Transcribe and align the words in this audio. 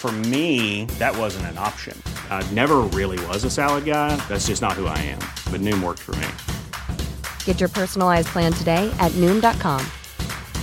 For 0.00 0.10
me, 0.32 0.86
that 0.98 1.14
wasn't 1.14 1.44
an 1.52 1.58
option. 1.58 1.94
I 2.30 2.42
never 2.54 2.78
really 2.98 3.20
was 3.26 3.44
a 3.44 3.50
salad 3.50 3.84
guy. 3.84 4.16
That's 4.28 4.46
just 4.46 4.62
not 4.62 4.72
who 4.72 4.86
I 4.86 4.96
am. 4.96 5.18
But 5.52 5.60
Noom 5.60 5.82
worked 5.82 6.00
for 6.00 6.16
me. 6.16 6.26
Get 7.44 7.60
your 7.60 7.68
personalized 7.68 8.28
plan 8.28 8.50
today 8.54 8.90
at 8.98 9.12
Noom.com. 9.20 9.84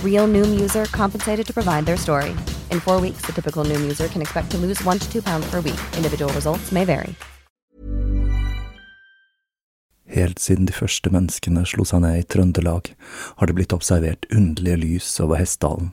Real 0.02 0.26
Noom 0.26 0.58
user 0.60 0.86
compensated 0.86 1.46
to 1.46 1.54
provide 1.54 1.86
their 1.86 1.96
story. 1.96 2.30
In 2.72 2.80
four 2.80 3.00
weeks, 3.00 3.22
the 3.26 3.32
typical 3.32 3.62
Noom 3.62 3.80
user 3.82 4.08
can 4.08 4.20
expect 4.20 4.50
to 4.50 4.58
lose 4.58 4.82
one 4.82 4.98
to 4.98 5.08
two 5.08 5.22
pounds 5.22 5.48
per 5.48 5.60
week. 5.60 5.80
Individual 5.96 6.32
results 6.32 6.72
may 6.72 6.84
vary. 6.84 7.14
Helt 10.08 10.38
siden 10.38 10.66
de 10.66 10.72
første 10.72 11.10
menneskene 11.14 11.62
slo 11.68 11.84
seg 11.86 12.00
ned 12.02 12.16
i 12.18 12.26
Trøndelag, 12.26 12.94
har 13.38 13.46
det 13.46 13.54
blitt 13.54 13.76
observert 13.76 14.26
underlige 14.34 14.80
lys 14.80 15.20
over 15.20 15.36
Hessdalen. 15.38 15.92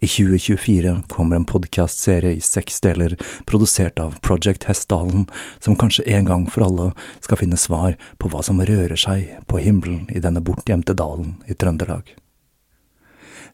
I 0.00 0.06
2024 0.06 1.02
kommer 1.08 1.36
en 1.36 1.46
podkastserie 1.48 2.36
i 2.36 2.42
seks 2.44 2.80
deler 2.84 3.16
produsert 3.48 3.98
av 4.02 4.18
Project 4.20 4.68
Hessdalen, 4.68 5.26
som 5.58 5.76
kanskje 5.76 6.06
en 6.16 6.28
gang 6.28 6.46
for 6.50 6.66
alle 6.66 6.90
skal 7.24 7.40
finne 7.40 7.58
svar 7.60 7.96
på 8.20 8.30
hva 8.32 8.44
som 8.46 8.60
rører 8.60 8.96
seg 9.00 9.32
på 9.50 9.60
himmelen 9.62 10.06
i 10.12 10.22
denne 10.22 10.42
bortgjemte 10.44 10.96
dalen 10.96 11.36
i 11.48 11.56
Trøndelag. 11.56 12.14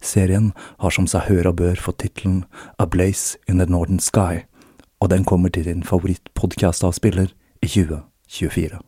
Serien 0.03 0.51
har 0.83 0.91
som 0.91 1.07
seg 1.07 1.29
hør 1.29 1.53
og 1.53 1.61
bør 1.63 1.79
fått 1.79 2.03
tittelen 2.03 2.43
A 2.83 2.87
Blaze 2.91 3.39
in 3.47 3.63
the 3.63 3.69
Northern 3.71 4.03
Sky, 4.03 4.43
og 5.03 5.11
den 5.15 5.25
kommer 5.25 5.51
til 5.51 5.67
din 5.67 5.87
favorittpodkastavspiller 5.87 7.31
i 7.63 7.69
2024. 7.69 8.83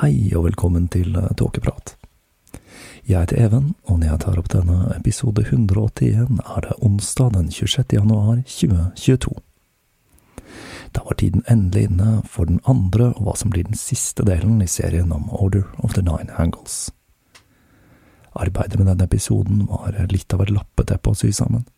Hei 0.00 0.30
og 0.32 0.46
velkommen 0.46 0.86
til 0.88 1.12
eh, 1.12 1.26
Tåkeprat. 1.36 1.90
Jeg 3.04 3.20
heter 3.20 3.36
Even, 3.36 3.74
og 3.84 3.98
når 3.98 4.06
jeg 4.06 4.20
tar 4.22 4.38
opp 4.40 4.46
denne 4.48 4.94
episode 4.94 5.42
181, 5.44 6.38
er 6.40 6.64
det 6.64 6.76
onsdag 6.80 7.34
den 7.34 7.50
26. 7.52 7.84
januar 7.92 8.38
2022. 8.48 9.34
Da 10.96 11.02
var 11.04 11.18
tiden 11.20 11.44
endelig 11.52 11.90
inne 11.90 12.22
for 12.24 12.48
den 12.48 12.62
andre 12.64 13.10
og 13.10 13.26
hva 13.26 13.34
som 13.36 13.52
blir 13.52 13.68
den 13.68 13.76
siste 13.76 14.24
delen 14.24 14.62
i 14.64 14.70
serien 14.72 15.12
om 15.12 15.28
Order 15.28 15.68
of 15.84 15.92
the 15.92 16.06
Nine 16.06 16.32
Angles. 16.38 16.88
Arbeidet 18.32 18.80
med 18.80 18.88
denne 18.88 19.04
episoden 19.04 19.66
var 19.68 20.00
litt 20.08 20.32
av 20.32 20.46
et 20.46 20.54
lappeteppe 20.56 21.12
å 21.12 21.20
sy 21.26 21.28
sammen. 21.28 21.68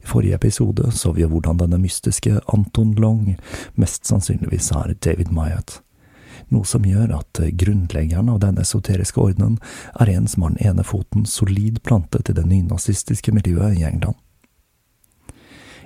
I 0.00 0.08
forrige 0.08 0.40
episode 0.40 0.88
så 0.96 1.12
vi 1.12 1.28
hvordan 1.28 1.60
denne 1.60 1.84
mystiske 1.84 2.40
Anton 2.48 2.96
Long 2.96 3.36
mest 3.76 4.08
sannsynligvis 4.08 4.72
er 4.72 4.96
David 5.04 5.36
Myatt 5.36 5.82
noe 6.54 6.66
som 6.66 6.86
gjør 6.86 7.12
at 7.18 7.40
grunnleggeren 7.62 8.30
av 8.32 8.40
denne 8.42 8.64
esoteriske 8.64 9.20
ordenen 9.20 9.58
er 10.00 10.10
en 10.12 10.26
som 10.28 10.44
har 10.44 10.56
den 10.56 10.66
ene 10.70 10.84
foten 10.86 11.26
solid 11.26 11.82
plantet 11.86 12.30
i 12.30 12.36
det 12.36 12.46
nynazistiske 12.46 13.34
miljøet 13.36 13.78
i 13.78 13.86
England. 13.88 14.18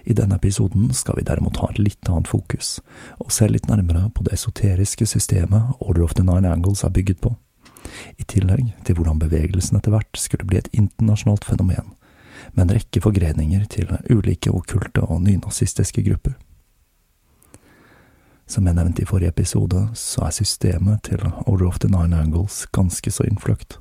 I 0.04 0.12
denne 0.12 0.36
episoden 0.36 0.90
skal 0.92 1.16
vi 1.16 1.24
derimot 1.24 1.56
ha 1.62 1.70
et 1.70 1.80
litt 1.80 2.08
annet 2.12 2.28
fokus, 2.28 2.76
og 3.24 3.32
se 3.32 3.48
litt 3.48 3.70
nærmere 3.70 4.10
på 4.12 4.26
det 4.26 4.34
esoteriske 4.36 5.08
systemet 5.08 5.78
Order 5.80 6.04
of 6.04 6.12
the 6.18 6.24
Nine 6.26 6.50
Angles 6.50 6.84
er 6.84 6.92
bygget 6.92 7.22
på, 7.24 7.32
i 8.20 8.24
tillegg 8.28 8.74
til 8.84 8.98
hvordan 8.98 9.20
bevegelsen 9.22 9.78
etter 9.78 9.94
hvert 9.94 10.20
skulle 10.20 10.48
bli 10.48 10.60
et 10.60 10.68
internasjonalt 10.76 11.48
fenomen, 11.48 11.94
med 12.52 12.66
en 12.66 12.76
rekke 12.76 13.00
forgreninger 13.00 13.64
til 13.72 13.88
ulike 14.12 14.52
okkulte 14.52 15.06
og 15.08 15.22
nynazistiske 15.24 16.04
grupper. 16.04 16.36
Som 18.46 18.66
jeg 18.66 18.76
nevnte 18.76 19.02
i 19.02 19.08
forrige 19.08 19.32
episode, 19.32 19.88
så 19.94 20.26
er 20.26 20.36
systemet 20.36 21.02
til 21.08 21.22
Order 21.46 21.66
of 21.66 21.78
the 21.78 21.88
Nine 21.88 22.16
Angles 22.16 22.66
ganske 22.72 23.10
så 23.10 23.24
innfløkt, 23.24 23.78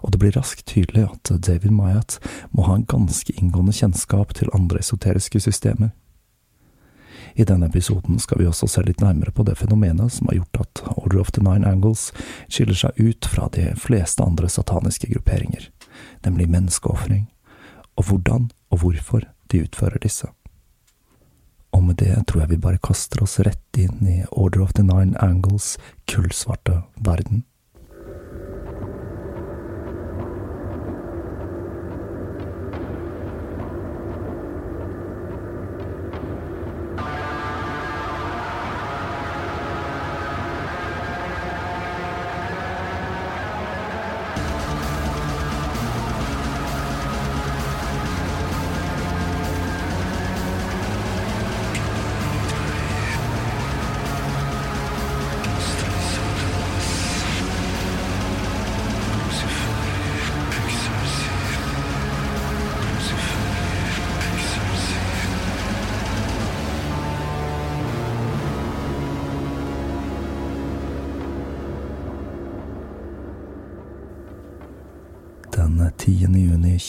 og 0.00 0.12
det 0.12 0.20
blir 0.22 0.36
raskt 0.36 0.66
tydelig 0.66 1.04
at 1.04 1.30
David 1.46 1.70
Myatt 1.70 2.18
må 2.50 2.64
ha 2.66 2.78
en 2.78 2.88
ganske 2.88 3.32
inngående 3.36 3.76
kjennskap 3.76 4.34
til 4.34 4.50
andre 4.56 4.80
esoteriske 4.80 5.40
systemer. 5.40 5.92
I 7.34 7.44
denne 7.44 7.68
episoden 7.68 8.18
skal 8.18 8.40
vi 8.40 8.48
også 8.48 8.66
se 8.66 8.82
litt 8.82 9.02
nærmere 9.04 9.30
på 9.30 9.44
det 9.46 9.54
fenomenet 9.60 10.16
som 10.16 10.30
har 10.30 10.40
gjort 10.40 10.62
at 10.64 10.82
Order 10.96 11.20
of 11.20 11.30
the 11.36 11.44
Nine 11.44 11.68
Angles 11.68 12.08
skiller 12.48 12.74
seg 12.74 12.98
ut 12.98 13.28
fra 13.28 13.46
de 13.54 13.68
fleste 13.78 14.24
andre 14.24 14.48
sataniske 14.50 15.12
grupperinger, 15.12 15.68
nemlig 16.26 16.50
menneskeofring, 16.50 17.28
og 17.96 18.08
hvordan 18.08 18.50
og 18.70 18.82
hvorfor 18.82 19.28
de 19.52 19.64
utfører 19.66 20.02
disse. 20.02 20.26
Og 21.80 21.86
med 21.86 21.96
det 21.96 22.26
tror 22.28 22.42
jeg 22.42 22.50
vi 22.50 22.56
bare 22.60 22.78
kaster 22.84 23.22
oss 23.24 23.38
rett 23.40 23.78
inn 23.80 24.04
i 24.04 24.18
Order 24.36 24.66
of 24.66 24.74
the 24.76 24.84
Nine 24.84 25.16
Angles 25.24 25.78
kullsvarte 26.04 26.82
verden. 27.00 27.46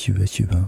2020 0.02 0.66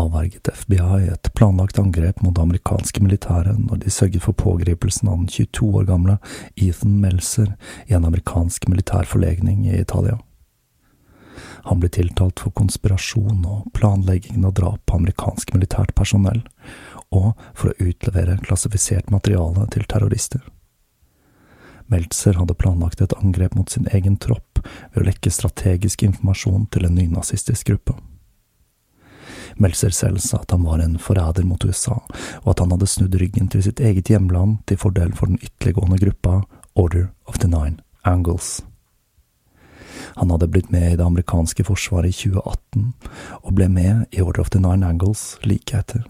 avverget 0.00 0.50
FBI 0.64 1.08
et 1.12 1.30
planlagt 1.38 1.78
angrep 1.78 2.22
mot 2.22 2.34
det 2.34 2.42
amerikanske 2.42 3.02
militæret 3.04 3.58
når 3.58 3.82
de 3.84 3.94
sørget 3.94 4.26
for 4.26 4.36
pågripelsen 4.38 5.08
av 5.08 5.22
den 5.22 5.30
22 5.30 5.70
år 5.80 5.88
gamle 5.88 6.18
Ethan 6.56 7.00
Melzer 7.02 7.54
i 7.88 7.96
en 7.96 8.06
amerikansk 8.08 8.68
militær 8.68 9.08
forlegning 9.08 9.66
i 9.68 9.80
Italia. 9.80 10.18
Han 11.64 11.80
ble 11.80 11.88
tiltalt 11.88 12.42
for 12.42 12.52
konspirasjon 12.58 13.44
og 13.48 13.70
planlegging 13.76 14.44
av 14.44 14.52
drap 14.58 14.82
på 14.86 14.98
amerikansk 14.98 15.54
militært 15.56 15.94
personell, 15.96 16.42
og 17.14 17.32
for 17.54 17.70
å 17.70 17.88
utlevere 17.88 18.36
klassifisert 18.44 19.10
materiale 19.14 19.64
til 19.72 19.86
terrorister. 19.88 20.42
Meltzer 21.92 22.38
hadde 22.40 22.56
planlagt 22.56 23.02
et 23.04 23.12
angrep 23.20 23.54
mot 23.56 23.70
sin 23.70 23.88
egen 23.92 24.16
tropp 24.20 24.60
ved 24.64 25.02
å 25.02 25.06
lekke 25.08 25.32
strategisk 25.32 26.04
informasjon 26.06 26.66
til 26.72 26.88
en 26.88 26.96
nynazistisk 26.96 27.72
gruppe. 27.72 27.96
Meltzer 29.56 29.94
selv 29.94 30.20
sa 30.24 30.40
at 30.42 30.50
han 30.54 30.64
var 30.66 30.82
en 30.82 30.98
forræder 30.98 31.46
mot 31.46 31.64
USA, 31.64 32.00
og 32.42 32.50
at 32.52 32.62
han 32.62 32.74
hadde 32.74 32.90
snudd 32.90 33.16
ryggen 33.20 33.48
til 33.52 33.64
sitt 33.66 33.80
eget 33.80 34.10
hjemland 34.10 34.60
til 34.68 34.80
fordel 34.80 35.14
for 35.16 35.30
den 35.30 35.40
ytterliggående 35.42 36.00
gruppa 36.02 36.40
Order 36.74 37.10
of 37.26 37.38
the 37.38 37.48
Nine 37.48 37.82
Angles. 38.04 38.62
Han 40.14 40.30
hadde 40.30 40.48
blitt 40.48 40.70
med 40.70 40.92
i 40.92 40.96
det 40.96 41.04
amerikanske 41.04 41.64
forsvaret 41.64 42.10
i 42.10 42.16
2018, 42.16 42.92
og 43.42 43.54
ble 43.54 43.68
med 43.68 44.04
i 44.12 44.22
Order 44.22 44.42
of 44.42 44.50
the 44.50 44.60
Nine 44.62 44.86
Angles 44.86 45.38
like 45.42 45.76
etter. 45.76 46.04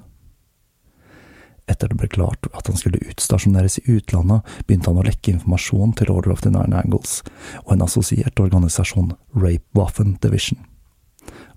Etter 1.70 1.88
det 1.88 1.96
ble 1.96 2.08
klart 2.12 2.44
at 2.52 2.68
han 2.68 2.76
skulle 2.76 3.00
utstasjoneres 3.08 3.78
i 3.80 3.96
utlandet, 3.96 4.44
begynte 4.66 4.92
han 4.92 5.00
å 5.00 5.06
lekke 5.06 5.32
informasjon 5.32 5.96
til 5.96 6.12
Order 6.12 6.34
of 6.34 6.44
the 6.44 6.52
Nine 6.52 6.76
Angles 6.76 7.22
og 7.64 7.72
en 7.76 7.86
assosiert 7.86 8.40
organisasjon, 8.40 9.14
Rape 9.32 9.64
Waffen 9.78 10.18
Division. 10.20 10.60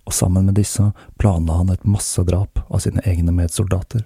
Og 0.07 0.13
sammen 0.15 0.47
med 0.47 0.55
disse 0.55 0.91
planla 1.19 1.59
han 1.59 1.73
et 1.73 1.83
massedrap 1.83 2.61
av 2.67 2.79
sine 2.79 3.03
egne 3.03 3.33
medsoldater. 3.35 4.05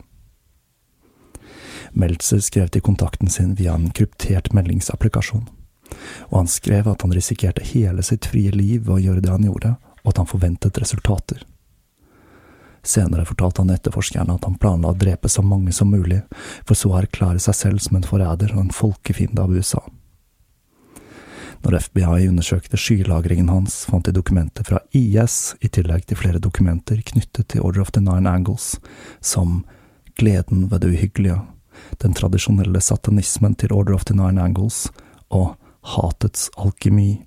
Meltzer 1.93 2.41
skrev 2.41 2.71
til 2.73 2.81
kontakten 2.81 3.29
sin 3.29 3.53
via 3.59 3.75
en 3.75 3.91
kryptert 3.93 4.49
meldingsapplikasjon, 4.55 5.45
og 6.31 6.35
han 6.37 6.49
skrev 6.49 6.87
at 6.89 7.05
han 7.05 7.13
risikerte 7.13 7.65
hele 7.67 8.01
sitt 8.07 8.25
frie 8.31 8.51
liv 8.55 8.87
ved 8.87 8.95
å 8.95 9.01
gjøre 9.05 9.23
det 9.25 9.33
han 9.33 9.45
gjorde, 9.45 9.75
og 10.01 10.13
at 10.13 10.21
han 10.23 10.29
forventet 10.31 10.81
resultater. 10.81 11.43
Senere 12.81 13.27
fortalte 13.29 13.61
han 13.61 13.69
etterforskerne 13.75 14.39
at 14.39 14.47
han 14.47 14.57
planla 14.57 14.89
å 14.89 14.97
drepe 14.97 15.29
så 15.29 15.43
mange 15.45 15.73
som 15.75 15.91
mulig, 15.93 16.23
for 16.65 16.73
så 16.79 16.95
å 16.95 17.01
erklære 17.03 17.43
seg 17.43 17.59
selv 17.59 17.83
som 17.85 17.99
en 17.99 18.07
forræder 18.07 18.55
og 18.55 18.63
en 18.65 18.73
folkefiende 18.73 19.43
av 19.43 19.53
USA. 19.53 19.83
Når 21.61 21.77
FBI 21.85 22.27
undersøkte 22.27 22.77
skylagringen 22.79 23.49
hans, 23.51 23.83
fant 23.85 24.07
de 24.07 24.13
dokumenter 24.15 24.65
fra 24.65 24.79
IS, 24.97 25.53
i 25.61 25.69
tillegg 25.69 26.07
til 26.09 26.17
flere 26.17 26.41
dokumenter 26.41 27.01
knyttet 27.05 27.51
til 27.53 27.61
Order 27.61 27.83
of 27.83 27.91
the 27.93 28.01
Nine 28.01 28.29
Angles, 28.29 28.75
som 29.21 29.61
Gleden 30.17 30.67
ved 30.71 30.81
det 30.81 30.93
uhyggelige, 30.95 31.37
den 32.01 32.17
tradisjonelle 32.17 32.81
satanismen 32.81 33.55
til 33.55 33.73
Order 33.73 33.93
of 33.93 34.07
the 34.09 34.17
Nine 34.17 34.41
Angles 34.41 34.87
og 35.29 35.53
Hatets 35.93 36.49
alkemi, 36.57 37.21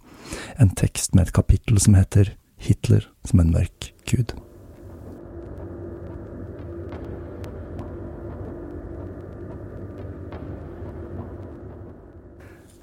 en 0.58 0.74
tekst 0.74 1.14
med 1.14 1.28
et 1.28 1.36
kapittel 1.36 1.78
som 1.80 1.94
heter 1.94 2.34
Hitler 2.58 3.06
som 3.28 3.40
en 3.40 3.54
mørk 3.54 3.92
gud. 4.10 4.34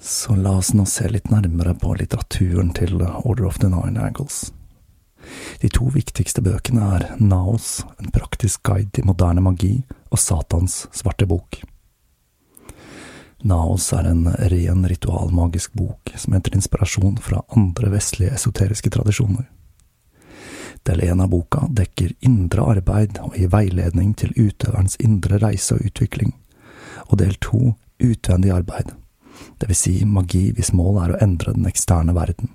Så 0.04 0.36
la 0.36 0.52
oss 0.58 0.74
nå 0.74 0.86
se 0.90 1.06
litt 1.10 1.30
nærmere 1.30 1.76
på 1.78 1.94
litteraturen 1.94 2.72
til 2.74 3.04
Order 3.06 3.46
of 3.46 3.60
the 3.62 3.68
Nine 3.70 4.02
Angles. 4.02 4.48
De 5.62 5.70
to 5.70 5.92
viktigste 5.94 6.42
bøkene 6.42 6.88
er 6.96 7.04
Naos, 7.22 7.84
en 8.02 8.10
praktisk 8.10 8.64
guide 8.66 8.90
til 8.98 9.06
moderne 9.06 9.44
magi, 9.46 9.84
og 10.10 10.18
Satans 10.18 10.88
svarte 10.90 11.28
bok. 11.30 11.60
Naos 13.46 13.92
er 13.94 14.10
en 14.10 14.26
ren 14.26 14.88
ritualmagisk 14.90 15.78
bok 15.78 16.14
som 16.18 16.34
henter 16.34 16.58
inspirasjon 16.58 17.20
fra 17.22 17.44
andre 17.54 17.94
vestlige 17.94 18.34
esoteriske 18.34 18.90
tradisjoner. 18.98 19.46
Del 20.82 21.04
én 21.06 21.22
av 21.22 21.30
boka 21.30 21.68
dekker 21.70 22.16
indre 22.26 22.66
arbeid 22.74 23.22
og 23.22 23.38
gir 23.38 23.54
veiledning 23.54 24.16
til 24.18 24.34
utøverens 24.34 24.98
indre 24.98 25.38
reise 25.46 25.78
og 25.78 25.86
utvikling, 25.92 26.34
og 27.14 27.22
del 27.22 27.38
to 27.38 27.76
utvendig 28.02 28.50
arbeid 28.58 28.96
det 29.62 29.70
vil 29.70 29.78
si 29.78 29.94
magi 30.06 30.48
hvis 30.58 30.74
målet 30.74 31.04
er 31.04 31.14
å 31.14 31.22
endre 31.22 31.54
den 31.54 31.70
eksterne 31.70 32.16
verden. 32.18 32.50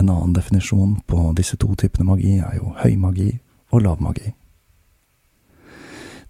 En 0.00 0.08
annen 0.08 0.32
definisjon 0.36 0.98
på 1.08 1.30
disse 1.36 1.56
to 1.60 1.74
typene 1.76 2.08
magi 2.08 2.38
er 2.40 2.58
jo 2.58 2.72
høymagi 2.80 3.30
og 3.72 3.84
lavmagi. 3.84 4.32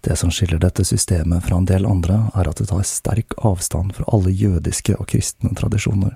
Det 0.03 0.15
som 0.19 0.31
skiller 0.31 0.59
dette 0.61 0.85
systemet 0.87 1.43
fra 1.43 1.57
en 1.57 1.67
del 1.67 1.87
andre, 1.87 2.27
er 2.37 2.47
at 2.47 2.59
det 2.61 2.69
tar 2.69 2.85
sterk 2.87 3.33
avstand 3.47 3.95
fra 3.97 4.05
alle 4.13 4.31
jødiske 4.31 4.95
og 4.95 5.09
kristne 5.11 5.51
tradisjoner, 5.57 6.13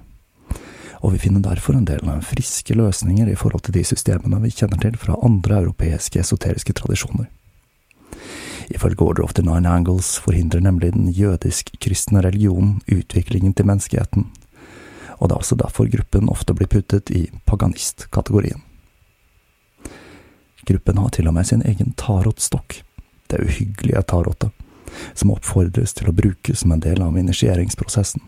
og 1.01 1.15
vi 1.15 1.23
finner 1.23 1.41
derfor 1.41 1.75
en 1.75 1.87
del 1.87 2.05
friske 2.23 2.75
løsninger 2.77 3.31
i 3.31 3.35
forhold 3.35 3.65
til 3.65 3.79
de 3.79 3.83
systemene 3.87 4.39
vi 4.43 4.53
kjenner 4.53 4.79
til 4.83 4.99
fra 5.01 5.17
andre 5.25 5.63
europeiske 5.63 6.21
esoteriske 6.21 6.75
tradisjoner. 6.77 7.27
Ifølge 8.71 9.03
Order 9.03 9.23
of 9.23 9.33
the 9.33 9.43
Nine 9.43 9.69
Angles 9.69 10.17
forhindrer 10.19 10.61
nemlig 10.61 10.93
den 10.93 11.09
jødisk-kristne 11.11 12.21
religionen 12.23 12.81
utviklingen 12.87 13.53
til 13.53 13.67
menneskeheten, 13.67 14.29
og 15.19 15.29
det 15.29 15.35
er 15.35 15.43
også 15.43 15.57
derfor 15.59 15.89
gruppen 15.91 16.29
ofte 16.31 16.55
blir 16.55 16.69
puttet 16.71 17.11
i 17.11 17.27
paganist-kategorien. 17.45 18.63
Gruppen 20.67 20.97
har 20.97 21.09
til 21.09 21.27
og 21.27 21.35
med 21.35 21.49
sin 21.49 21.65
egen 21.65 21.93
tarotstokk, 21.97 22.81
det 23.27 23.43
uhyggelige 23.43 24.03
tarotet, 24.07 24.51
som 25.13 25.33
oppfordres 25.33 25.93
til 25.97 26.07
å 26.07 26.15
brukes 26.15 26.63
som 26.63 26.71
en 26.71 26.83
del 26.83 27.01
av 27.03 27.17
initieringsprosessen. 27.17 28.21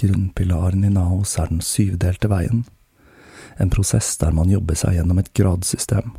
Grunnpilaren 0.00 0.84
i 0.84 0.92
Naos 0.92 1.36
er 1.40 1.50
den 1.52 1.64
syvdelte 1.64 2.30
veien, 2.32 2.64
en 3.56 3.72
prosess 3.72 4.16
der 4.20 4.32
man 4.36 4.52
jobber 4.52 4.76
seg 4.76 4.96
gjennom 4.96 5.20
et 5.20 5.32
gradsystem 5.36 6.14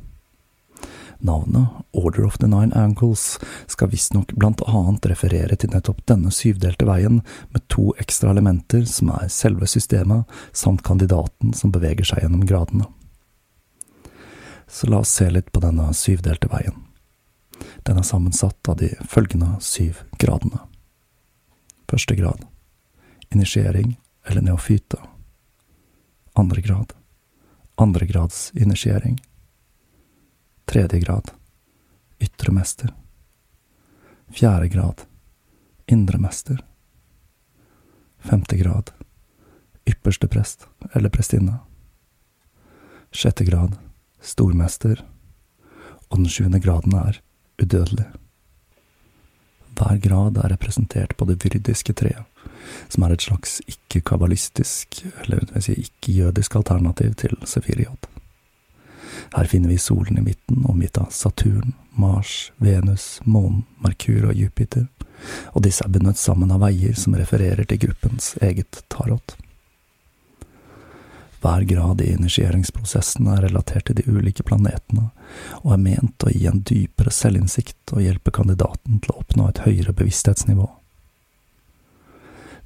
Navnet 1.20 1.68
Order 1.92 2.26
of 2.26 2.38
the 2.38 2.48
Nine 2.48 2.74
Ankles 2.76 3.40
skal 3.68 3.90
visstnok 3.90 4.34
blant 4.34 4.62
annet 4.68 5.06
referere 5.06 5.56
til 5.56 5.72
nettopp 5.74 6.04
denne 6.10 6.32
syvdelte 6.32 6.88
veien, 6.88 7.22
med 7.50 7.66
to 7.74 7.94
ekstra 8.02 8.32
elementer 8.36 8.86
som 8.90 9.12
er 9.16 9.30
selve 9.34 9.68
systemet, 9.68 10.26
samt 10.52 10.84
kandidaten 10.88 11.54
som 11.54 11.74
beveger 11.74 12.08
seg 12.08 12.24
gjennom 12.24 12.46
gradene. 12.48 12.90
Så 14.68 14.90
la 14.92 15.02
oss 15.04 15.16
se 15.16 15.30
litt 15.32 15.52
på 15.56 15.64
denne 15.64 15.90
syvdelte 15.96 16.52
veien. 16.52 16.84
Den 17.88 17.98
er 17.98 18.06
sammensatt 18.06 18.70
av 18.70 18.78
de 18.82 18.92
følgende 19.08 19.56
syv 19.64 20.04
gradene. 20.20 20.60
Første 21.88 22.16
grad 22.20 22.44
initiering 23.34 23.96
eller 24.28 24.44
neofyte. 24.44 25.00
Andre 26.36 26.62
grad 26.62 26.94
andregrads 27.78 28.52
initiering. 28.56 29.20
Tredje 30.68 31.00
grad 31.00 31.32
ytre 32.20 32.52
mester. 32.52 32.94
Fjerde 34.28 34.68
grad 34.68 35.02
indre 35.86 36.18
mester. 36.18 36.66
Femte 38.20 38.58
grad 38.58 38.92
ypperste 39.86 40.28
prest 40.28 40.68
eller 40.92 41.10
prestinne. 41.10 41.60
Sjette 43.12 43.48
grad 43.48 43.78
stormester. 44.20 45.06
Og 46.10 46.20
den 46.20 46.28
sjuende 46.28 46.60
graden 46.60 47.00
er 47.00 47.22
udødelig. 47.64 48.10
Hver 49.78 50.04
grad 50.04 50.44
er 50.44 50.52
representert 50.52 51.16
på 51.16 51.30
det 51.32 51.40
vyrdiske 51.46 51.96
treet, 51.96 52.28
som 52.90 53.08
er 53.08 53.16
et 53.16 53.24
slags 53.24 53.62
ikke-kabalistisk, 53.72 55.04
eller 55.24 55.48
si 55.64 55.80
ikke-jødisk 55.80 56.60
alternativ 56.60 57.16
til 57.16 57.40
Sefiriot. 57.46 58.17
Her 59.34 59.46
finner 59.46 59.70
vi 59.70 59.78
solen 59.78 60.18
i 60.18 60.22
midten, 60.22 60.66
omgitt 60.66 60.98
av 60.98 61.10
Saturn, 61.12 61.74
Mars, 61.96 62.52
Venus, 62.58 63.20
månen, 63.24 63.66
Merkur 63.84 64.30
og 64.30 64.38
Jupiter, 64.38 64.88
og 65.54 65.66
disse 65.66 65.84
er 65.84 65.92
bundet 65.92 66.20
sammen 66.22 66.54
av 66.54 66.62
veier 66.62 66.96
som 66.96 67.16
refererer 67.18 67.66
til 67.66 67.82
gruppens 67.88 68.36
eget 68.42 68.84
tarot. 68.94 69.36
Hver 71.42 71.62
grad 71.70 72.02
i 72.02 72.12
initieringsprosessen 72.14 73.28
er 73.30 73.44
relatert 73.46 73.86
til 73.88 74.00
de 74.00 74.06
ulike 74.10 74.44
planetene, 74.44 75.12
og 75.62 75.74
er 75.76 75.84
ment 75.84 76.26
å 76.26 76.34
gi 76.34 76.48
en 76.50 76.64
dypere 76.66 77.14
selvinnsikt 77.14 77.94
og 77.94 78.02
hjelpe 78.06 78.34
kandidaten 78.34 79.02
til 79.04 79.14
å 79.14 79.22
oppnå 79.22 79.50
et 79.50 79.62
høyere 79.68 79.94
bevissthetsnivå. 79.94 80.66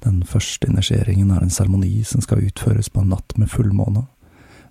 Den 0.02 0.22
første 0.26 0.66
initieringen 0.66 1.30
er 1.30 1.44
en 1.44 1.52
seremoni 1.52 2.00
som 2.08 2.24
skal 2.24 2.42
utføres 2.48 2.88
på 2.90 3.04
en 3.04 3.12
natt 3.12 3.36
med 3.38 3.52
fullmåne, 3.52 4.06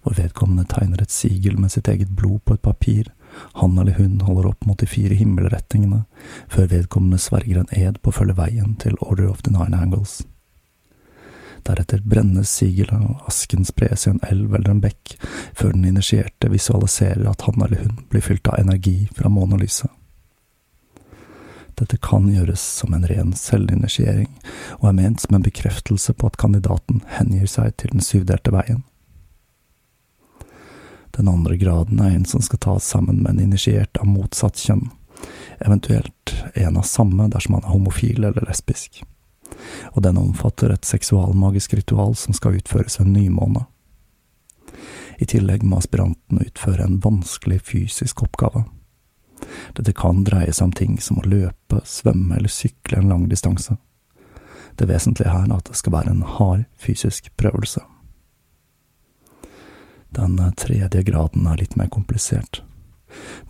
hvor 0.01 0.17
vedkommende 0.17 0.65
tegner 0.69 1.01
et 1.01 1.13
sigel 1.13 1.59
med 1.59 1.73
sitt 1.73 1.87
eget 1.91 2.15
blod 2.17 2.41
på 2.45 2.57
et 2.57 2.65
papir, 2.65 3.11
han 3.53 3.77
eller 3.79 3.95
hun 3.95 4.19
holder 4.21 4.49
opp 4.49 4.65
mot 4.65 4.79
de 4.79 4.89
fire 4.89 5.15
himmelretningene, 5.15 6.03
før 6.51 6.67
vedkommende 6.73 7.21
sverger 7.21 7.61
en 7.61 7.71
ed 7.71 8.01
på 8.01 8.11
å 8.11 8.17
følge 8.19 8.37
veien 8.39 8.75
til 8.81 8.97
Order 8.99 9.29
of 9.31 9.45
the 9.45 9.53
Nine 9.53 9.77
Angles. 9.77 10.21
Deretter 11.67 12.01
brennes 12.01 12.49
sigelet, 12.49 12.97
og 12.97 13.29
asken 13.29 13.65
spres 13.67 14.07
i 14.07 14.11
en 14.15 14.21
elv 14.27 14.55
eller 14.57 14.73
en 14.73 14.83
bekk, 14.83 15.15
før 15.53 15.75
den 15.75 15.85
initierte 15.85 16.49
visualiserer 16.49 17.27
at 17.29 17.45
han 17.45 17.61
eller 17.61 17.85
hun 17.85 18.05
blir 18.09 18.25
fylt 18.25 18.49
av 18.49 18.59
energi 18.59 19.05
fra 19.15 19.29
månelyset. 19.29 19.91
Dette 21.79 21.97
kan 22.03 22.27
gjøres 22.29 22.61
som 22.61 22.93
en 22.93 23.05
ren 23.09 23.31
selvinitiering, 23.37 24.29
og 24.81 24.89
er 24.89 24.97
ment 24.97 25.21
som 25.23 25.37
en 25.37 25.45
bekreftelse 25.45 26.13
på 26.13 26.29
at 26.29 26.37
kandidaten 26.41 27.01
hengir 27.15 27.47
seg 27.49 27.77
til 27.79 27.93
den 27.95 28.03
syvdelte 28.05 28.53
veien. 28.53 28.83
Den 31.17 31.27
andre 31.27 31.57
graden 31.59 31.99
er 31.99 32.15
en 32.15 32.25
som 32.25 32.41
skal 32.41 32.59
tas 32.63 32.87
sammen 32.87 33.21
med 33.23 33.33
en 33.33 33.45
initiert 33.49 33.97
av 33.99 34.07
motsatt 34.07 34.59
kjønn, 34.59 34.89
eventuelt 35.59 36.35
en 36.55 36.77
av 36.77 36.87
samme 36.87 37.27
dersom 37.33 37.57
han 37.57 37.65
er 37.65 37.73
homofil 37.75 38.23
eller 38.23 38.47
lesbisk 38.47 39.03
og 39.91 40.01
den 40.01 40.17
omfatter 40.17 40.69
et 40.73 40.85
seksualmagisk 40.85 41.73
ritual 41.73 42.15
som 42.15 42.33
skal 42.33 42.57
utføres 42.59 42.99
ved 42.99 43.11
nymåne. 43.11 43.65
I 45.21 45.27
tillegg 45.29 45.63
må 45.63 45.77
aspiranten 45.77 46.41
utføre 46.41 46.85
en 46.85 46.99
vanskelig 47.03 47.61
fysisk 47.67 48.23
oppgave. 48.25 48.63
Dette 49.77 49.93
kan 49.97 50.23
dreie 50.25 50.53
seg 50.53 50.69
om 50.69 50.75
ting 50.77 50.97
som 51.01 51.19
å 51.21 51.27
løpe, 51.27 51.81
svømme 51.85 52.37
eller 52.37 52.51
sykle 52.51 53.01
en 53.01 53.09
lang 53.09 53.27
distanse. 53.29 53.77
Det 54.77 54.87
vesentlige 54.89 55.33
her 55.33 55.45
er 55.49 55.57
at 55.57 55.69
det 55.69 55.77
skal 55.77 55.93
være 55.97 56.13
en 56.13 56.25
hard 56.37 56.65
fysisk 56.79 57.29
prøvelse. 57.37 57.83
Den 60.11 60.35
tredje 60.59 61.03
graden 61.07 61.47
er 61.47 61.57
litt 61.57 61.77
mer 61.79 61.87
komplisert. 61.87 62.61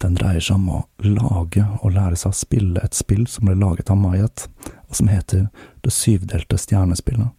Den 0.01 0.13
dreier 0.17 0.41
seg 0.41 0.59
om 0.59 0.69
å 0.69 0.79
lage 1.05 1.65
og 1.81 1.93
lære 1.95 2.17
seg 2.17 2.33
å 2.33 2.37
spille 2.37 2.81
et 2.85 2.97
spill 2.97 3.27
som 3.29 3.47
ble 3.49 3.57
laget 3.57 3.89
av 3.93 3.97
Mayat, 3.97 4.47
og 4.89 4.97
som 4.97 5.09
heter 5.09 5.47
Det 5.81 5.93
syvdelte 5.93 6.57
stjernespillet. 6.61 7.33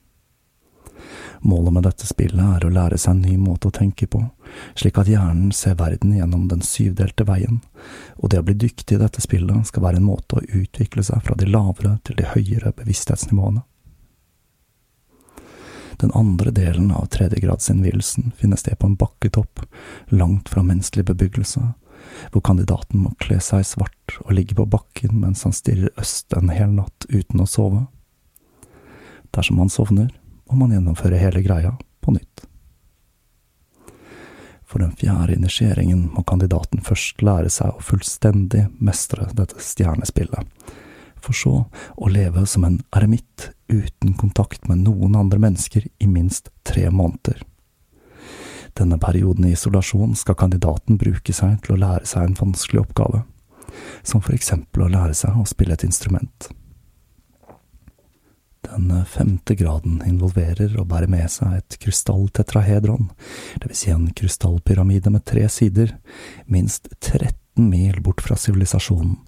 Målet 1.43 1.75
med 1.75 1.87
dette 1.87 2.07
spillet 2.07 2.43
er 2.43 2.67
å 2.67 2.71
lære 2.71 2.99
seg 2.99 3.17
en 3.17 3.23
ny 3.23 3.37
måte 3.39 3.71
å 3.71 3.75
tenke 3.75 4.07
på, 4.07 4.21
slik 4.79 4.99
at 4.99 5.11
hjernen 5.11 5.51
ser 5.55 5.75
verden 5.79 6.15
gjennom 6.15 6.47
den 6.51 6.63
syvdelte 6.67 7.27
veien, 7.27 7.61
og 8.19 8.31
det 8.31 8.43
å 8.43 8.47
bli 8.47 8.55
dyktig 8.55 8.95
i 8.97 9.03
dette 9.03 9.23
spillet 9.23 9.67
skal 9.67 9.87
være 9.87 9.99
en 10.03 10.07
måte 10.07 10.39
å 10.39 10.47
utvikle 10.47 11.03
seg 11.07 11.23
fra 11.27 11.39
de 11.39 11.51
lavere 11.51 11.97
til 12.07 12.19
de 12.19 12.31
høyere 12.35 12.75
bevissthetsnivåene. 12.79 13.65
Den 16.01 16.13
andre 16.15 16.51
delen 16.51 16.91
av 16.93 17.07
tredjegradsinnvielsen 17.13 18.33
finner 18.37 18.57
sted 18.57 18.79
på 18.79 18.87
en 18.87 18.97
bakketopp, 18.97 19.61
langt 20.09 20.49
fra 20.49 20.63
menneskelig 20.63 21.05
bebyggelse, 21.13 21.73
hvor 22.33 22.45
kandidaten 22.45 23.05
må 23.05 23.15
kle 23.23 23.39
seg 23.41 23.65
svart 23.67 24.17
og 24.25 24.33
ligge 24.37 24.57
på 24.59 24.67
bakken 24.69 25.21
mens 25.23 25.45
han 25.47 25.55
stirrer 25.57 25.93
øst 26.01 26.35
en 26.37 26.53
hel 26.53 26.73
natt 26.75 27.07
uten 27.09 27.43
å 27.43 27.49
sove. 27.49 27.87
Dersom 29.33 29.61
han 29.63 29.73
sovner, 29.73 30.11
må 30.51 30.65
man 30.65 30.75
gjennomføre 30.75 31.21
hele 31.21 31.45
greia 31.45 31.77
på 32.05 32.13
nytt. 32.13 32.45
For 34.69 34.81
den 34.81 34.95
fjerde 34.97 35.37
initieringen 35.37 36.07
må 36.15 36.25
kandidaten 36.25 36.81
først 36.85 37.21
lære 37.25 37.51
seg 37.53 37.77
å 37.77 37.85
fullstendig 37.85 38.67
mestre 38.81 39.29
dette 39.37 39.61
stjernespillet, 39.61 40.49
for 41.23 41.37
så 41.37 41.55
å 41.97 42.11
leve 42.13 42.45
som 42.47 42.67
en 42.67 42.81
eremitt 42.95 43.51
uten 43.73 44.15
kontakt 44.19 44.69
med 44.69 44.85
noen 44.85 45.17
andre 45.17 45.41
mennesker 45.43 45.87
i 45.99 46.07
minst 46.11 46.51
tre 46.67 46.91
måneder. 46.91 47.43
Denne 48.79 48.99
perioden 48.99 49.45
i 49.45 49.53
isolasjon 49.53 50.17
skal 50.17 50.39
kandidaten 50.41 50.97
bruke 51.01 51.35
seg 51.37 51.61
til 51.65 51.77
å 51.77 51.83
lære 51.83 52.09
seg 52.09 52.25
en 52.25 52.39
vanskelig 52.39 52.87
oppgave, 52.87 53.23
som 54.03 54.25
for 54.25 54.35
eksempel 54.37 54.87
å 54.87 54.93
lære 54.93 55.17
seg 55.17 55.37
å 55.37 55.49
spille 55.49 55.77
et 55.77 55.85
instrument. 55.87 56.49
Den 58.63 58.93
femte 59.11 59.57
graden 59.59 59.99
involverer 60.07 60.77
å 60.79 60.87
bære 60.89 61.11
med 61.11 61.29
seg 61.35 61.59
et 61.59 61.77
krystalltetrahedron, 61.83 63.11
vil 63.65 63.75
si 63.77 63.91
en 63.93 64.07
krystallpyramide 64.17 65.13
med 65.13 65.27
tre 65.29 65.49
sider, 65.53 65.97
minst 66.47 66.89
13 67.01 67.69
mil 67.69 67.99
bort 68.01 68.23
fra 68.25 68.39
sivilisasjonen, 68.39 69.19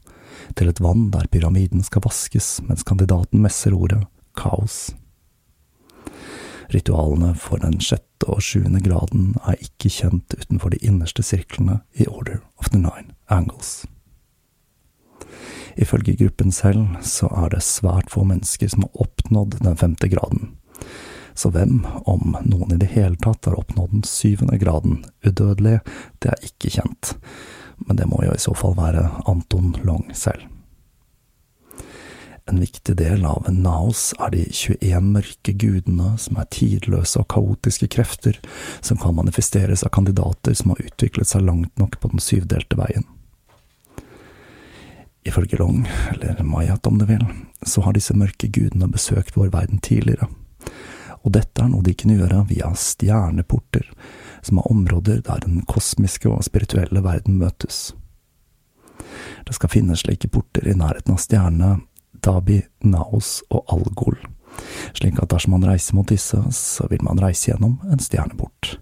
til 0.57 0.71
et 0.71 0.83
vann 0.85 1.09
der 1.15 1.31
pyramiden 1.33 1.85
skal 1.87 2.05
vaskes 2.05 2.59
mens 2.67 2.85
kandidaten 2.87 3.43
messer 3.45 3.77
ordet 3.77 4.03
kaos. 4.37 4.95
Ritualene 6.75 7.35
for 7.39 7.61
den 7.63 7.77
sjette 7.83 8.29
og 8.31 8.43
sjuende 8.43 8.81
graden 8.85 9.35
er 9.45 9.61
ikke 9.61 9.93
kjent 9.93 10.35
utenfor 10.35 10.73
de 10.73 10.81
innerste 10.83 11.23
sirklene 11.23 11.81
i 12.01 12.07
Order 12.09 12.41
of 12.59 12.71
the 12.73 12.81
Nine 12.81 13.15
Angles. 13.29 13.85
Ifølge 15.77 16.17
gruppen 16.17 16.53
selv 16.55 16.87
så 17.03 17.29
er 17.35 17.51
det 17.55 17.65
svært 17.67 18.13
få 18.15 18.25
mennesker 18.27 18.71
som 18.71 18.87
har 18.87 19.07
oppnådd 19.07 19.59
den 19.65 19.77
femte 19.77 20.09
graden. 20.09 20.55
Så 21.35 21.51
hvem, 21.51 21.83
om 22.07 22.37
noen 22.47 22.77
i 22.77 22.79
det 22.79 22.93
hele 22.95 23.19
tatt, 23.19 23.49
har 23.49 23.59
oppnådd 23.59 23.91
den 23.91 24.05
syvende 24.07 24.59
graden, 24.59 25.01
udødelig, 25.27 25.81
det 26.23 26.31
er 26.31 26.47
ikke 26.47 26.71
kjent, 26.77 27.17
men 27.77 27.99
det 27.99 28.09
må 28.11 28.23
jo 28.25 28.35
i 28.35 28.43
så 28.43 28.55
fall 28.57 28.77
være 28.79 29.07
Anton 29.31 29.75
Long 29.85 30.09
selv. 30.15 30.51
En 32.47 32.61
viktig 32.61 32.93
del 33.01 33.25
av 33.25 33.47
Naos 33.49 34.11
er 34.21 34.35
de 34.35 34.43
21 34.53 35.07
mørke 35.15 35.55
gudene 35.57 36.11
som 36.21 36.37
er 36.37 36.51
tidløse 36.53 37.23
og 37.23 37.31
kaotiske 37.33 37.89
krefter 37.95 38.37
som 38.85 39.01
kan 39.01 39.17
manifesteres 39.17 39.85
av 39.87 39.95
kandidater 39.97 40.53
som 40.59 40.75
har 40.75 40.83
utviklet 40.85 41.31
seg 41.31 41.47
langt 41.47 41.73
nok 41.81 41.97
på 42.03 42.11
den 42.13 42.21
syvdelte 42.21 42.77
veien. 42.77 43.09
Ifølge 45.25 45.57
Long, 45.57 45.87
eller 46.13 46.43
Mayat 46.45 46.87
om 46.87 46.99
du 47.01 47.07
vil, 47.09 47.25
så 47.65 47.81
har 47.81 47.97
disse 47.97 48.13
mørke 48.13 48.51
gudene 48.53 48.91
besøkt 48.93 49.39
vår 49.41 49.49
verden 49.55 49.81
tidligere, 49.81 50.29
og 51.25 51.33
dette 51.33 51.65
er 51.65 51.71
noe 51.73 51.85
de 51.87 51.95
kunne 51.97 52.19
gjøre 52.19 52.45
via 52.51 52.69
stjerneporter, 52.77 53.89
som 54.45 54.61
er 54.61 54.71
områder 54.71 55.23
der 55.27 55.43
den 55.45 55.63
kosmiske 55.69 56.31
og 56.31 56.45
spirituelle 56.47 57.03
verden 57.05 57.39
møtes. 57.41 57.95
Det 59.45 59.57
skal 59.57 59.73
finnes 59.73 60.05
slike 60.05 60.31
porter 60.33 60.67
i 60.69 60.77
nærheten 60.79 61.15
av 61.15 61.21
stjernene 61.21 61.73
Dabi, 62.25 62.63
Naos 62.89 63.43
og 63.53 63.67
Algol, 63.73 64.17
slik 64.97 65.19
at 65.21 65.33
dersom 65.35 65.57
man 65.57 65.67
reiser 65.69 65.97
mot 65.99 66.09
disse, 66.09 66.39
så 66.57 66.87
vil 66.89 67.03
man 67.05 67.21
reise 67.21 67.51
gjennom 67.51 67.77
en 67.91 68.01
stjerneport. 68.01 68.79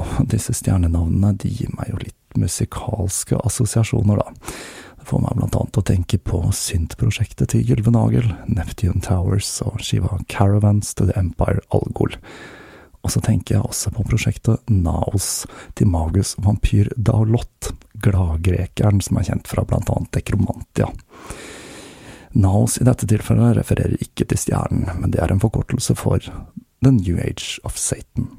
Og 0.00 0.24
disse 0.30 0.54
stjernenavnene 0.56 1.34
de 1.42 1.50
gir 1.52 1.74
meg 1.76 1.92
jo 1.92 2.00
litt 2.00 2.38
musikalske 2.40 3.38
assosiasjoner, 3.44 4.22
da. 4.22 4.54
Det 4.98 5.10
får 5.10 5.20
meg 5.20 5.36
blant 5.36 5.56
annet 5.60 5.78
å 5.78 5.84
tenke 5.84 6.18
på 6.18 6.40
syntprosjektet 6.56 7.52
til 7.52 7.66
Gylvenagel, 7.68 8.30
Neptune 8.48 9.04
Towers 9.04 9.50
og 9.66 9.82
skiva 9.84 10.16
Caravans 10.32 10.94
to 10.96 11.04
the 11.10 11.16
Empire 11.20 11.60
Algol. 11.76 12.16
Og 13.04 13.12
så 13.12 13.20
tenker 13.20 13.58
jeg 13.58 13.66
også 13.68 13.92
på 13.92 14.04
prosjektet 14.08 14.70
Naos 14.72 15.44
til 15.76 15.90
Magus 15.92 16.34
vampyr 16.40 16.88
Daolot, 16.96 17.74
gladgrekeren 18.04 19.02
som 19.04 19.20
er 19.20 19.28
kjent 19.28 19.50
fra 19.50 19.66
blant 19.68 19.92
annet 19.92 20.12
Dekromantia. 20.16 20.88
Naos 22.34 22.80
i 22.80 22.86
dette 22.88 23.06
tilfellet 23.06 23.58
refererer 23.60 24.00
ikke 24.02 24.26
til 24.30 24.40
stjernen, 24.40 24.88
men 24.98 25.12
det 25.12 25.20
er 25.22 25.30
en 25.30 25.42
forkortelse 25.42 25.94
for 26.00 26.24
The 26.24 26.94
New 26.96 27.20
Age 27.20 27.60
of 27.68 27.76
Satan. 27.78 28.32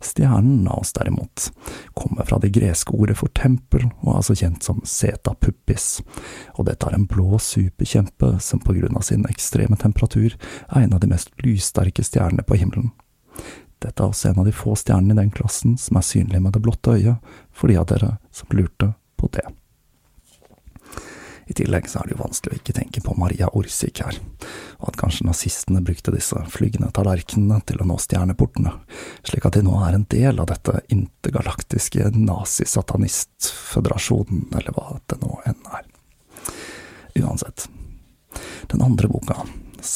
Stjernen 0.00 0.64
Naos 0.64 0.92
derimot 0.92 1.52
kommer 1.94 2.24
fra 2.24 2.38
det 2.42 2.52
greske 2.58 2.92
ordet 2.92 3.16
for 3.18 3.32
tempel, 3.34 3.86
og 4.02 4.10
er 4.10 4.20
altså 4.20 4.36
kjent 4.36 4.66
som 4.66 4.82
Seta 4.84 5.34
Puppis, 5.34 6.02
og 6.58 6.68
dette 6.68 6.86
er 6.86 6.98
en 6.98 7.08
blå 7.08 7.40
superkjempe 7.42 8.36
som 8.42 8.62
på 8.62 8.76
grunn 8.76 8.98
av 8.98 9.06
sin 9.08 9.26
ekstreme 9.30 9.78
temperatur 9.80 10.36
er 10.36 10.84
en 10.84 10.94
av 10.96 11.02
de 11.02 11.10
mest 11.10 11.32
lyssterke 11.44 12.04
stjernene 12.06 12.46
på 12.46 12.60
himmelen. 12.60 12.92
Dette 13.82 14.02
er 14.02 14.08
også 14.08 14.28
en 14.30 14.40
av 14.40 14.46
de 14.48 14.54
få 14.56 14.72
stjernene 14.78 15.14
i 15.14 15.20
den 15.20 15.34
klassen 15.34 15.76
som 15.80 15.96
er 15.98 16.04
synlige 16.06 16.42
med 16.42 16.52
det 16.56 16.64
blotte 16.64 16.90
øyet, 16.96 17.16
for 17.52 17.66
de 17.68 17.76
av 17.80 17.86
dere 17.90 18.10
som 18.34 18.48
lurte 18.56 18.86
på 19.20 19.26
det. 19.36 19.46
I 21.46 21.54
tillegg 21.54 21.86
så 21.86 22.00
er 22.00 22.04
det 22.08 22.16
jo 22.16 22.24
vanskelig 22.24 22.56
å 22.56 22.58
ikke 22.58 22.74
tenke 22.74 23.00
på 23.04 23.14
Maria 23.20 23.46
Orsik 23.54 24.00
her, 24.02 24.16
og 24.80 24.86
at 24.90 24.98
kanskje 24.98 25.28
nazistene 25.28 25.84
brukte 25.86 26.10
disse 26.10 26.34
flygende 26.50 26.90
tallerkenene 26.96 27.60
til 27.68 27.78
å 27.78 27.86
nå 27.86 27.96
stjerneportene, 28.02 28.72
slik 29.22 29.46
at 29.46 29.54
de 29.54 29.62
nå 29.62 29.78
er 29.86 29.94
en 29.94 30.10
del 30.10 30.34
av 30.42 30.50
dette 30.50 30.74
intergalaktiske 30.90 32.10
nazisatanistføderasjonen, 32.16 34.50
eller 34.58 34.72
hva 34.74 34.98
det 35.06 35.22
nå 35.22 35.38
enn 35.46 35.62
er. 35.78 35.86
Uansett. 37.22 37.70
Den 38.66 38.82
andre 38.82 39.08
boka, 39.08 39.46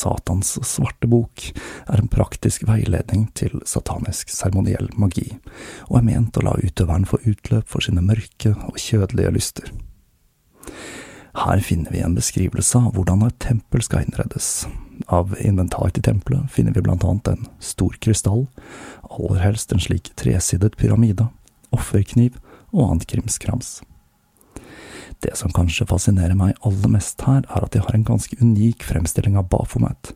Satans 0.01 0.55
svarte 0.67 1.09
bok, 1.11 1.45
er 1.87 2.01
en 2.01 2.11
praktisk 2.11 2.65
veiledning 2.69 3.29
til 3.37 3.61
satanisk 3.69 4.33
seremoniell 4.33 4.89
magi, 5.01 5.29
og 5.91 6.01
er 6.01 6.09
ment 6.09 6.41
å 6.41 6.47
la 6.47 6.57
utøveren 6.61 7.09
få 7.09 7.21
utløp 7.29 7.69
for 7.69 7.85
sine 7.85 8.05
mørke 8.05 8.55
og 8.69 8.81
kjødelige 8.81 9.35
lyster. 9.37 9.73
Her 11.41 11.61
finner 11.63 11.93
vi 11.95 12.01
en 12.03 12.17
beskrivelse 12.17 12.79
av 12.79 12.97
hvordan 12.97 13.23
et 13.29 13.39
tempel 13.43 13.85
skal 13.87 14.07
innredes. 14.07 14.67
Av 15.09 15.37
inventar 15.39 15.93
til 15.95 16.05
tempelet 16.05 16.51
finner 16.53 16.75
vi 16.75 16.83
blant 16.85 17.07
annet 17.07 17.31
en 17.31 17.47
stor 17.63 17.95
krystall, 18.03 18.49
aller 19.07 19.45
helst 19.45 19.73
en 19.73 19.83
slik 19.83 20.11
tresidet 20.21 20.77
pyramide, 20.81 21.29
offerkniv 21.75 22.41
og 22.75 22.89
annet 22.89 23.09
krimskrams. 23.11 23.79
Det 25.21 25.37
som 25.37 25.53
kanskje 25.53 25.87
fascinerer 25.91 26.37
meg 26.39 26.57
aller 26.65 26.93
mest 26.95 27.21
her, 27.27 27.45
er 27.45 27.67
at 27.67 27.75
de 27.75 27.83
har 27.85 27.97
en 27.97 28.07
ganske 28.09 28.37
unik 28.41 28.87
fremstilling 28.89 29.37
av 29.37 29.51
Bafomet, 29.53 30.15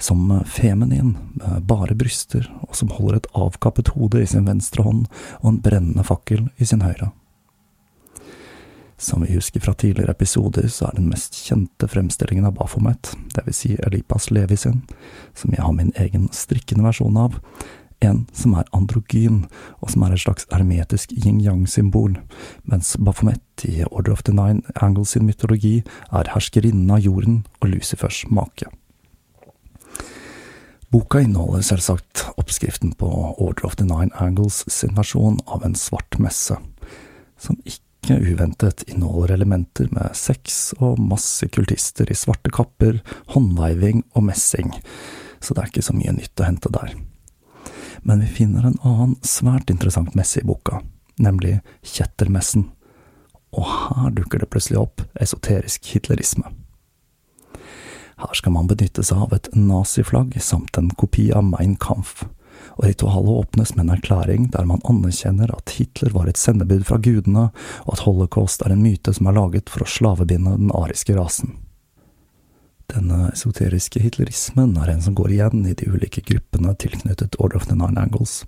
som 0.00 0.30
feminin, 0.48 1.16
med 1.34 1.62
bare 1.68 1.94
bryster, 1.94 2.48
og 2.64 2.76
som 2.76 2.90
holder 2.96 3.20
et 3.20 3.30
avkappet 3.36 3.92
hode 3.94 4.22
i 4.22 4.28
sin 4.30 4.48
venstre 4.48 4.82
hånd 4.86 5.06
og 5.42 5.50
en 5.52 5.62
brennende 5.62 6.04
fakkel 6.06 6.48
i 6.56 6.68
sin 6.68 6.84
høyre. 6.86 7.12
Som 8.98 9.22
vi 9.22 9.36
husker 9.36 9.62
fra 9.62 9.76
tidligere 9.78 10.10
episoder, 10.16 10.66
så 10.68 10.88
er 10.88 10.96
den 10.96 11.10
mest 11.12 11.36
kjente 11.38 11.86
fremstillingen 11.86 12.48
av 12.48 12.56
Bafomet, 12.56 13.12
vil 13.36 13.54
si 13.54 13.76
Elipas 13.86 14.32
Levi 14.34 14.56
sin, 14.58 14.80
som 15.38 15.52
jeg 15.54 15.62
har 15.62 15.76
min 15.76 15.92
egen 15.94 16.26
strikkende 16.34 16.88
versjon 16.88 17.20
av, 17.20 17.36
en 18.04 18.24
som 18.32 18.54
er 18.58 18.68
androgyn, 18.76 19.44
og 19.82 19.92
som 19.92 20.04
er 20.04 20.14
et 20.14 20.22
slags 20.22 20.46
hermetisk 20.52 21.12
yin-yang-symbol, 21.16 22.18
mens 22.68 22.94
Baphomet 22.98 23.66
i 23.66 23.82
Order 23.90 24.14
of 24.14 24.24
the 24.26 24.34
Nine 24.34 24.62
Angles 24.82 25.14
sin 25.14 25.26
mytologi 25.26 25.80
er 26.12 26.30
herskerinnen 26.34 26.90
av 26.94 27.02
jorden 27.04 27.42
og 27.60 27.72
Lucifers 27.72 28.24
make. 28.30 28.70
Boka 30.88 31.20
inneholder 31.20 31.66
selvsagt 31.66 32.24
oppskriften 32.40 32.94
på 32.96 33.10
Order 33.36 33.66
of 33.68 33.76
the 33.76 33.84
Nine 33.84 34.14
Angles 34.16 34.62
sin 34.72 34.96
versjon 34.96 35.36
av 35.46 35.66
en 35.66 35.76
svart 35.76 36.16
messe, 36.22 36.56
som 37.36 37.58
ikke 37.68 38.16
uventet 38.24 38.86
inneholder 38.88 39.34
elementer 39.36 39.90
med 39.92 40.16
sex 40.16 40.72
og 40.78 41.02
masse 41.02 41.44
kultister 41.52 42.08
i 42.08 42.16
svarte 42.16 42.54
kapper, 42.54 43.02
håndveiving 43.34 44.06
og 44.14 44.30
messing, 44.30 44.72
så 45.44 45.52
det 45.52 45.62
er 45.62 45.70
ikke 45.74 45.88
så 45.90 45.98
mye 45.98 46.16
nytt 46.16 46.40
å 46.40 46.48
hente 46.48 46.72
der 46.72 46.96
men 48.02 48.20
vi 48.20 48.26
finner 48.40 48.66
en 48.66 48.78
annen 48.82 49.16
svært 49.22 49.70
interessant 49.70 50.14
messe 50.18 50.40
i 50.40 50.46
boka, 50.46 50.82
nemlig 51.18 51.58
Kjettermessen, 51.82 52.70
og 53.56 53.68
her 53.68 54.10
dukker 54.16 54.42
det 54.42 54.50
plutselig 54.52 54.80
opp 54.82 55.04
esoterisk 55.20 55.92
hitlerisme. 55.94 56.50
Her 58.18 58.34
skal 58.34 58.52
man 58.56 58.66
benytte 58.66 59.04
seg 59.06 59.20
av 59.28 59.36
et 59.36 59.48
naziflagg 59.54 60.34
samt 60.42 60.78
en 60.78 60.90
kopi 60.98 61.28
av 61.30 61.46
Mein 61.46 61.76
Kampf, 61.78 62.24
og 62.78 62.88
ritualet 62.88 63.30
åpnes 63.44 63.74
med 63.76 63.84
en 63.84 63.94
erklæring 63.94 64.48
der 64.54 64.66
man 64.66 64.82
anerkjenner 64.90 65.52
at 65.54 65.76
Hitler 65.78 66.10
var 66.14 66.26
et 66.26 66.40
sendebud 66.40 66.84
fra 66.88 66.98
gudene, 67.02 67.48
og 67.86 67.94
at 67.94 68.02
holocaust 68.06 68.64
er 68.66 68.74
en 68.74 68.82
myte 68.82 69.14
som 69.14 69.30
er 69.30 69.38
laget 69.38 69.70
for 69.70 69.86
å 69.86 69.90
slavebinde 69.90 70.56
den 70.58 70.74
ariske 70.74 71.14
rasen. 71.18 71.54
Denne 72.88 73.28
esoteriske 73.34 74.00
hitlerismen 74.00 74.76
er 74.80 74.88
en 74.88 75.02
som 75.04 75.16
går 75.16 75.34
igjen 75.34 75.66
i 75.68 75.74
de 75.76 75.90
ulike 75.92 76.22
gruppene 76.24 76.72
tilknyttet 76.80 77.36
Order 77.38 77.60
of 77.60 77.66
the 77.68 77.76
Nine 77.76 78.00
Angles. 78.00 78.46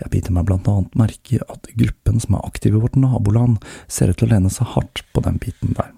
Jeg 0.00 0.12
biter 0.12 0.32
meg 0.32 0.46
blant 0.48 0.68
annet 0.70 0.96
merke 0.96 1.36
i 1.36 1.42
at 1.44 1.68
gruppen 1.76 2.20
som 2.22 2.38
er 2.38 2.46
aktiv 2.48 2.76
i 2.76 2.80
vårt 2.80 2.96
naboland, 2.96 3.58
ser 3.88 4.08
ut 4.08 4.20
til 4.20 4.30
å 4.30 4.34
lene 4.34 4.52
seg 4.52 4.72
hardt 4.72 5.04
på 5.12 5.24
den 5.26 5.40
biten 5.42 5.76
der. 5.76 5.92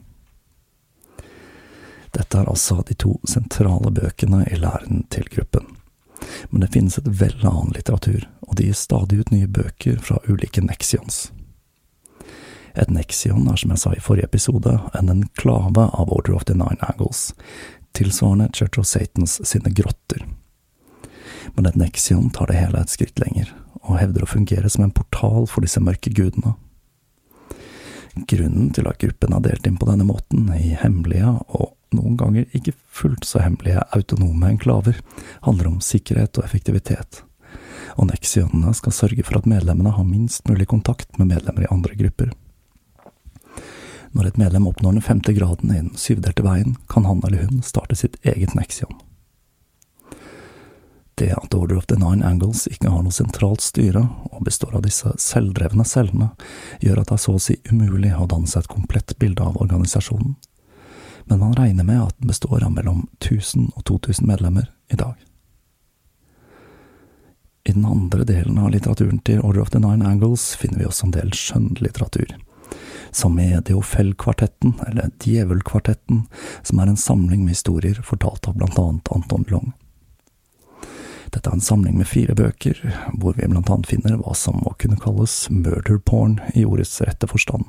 Dette 2.16 2.40
er 2.40 2.50
altså 2.50 2.80
de 2.88 2.96
to 2.98 3.18
sentrale 3.28 3.92
bøkene 3.94 4.42
i 4.50 4.58
læren 4.58 5.04
til 5.12 5.28
gruppen. 5.30 5.68
Men 6.50 6.64
det 6.64 6.72
finnes 6.74 6.98
et 6.98 7.10
vell 7.20 7.38
av 7.44 7.52
annen 7.52 7.76
litteratur, 7.76 8.24
og 8.48 8.56
de 8.58 8.66
gir 8.66 8.78
stadig 8.78 9.20
ut 9.20 9.30
nye 9.30 9.46
bøker 9.46 10.00
fra 10.02 10.18
ulike 10.26 10.64
nexions. 10.64 11.28
Et 12.78 12.90
nexion 12.90 13.48
er, 13.50 13.56
som 13.58 13.72
jeg 13.74 13.82
sa 13.82 13.92
i 13.94 14.02
forrige 14.02 14.28
episode, 14.28 14.74
en 14.94 15.12
enklave 15.12 15.88
av 15.88 16.12
Order 16.14 16.36
of 16.38 16.46
the 16.46 16.54
Nine 16.54 16.78
Angles, 16.86 17.32
tilsvarende 17.98 18.50
Church 18.54 18.78
of 18.78 18.86
Satans 18.86 19.40
sine 19.48 19.72
grotter. 19.74 20.26
Men 21.56 21.66
et 21.66 21.78
nexion 21.78 22.30
tar 22.30 22.50
det 22.50 22.60
hele 22.60 22.80
et 22.80 22.92
skritt 22.92 23.18
lenger, 23.18 23.50
og 23.82 23.98
hevder 23.98 24.24
å 24.24 24.30
fungere 24.30 24.70
som 24.70 24.86
en 24.86 24.94
portal 24.94 25.48
for 25.50 25.64
disse 25.64 25.82
mørke 25.82 26.12
gudene. 26.14 26.54
Grunnen 28.28 28.72
til 28.74 28.88
at 28.90 28.98
gruppen 28.98 29.34
er 29.34 29.44
delt 29.44 29.66
inn 29.66 29.78
på 29.78 29.88
denne 29.88 30.06
måten, 30.06 30.48
i 30.54 30.74
hemmelige 30.78 31.36
og 31.48 31.74
noen 31.94 32.18
ganger 32.20 32.50
ikke 32.54 32.74
fullt 32.92 33.24
så 33.24 33.40
hemmelige 33.40 33.84
autonome 33.96 34.52
enklaver, 34.52 34.98
handler 35.46 35.70
om 35.70 35.80
sikkerhet 35.82 36.38
og 36.38 36.44
effektivitet 36.44 37.22
og 37.98 38.08
Nexionene 38.10 38.72
skal 38.76 38.94
sørge 38.94 39.24
for 39.26 39.40
at 39.40 39.48
medlemmene 39.48 39.92
har 39.96 40.06
minst 40.06 40.46
mulig 40.48 40.68
kontakt 40.70 41.18
med 41.18 41.32
medlemmer 41.32 41.66
i 41.66 41.72
andre 41.74 41.96
grupper. 41.98 42.30
Når 44.12 44.26
et 44.26 44.40
medlem 44.40 44.66
oppnår 44.66 44.96
den 44.96 45.04
femte 45.04 45.32
graden 45.36 45.70
i 45.72 45.80
den 45.80 45.92
syvdelte 45.96 46.44
veien, 46.46 46.76
kan 46.88 47.04
han 47.04 47.20
eller 47.26 47.48
hun 47.48 47.62
starte 47.62 47.96
sitt 47.96 48.16
eget 48.22 48.54
nexion. 48.56 48.94
Det 51.18 51.32
at 51.34 51.54
Order 51.54 51.76
of 51.76 51.86
the 51.86 51.96
Nine 51.98 52.26
Angles 52.26 52.68
ikke 52.70 52.92
har 52.94 53.02
noe 53.02 53.12
sentralt 53.12 53.60
styre, 53.60 54.04
og 54.30 54.44
består 54.46 54.76
av 54.78 54.84
disse 54.86 55.10
selvdrevne 55.18 55.84
cellene, 55.84 56.30
gjør 56.80 57.02
at 57.02 57.10
det 57.10 57.16
er 57.16 57.24
så 57.24 57.34
å 57.34 57.42
si 57.42 57.56
umulig 57.72 58.12
å 58.14 58.28
danne 58.30 58.46
seg 58.46 58.62
et 58.62 58.70
komplett 58.70 59.16
bilde 59.18 59.42
av 59.42 59.58
organisasjonen. 59.58 60.36
Men 61.28 61.42
man 61.42 61.56
regner 61.58 61.84
med 61.84 62.04
at 62.06 62.14
den 62.20 62.30
består 62.30 62.62
av 62.64 62.72
mellom 62.72 63.08
1000 63.18 63.72
og 63.74 63.82
2000 63.90 64.30
medlemmer 64.30 64.70
i 64.94 64.96
dag. 64.96 65.16
I 67.68 67.74
den 67.74 67.84
andre 67.84 68.24
delen 68.24 68.56
av 68.62 68.70
litteraturen 68.72 69.18
til 69.26 69.42
Order 69.42 69.66
of 69.66 69.74
the 69.74 69.82
Nine 69.82 70.06
Angles 70.06 70.54
finner 70.56 70.80
vi 70.80 70.86
også 70.88 71.10
en 71.10 71.18
del 71.18 71.34
skjønnlitteratur 71.36 72.38
som 73.10 73.38
i 73.40 73.50
Deofel-kvartetten, 73.64 74.74
eller 74.86 75.10
Djevelkvartetten, 75.24 76.24
som 76.62 76.78
er 76.78 76.90
en 76.90 76.96
samling 76.96 77.44
med 77.44 77.56
historier 77.56 78.00
fortalt 78.04 78.48
av 78.48 78.56
blant 78.58 78.78
annet 78.78 79.12
Anton 79.14 79.46
Long. 79.48 79.72
Dette 81.28 81.50
er 81.50 81.58
en 81.58 81.64
samling 81.64 81.98
med 81.98 82.08
fire 82.08 82.34
bøker, 82.34 82.78
hvor 83.20 83.36
vi 83.36 83.48
blant 83.48 83.70
annet 83.70 83.90
finner 83.90 84.16
hva 84.20 84.34
som 84.36 84.62
må 84.62 84.72
kunne 84.80 85.00
kalles 85.00 85.34
murder 85.52 85.98
porn 86.00 86.38
i 86.56 86.64
ordets 86.64 87.00
rette 87.04 87.28
forstand. 87.28 87.68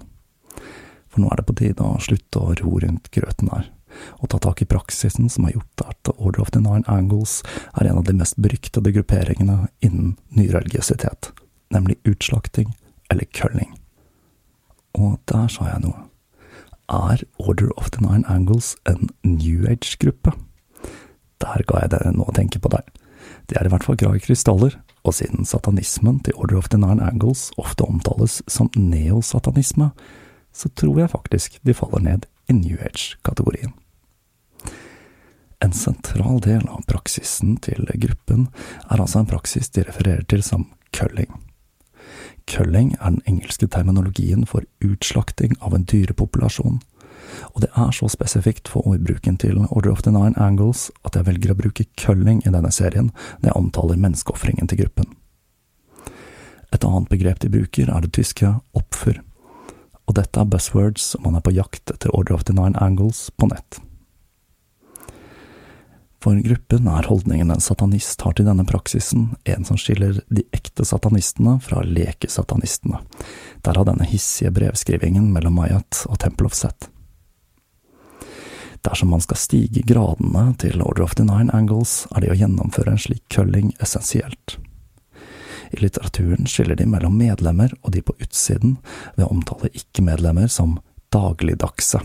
For 1.09 1.23
nå 1.23 1.31
er 1.31 1.41
det 1.41 1.47
på 1.49 1.57
tide 1.59 1.83
å 1.83 1.99
slutte 2.03 2.39
å 2.39 2.55
ro 2.61 2.77
rundt 2.79 3.09
grøten 3.15 3.51
her, 3.51 3.67
og 4.21 4.29
ta 4.31 4.39
tak 4.39 4.61
i 4.63 4.69
praksisen 4.69 5.31
som 5.33 5.47
har 5.47 5.57
gjort 5.57 5.85
at 5.87 6.13
Order 6.15 6.43
of 6.45 6.53
the 6.55 6.61
Nine 6.63 6.85
Angles 6.87 7.39
er 7.73 7.89
en 7.89 7.99
av 7.99 8.07
de 8.07 8.15
mest 8.15 8.37
beryktede 8.37 8.93
grupperingene 8.95 9.67
innen 9.85 10.15
nyreligiøsitet, 10.37 11.33
nemlig 11.73 11.99
utslakting 12.07 12.71
eller 13.09 13.27
kølling. 13.33 13.73
Og 14.93 15.19
der 15.29 15.47
sa 15.51 15.67
jeg 15.69 15.83
noe. 15.85 16.05
Er 16.89 17.21
Order 17.37 17.69
of 17.77 17.91
the 17.91 18.01
Nine 18.01 18.25
Angles 18.27 18.75
en 18.89 19.09
New 19.23 19.67
Age-gruppe? 19.69 20.33
Der 21.39 21.63
ga 21.67 21.83
jeg 21.83 21.91
dere 21.93 22.13
noe 22.15 22.31
å 22.31 22.35
tenke 22.35 22.59
på 22.59 22.71
der. 22.73 22.87
De 23.49 23.57
er 23.57 23.67
i 23.67 23.71
hvert 23.71 23.85
fall 23.85 23.97
glad 23.99 24.17
i 24.17 24.23
krystaller, 24.23 24.79
og 25.05 25.13
siden 25.15 25.45
satanismen 25.45 26.19
til 26.25 26.33
Order 26.35 26.57
of 26.57 26.69
the 26.73 26.79
Nine 26.81 27.03
Angles 27.05 27.51
ofte 27.61 27.85
omtales 27.85 28.41
som 28.49 28.71
neosatanisme, 28.75 29.91
så 30.51 30.69
tror 30.75 30.99
jeg 30.99 31.13
faktisk 31.13 31.59
de 31.63 31.77
faller 31.77 32.01
ned 32.03 32.25
i 32.49 32.57
New 32.57 32.81
Age-kategorien. 32.81 33.75
En 35.61 35.75
sentral 35.75 36.39
del 36.41 36.65
av 36.71 36.85
praksisen 36.87 37.57
til 37.61 37.85
gruppen 37.99 38.47
er 38.89 38.97
altså 38.97 39.21
en 39.21 39.29
praksis 39.29 39.69
de 39.75 39.83
refererer 39.83 40.23
til 40.31 40.43
som 40.43 40.69
culling. 40.95 41.29
Culling 42.49 42.95
er 42.97 43.13
den 43.13 43.21
engelske 43.29 43.67
terminologien 43.69 44.45
for 44.49 44.65
utslakting 44.81 45.53
av 45.61 45.75
en 45.75 45.85
dyrepopulasjon, 45.85 46.79
og 47.53 47.61
det 47.61 47.69
er 47.77 47.91
så 47.93 48.09
spesifikt 48.09 48.71
for 48.71 48.87
ordbruken 48.89 49.37
til 49.37 49.59
Order 49.69 49.91
of 49.91 50.01
the 50.01 50.11
Nine 50.11 50.37
Angles 50.41 50.89
at 51.05 51.15
jeg 51.15 51.27
velger 51.27 51.53
å 51.53 51.59
bruke 51.59 51.85
culling 52.01 52.41
i 52.45 52.53
denne 52.53 52.71
serien 52.73 53.11
når 53.39 53.51
jeg 53.51 53.59
omtaler 53.59 54.01
menneskeofringen 54.01 54.69
til 54.69 54.83
gruppen. 54.83 55.11
Et 56.73 56.85
annet 56.85 57.09
begrep 57.09 57.41
de 57.41 57.49
bruker, 57.53 57.89
er 57.89 58.01
det 58.05 58.13
tyske 58.17 58.55
Opfer, 58.77 59.21
og 60.07 60.17
dette 60.17 60.41
er 60.41 60.49
buzzwords 60.49 61.13
om 61.19 61.29
man 61.29 61.37
er 61.37 61.45
på 61.45 61.53
jakt 61.53 61.93
etter 61.93 62.13
Order 62.17 62.37
of 62.37 62.49
the 62.49 62.57
Nine 62.57 62.77
Angles 62.81 63.29
på 63.37 63.49
nett. 63.49 63.81
For 66.19 66.35
gruppen 66.43 66.87
er 66.91 67.07
holdningen 67.07 67.51
en 67.51 67.63
satanist 67.63 68.21
har 68.25 68.35
til 68.35 68.47
denne 68.49 68.65
praksisen, 68.67 69.29
en 69.47 69.65
som 69.67 69.79
skiller 69.79 70.19
de 70.27 70.43
ekte 70.55 70.83
satanistene 70.83 71.55
fra 71.63 71.79
lekesatanistene, 71.85 72.99
derav 73.63 73.87
denne 73.87 74.07
hissige 74.09 74.51
brevskrivingen 74.55 75.29
mellom 75.31 75.55
Mayat 75.61 76.03
og 76.11 76.19
Temple 76.19 76.51
of 76.51 76.57
Set. 76.59 76.89
Dersom 78.83 79.11
man 79.11 79.23
skal 79.23 79.39
stige 79.39 79.83
gradene 79.87 80.53
til 80.59 80.83
Order 80.83 81.07
of 81.07 81.15
the 81.15 81.23
Nine 81.27 81.55
Angles, 81.55 82.05
er 82.15 82.23
det 82.23 82.33
å 82.33 82.39
gjennomføre 82.39 82.95
en 82.95 83.01
slik 83.01 83.23
kølling 83.31 83.71
essensielt. 83.79 84.57
I 85.71 85.79
litteraturen 85.83 86.47
skiller 86.49 86.75
de 86.75 86.87
mellom 86.89 87.15
medlemmer 87.19 87.71
og 87.83 87.93
de 87.95 88.03
på 88.03 88.15
utsiden 88.19 88.79
ved 89.15 89.27
å 89.27 89.33
omtale 89.35 89.71
ikke-medlemmer 89.71 90.51
som 90.51 90.79
dagligdagse 91.13 92.01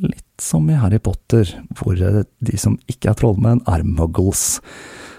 Litt 0.00 0.31
som 0.42 0.66
i 0.70 0.78
Harry 0.78 0.98
Potter, 0.98 1.48
hvor 1.78 1.96
de 1.96 2.58
som 2.58 2.74
ikke 2.90 3.12
er 3.12 3.18
trollmenn, 3.18 3.62
er 3.70 3.84
muggles. 3.86 4.60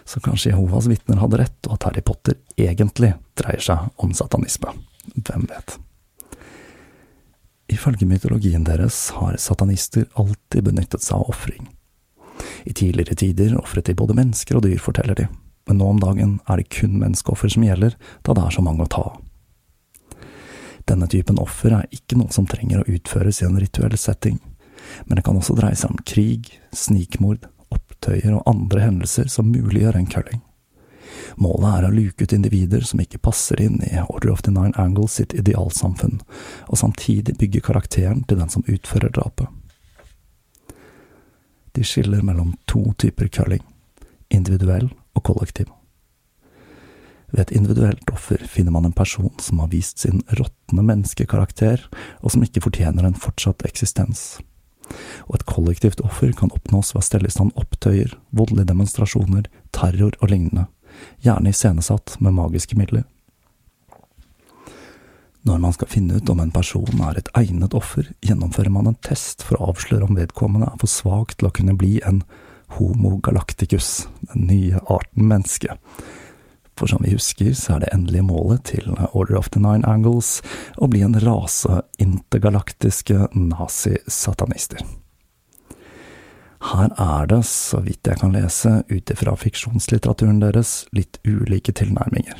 Så 0.05 0.19
kanskje 0.23 0.51
Jehovas 0.51 0.89
vitner 0.91 1.21
hadde 1.21 1.39
rett, 1.39 1.59
og 1.69 1.77
at 1.77 1.87
Harry 1.87 2.03
Potter 2.03 2.35
egentlig 2.59 3.13
dreier 3.39 3.63
seg 3.63 3.87
om 4.03 4.11
satanisme. 4.15 4.75
Hvem 5.15 5.47
vet? 5.47 5.77
Ifølge 7.71 8.05
mytologien 8.05 8.65
deres 8.67 9.07
har 9.15 9.39
satanister 9.39 10.05
alltid 10.19 10.67
benyttet 10.67 11.01
seg 11.01 11.21
av 11.21 11.31
ofring. 11.31 11.69
I 12.67 12.73
tidligere 12.75 13.15
tider 13.15 13.55
ofret 13.59 13.87
de 13.87 13.95
både 13.97 14.15
mennesker 14.17 14.59
og 14.59 14.65
dyr, 14.67 14.79
forteller 14.81 15.17
de, 15.17 15.27
men 15.69 15.79
nå 15.79 15.87
om 15.93 16.01
dagen 16.01 16.39
er 16.49 16.59
det 16.59 16.71
kun 16.75 16.97
menneskeoffer 16.99 17.51
som 17.51 17.63
gjelder, 17.63 17.95
da 18.27 18.35
det 18.35 18.43
er 18.43 18.55
så 18.57 18.63
mange 18.65 18.83
å 18.83 18.91
ta 18.91 19.05
av. 19.07 19.21
Denne 20.89 21.07
typen 21.07 21.39
offer 21.39 21.71
er 21.77 21.87
ikke 21.95 22.17
noe 22.19 22.33
som 22.35 22.47
trenger 22.49 22.81
å 22.81 22.89
utføres 22.91 23.39
i 23.39 23.47
en 23.47 23.59
rituell 23.59 23.95
setting, 23.99 24.41
men 25.05 25.17
det 25.17 25.25
kan 25.25 25.37
også 25.39 25.55
dreie 25.57 25.77
seg 25.77 25.93
om 25.93 26.01
krig, 26.07 26.53
snikmord 26.75 27.47
opptøyer 27.73 28.33
og 28.37 28.47
andre 28.49 28.87
hendelser 28.87 29.29
som 29.31 29.51
muliggjør 29.53 29.97
en 29.99 30.09
culling. 30.09 30.41
Målet 31.37 31.69
er 31.69 31.87
å 31.87 31.93
luke 31.93 32.25
ut 32.25 32.33
individer 32.35 32.85
som 32.85 33.01
ikke 33.01 33.21
passer 33.21 33.61
inn 33.61 33.79
i 33.85 33.91
Order 34.01 34.33
of 34.33 34.43
the 34.45 34.53
Nine 34.53 34.73
Angles 34.79 35.17
sitt 35.19 35.33
idealsamfunn, 35.37 36.21
og 36.69 36.79
samtidig 36.79 37.37
bygge 37.39 37.63
karakteren 37.65 38.23
til 38.27 38.41
den 38.41 38.51
som 38.53 38.65
utfører 38.69 39.13
drapet. 39.13 39.47
De 41.73 41.85
skiller 41.85 42.21
mellom 42.21 42.53
to 42.69 42.91
typer 43.01 43.31
culling, 43.33 43.63
individuell 44.29 44.91
og 45.17 45.25
kollektiv. 45.25 45.71
Ved 47.33 47.47
et 47.47 47.55
individuelt 47.57 48.11
offer 48.13 48.43
finner 48.45 48.75
man 48.75 48.85
en 48.85 48.93
person 48.93 49.31
som 49.41 49.63
har 49.63 49.71
vist 49.71 50.03
sin 50.03 50.21
råtne 50.37 50.85
menneskekarakter, 50.85 51.81
og 52.21 52.33
som 52.33 52.45
ikke 52.45 52.61
fortjener 52.67 53.07
en 53.07 53.17
fortsatt 53.17 53.65
eksistens. 53.65 54.37
Og 55.29 55.37
et 55.37 55.47
kollektivt 55.49 56.03
offer 56.05 56.33
kan 56.37 56.53
oppnås 56.55 56.93
ved 56.93 57.01
å 57.01 57.07
stelle 57.07 57.29
i 57.29 57.33
stand 57.33 57.55
opptøyer, 57.59 58.15
voldelige 58.35 58.71
demonstrasjoner, 58.71 59.49
terror 59.75 60.15
og 60.19 60.31
lignende, 60.31 60.67
gjerne 61.25 61.53
iscenesatt 61.53 62.17
med 62.19 62.37
magiske 62.37 62.77
midler. 62.79 63.05
Når 65.43 65.59
man 65.59 65.73
skal 65.75 65.89
finne 65.91 66.17
ut 66.17 66.29
om 66.31 66.39
en 66.39 66.53
person 66.55 67.01
er 67.03 67.17
et 67.19 67.29
egnet 67.35 67.75
offer, 67.75 68.07
gjennomfører 68.23 68.71
man 68.71 68.87
en 68.87 68.99
test 69.03 69.43
for 69.43 69.59
å 69.59 69.73
avsløre 69.73 70.07
om 70.07 70.15
vedkommende 70.15 70.69
er 70.69 70.79
for 70.79 70.91
svak 70.91 71.35
til 71.35 71.49
å 71.49 71.55
kunne 71.55 71.75
bli 71.75 71.97
en 72.07 72.21
homo 72.77 73.17
galacticus, 73.23 74.05
den 74.31 74.47
nye 74.47 74.79
arten 74.87 75.27
menneske. 75.27 75.75
For 76.77 76.89
som 76.89 77.03
vi 77.05 77.13
husker, 77.13 77.53
så 77.53 77.75
er 77.75 77.83
det 77.83 77.93
endelige 77.93 78.25
målet 78.25 78.63
til 78.71 78.89
Order 79.11 79.37
of 79.37 79.51
the 79.53 79.61
Nine 79.61 79.85
Angles 79.87 80.39
å 80.81 80.89
bli 80.89 81.03
en 81.05 81.19
rase 81.21 81.83
intergalaktiske 82.01 83.29
nazisatanister. 83.37 84.81
Her 86.63 86.93
er 86.95 87.27
det, 87.27 87.41
så 87.45 87.81
vidt 87.83 88.07
jeg 88.07 88.21
kan 88.21 88.33
lese 88.33 88.79
ut 88.87 89.11
ifra 89.11 89.35
fiksjonslitteraturen 89.35 90.39
deres, 90.39 90.85
litt 90.95 91.19
ulike 91.27 91.75
tilnærminger. 91.75 92.39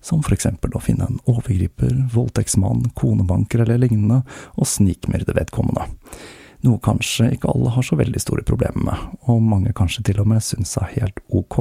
Som 0.00 0.22
for 0.22 0.36
eksempel 0.36 0.76
å 0.76 0.82
finne 0.82 1.08
en 1.08 1.20
overgriper, 1.26 1.92
voldtektsmann, 2.14 2.92
konebanker 2.94 3.64
eller 3.64 3.82
lignende, 3.82 4.20
og 4.54 4.70
snikmyrde 4.70 5.34
vedkommende. 5.34 5.88
Noe 6.64 6.80
kanskje 6.82 7.32
ikke 7.34 7.50
alle 7.50 7.74
har 7.74 7.84
så 7.84 7.98
veldig 7.98 8.22
store 8.22 8.46
problemer 8.46 8.86
med, 8.86 9.18
og 9.26 9.42
mange 9.44 9.74
kanskje 9.76 10.06
til 10.08 10.22
og 10.22 10.30
med 10.30 10.44
syns 10.46 10.76
er 10.80 10.94
helt 10.94 11.18
ok. 11.28 11.58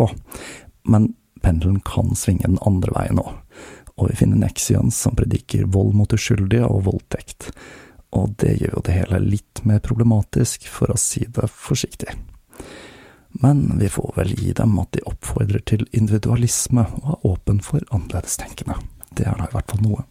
Men 0.93 1.15
pendelen 1.45 1.79
kan 1.85 2.17
svinge 2.17 2.49
den 2.49 2.61
andre 2.65 2.97
veien 2.97 3.21
òg, 3.21 3.33
og 3.95 4.09
vi 4.09 4.19
finner 4.19 4.41
Nexians 4.41 4.97
som 5.05 5.15
prediker 5.15 5.69
vold 5.71 5.93
mot 5.95 6.13
uskyldige 6.17 6.67
og 6.67 6.87
voldtekt 6.89 7.51
og 8.15 8.35
det 8.39 8.55
gjør 8.61 8.77
jo 8.77 8.85
det 8.87 8.95
hele 8.95 9.19
litt 9.19 9.61
mer 9.67 9.81
problematisk, 9.83 10.69
for 10.71 10.93
å 10.93 10.99
si 10.99 11.25
det 11.27 11.49
forsiktig. 11.51 12.15
Men 13.43 13.65
vi 13.79 13.89
får 13.91 14.13
vel 14.15 14.31
gi 14.39 14.53
dem 14.55 14.77
at 14.79 14.93
de 14.95 15.03
oppfordrer 15.09 15.63
til 15.67 15.83
individualisme 15.91 16.85
og 17.01 17.09
er 17.11 17.25
åpen 17.33 17.59
for 17.63 17.83
annerledestenkende. 17.91 18.77
Det 19.11 19.27
er 19.27 19.35
da 19.39 19.49
i 19.49 19.55
hvert 19.55 19.73
fall 19.73 19.83
noe. 19.83 20.05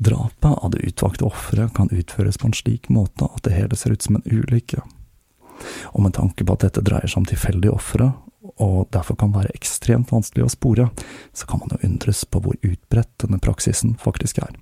Drapet 0.00 0.54
av 0.54 0.70
det 0.72 0.84
utvalgte 0.86 1.26
offeret 1.26 1.74
kan 1.76 1.90
utføres 1.92 2.38
på 2.40 2.48
en 2.48 2.56
slik 2.56 2.88
måte 2.88 3.26
at 3.26 3.42
det 3.44 3.56
hele 3.56 3.76
ser 3.76 3.92
ut 3.92 4.06
som 4.06 4.16
en 4.16 4.28
ulykke. 4.30 4.80
Og 5.92 6.06
med 6.06 6.14
tanke 6.16 6.46
på 6.46 6.54
at 6.54 6.68
dette 6.68 6.84
dreier 6.86 7.10
seg 7.10 7.20
om 7.20 7.28
tilfeldige 7.28 7.74
ofre, 7.74 8.12
og 8.60 8.90
derfor 8.94 9.16
kan 9.18 9.32
være 9.34 9.54
ekstremt 9.56 10.12
vanskelig 10.12 10.46
å 10.46 10.52
spore, 10.52 10.88
så 11.32 11.48
kan 11.48 11.62
man 11.62 11.72
jo 11.74 11.82
undres 11.88 12.22
på 12.28 12.42
hvor 12.44 12.58
utbredt 12.60 13.12
denne 13.24 13.40
praksisen 13.42 13.96
faktisk 14.00 14.42
er. 14.44 14.56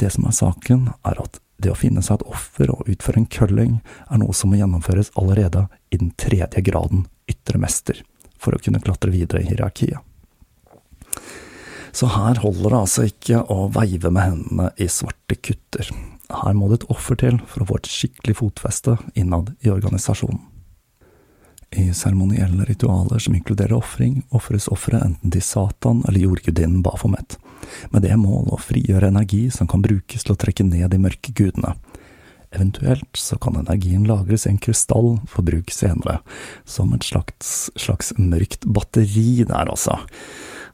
Det 0.00 0.08
som 0.14 0.24
er 0.28 0.36
saken, 0.36 0.86
er 1.04 1.18
at 1.20 1.40
det 1.60 1.72
å 1.72 1.76
finne 1.76 2.00
seg 2.04 2.20
et 2.20 2.28
offer 2.32 2.70
og 2.72 2.86
utføre 2.88 3.20
en 3.20 3.28
kølling 3.28 3.74
er 4.08 4.20
noe 4.22 4.32
som 4.36 4.52
må 4.52 4.60
gjennomføres 4.60 5.12
allerede 5.20 5.66
i 5.92 5.98
den 6.00 6.14
tredje 6.16 6.62
graden 6.64 7.04
ytre 7.28 7.60
mester, 7.60 8.00
for 8.40 8.56
å 8.56 8.62
kunne 8.62 8.80
klatre 8.80 9.12
videre 9.12 9.44
i 9.44 9.50
hierarkiet. 9.50 10.00
Så 11.92 12.06
her 12.14 12.38
holder 12.40 12.70
det 12.70 12.78
altså 12.78 13.04
ikke 13.10 13.42
å 13.50 13.66
veive 13.74 14.12
med 14.14 14.28
hendene 14.28 14.70
i 14.80 14.86
svarte 14.88 15.36
kutter. 15.36 15.90
Her 16.30 16.54
må 16.54 16.70
det 16.70 16.80
et 16.80 16.90
offer 16.94 17.18
til 17.18 17.40
for 17.50 17.64
å 17.64 17.68
få 17.72 17.80
et 17.80 17.90
skikkelig 17.90 18.38
fotfeste 18.38 18.96
innad 19.18 19.52
i 19.66 19.72
organisasjonen. 19.74 20.49
I 21.70 21.92
seremonielle 21.94 22.64
ritualer 22.64 23.18
som 23.18 23.34
inkluderer 23.34 23.76
ofring, 23.76 24.22
ofres 24.34 24.66
offeret 24.68 25.04
enten 25.06 25.30
til 25.30 25.42
Satan 25.42 26.02
eller 26.08 26.24
jordgudinnen 26.24 26.82
Bafomet, 26.82 27.36
med 27.94 28.02
det 28.02 28.16
mål 28.18 28.50
å 28.50 28.58
frigjøre 28.58 29.12
energi 29.12 29.44
som 29.54 29.68
kan 29.70 29.84
brukes 29.84 30.26
til 30.26 30.34
å 30.34 30.40
trekke 30.40 30.66
ned 30.66 30.90
de 30.90 30.98
mørke 30.98 31.30
gudene. 31.30 31.76
Eventuelt 32.50 33.14
så 33.14 33.38
kan 33.38 33.60
energien 33.60 34.02
lagres 34.08 34.48
i 34.48 34.50
en 34.50 34.58
krystall 34.58 35.20
for 35.30 35.46
bruk 35.46 35.70
senere, 35.70 36.18
som 36.66 36.90
et 36.96 37.06
slags, 37.06 37.70
slags 37.78 38.10
mørkt 38.18 38.66
batteri 38.66 39.44
der, 39.46 39.70
altså. 39.70 40.00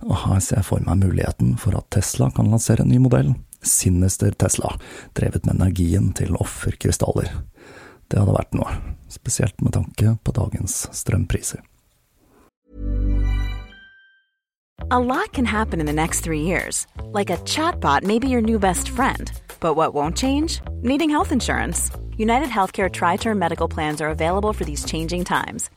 Og 0.00 0.16
her 0.22 0.40
ser 0.40 0.62
jeg 0.62 0.68
for 0.70 0.86
meg 0.86 1.04
muligheten 1.04 1.58
for 1.60 1.76
at 1.76 1.90
Tesla 1.92 2.30
kan 2.32 2.48
lansere 2.48 2.86
en 2.86 2.94
ny 2.94 3.02
modell, 3.04 3.34
Sinister 3.60 4.32
Tesla, 4.32 4.78
drevet 5.18 5.44
med 5.44 5.58
energien 5.58 6.12
til 6.16 6.36
offerkrystaller. 6.40 7.28
Det 8.08 8.20
hadde 8.20 8.36
vært 8.36 8.54
noe, 8.54 8.74
spesielt 9.10 9.60
med 9.62 9.74
tanke 9.76 10.16
på 10.22 10.34
dagens 10.36 10.86
strømpriser. 10.94 11.62
A 14.90 15.00
lot 15.00 15.32
can 15.32 15.46
happen 15.46 15.80
in 15.80 15.86
the 15.86 15.92
next 15.92 16.20
three 16.20 16.42
years. 16.42 16.86
Like 17.10 17.30
a 17.30 17.38
chatbot 17.38 18.04
may 18.04 18.18
be 18.20 18.28
your 18.28 18.42
new 18.42 18.58
best 18.58 18.88
friend. 18.88 19.32
But 19.58 19.74
what 19.74 19.94
won't 19.94 20.16
change? 20.16 20.60
Needing 20.82 21.10
health 21.10 21.32
insurance. 21.32 21.90
United 22.16 22.48
Healthcare 22.48 22.88
Tri 22.90 23.16
Term 23.16 23.38
Medical 23.38 23.68
Plans 23.68 24.00
are 24.00 24.10
available 24.10 24.52
for 24.52 24.64
these 24.64 24.84
changing 24.84 25.24
times 25.24 25.70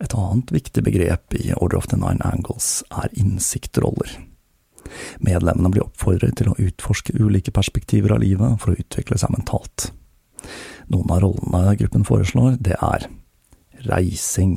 Et 0.00 0.14
annet 0.16 0.52
viktig 0.52 0.82
begrep 0.84 1.34
i 1.36 1.52
Order 1.52 1.76
of 1.76 1.86
the 1.86 1.96
Nine 1.96 2.24
Angles 2.24 2.80
er 2.90 3.12
innsiktroller. 3.12 4.14
Medlemmene 5.20 5.70
blir 5.70 5.84
oppfordret 5.84 6.38
til 6.40 6.50
å 6.50 6.56
utforske 6.58 7.14
ulike 7.20 7.52
perspektiver 7.52 8.14
av 8.14 8.22
livet 8.24 8.56
for 8.62 8.72
å 8.72 8.80
utvikle 8.80 9.18
seg 9.20 9.34
mentalt. 9.34 9.90
Noen 10.90 11.12
av 11.12 11.20
rollene 11.22 11.76
gruppen 11.78 12.06
foreslår, 12.08 12.56
det 12.64 12.78
er 12.80 13.10
reising, 13.90 14.56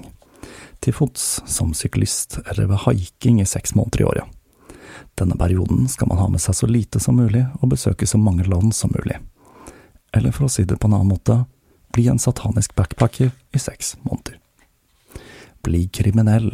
til 0.84 0.96
fots, 0.96 1.42
som 1.48 1.72
syklist 1.76 2.40
eller 2.44 2.68
ved 2.72 2.82
haiking 2.88 3.42
i 3.44 3.48
seks 3.48 3.76
måneder 3.76 4.04
i 4.04 4.08
året. 4.08 4.32
Denne 5.20 5.38
perioden 5.40 5.86
skal 5.92 6.10
man 6.10 6.20
ha 6.20 6.30
med 6.32 6.42
seg 6.44 6.58
så 6.58 6.68
lite 6.68 7.00
som 7.04 7.20
mulig 7.20 7.44
og 7.60 7.72
besøke 7.76 8.08
så 8.10 8.20
mange 8.20 8.48
land 8.48 8.74
som 8.76 8.92
mulig. 8.96 9.20
Eller 10.16 10.36
for 10.36 10.48
å 10.48 10.52
si 10.52 10.66
det 10.68 10.80
på 10.80 10.90
en 10.90 10.98
annen 10.98 11.14
måte, 11.14 11.44
bli 11.94 12.08
en 12.10 12.22
satanisk 12.22 12.76
backpacker 12.80 13.32
i 13.32 13.62
seks 13.62 13.96
måneder 14.08 14.43
bli 15.64 15.86
kriminell, 15.96 16.50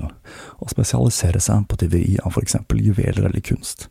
og 0.61 0.71
spesialisere 0.71 1.41
seg 1.43 1.65
på 1.69 1.79
tyveri 1.81 2.17
av 2.23 2.35
for 2.35 2.45
eksempel 2.45 2.81
juveler 2.83 3.27
eller 3.29 3.43
kunst, 3.45 3.87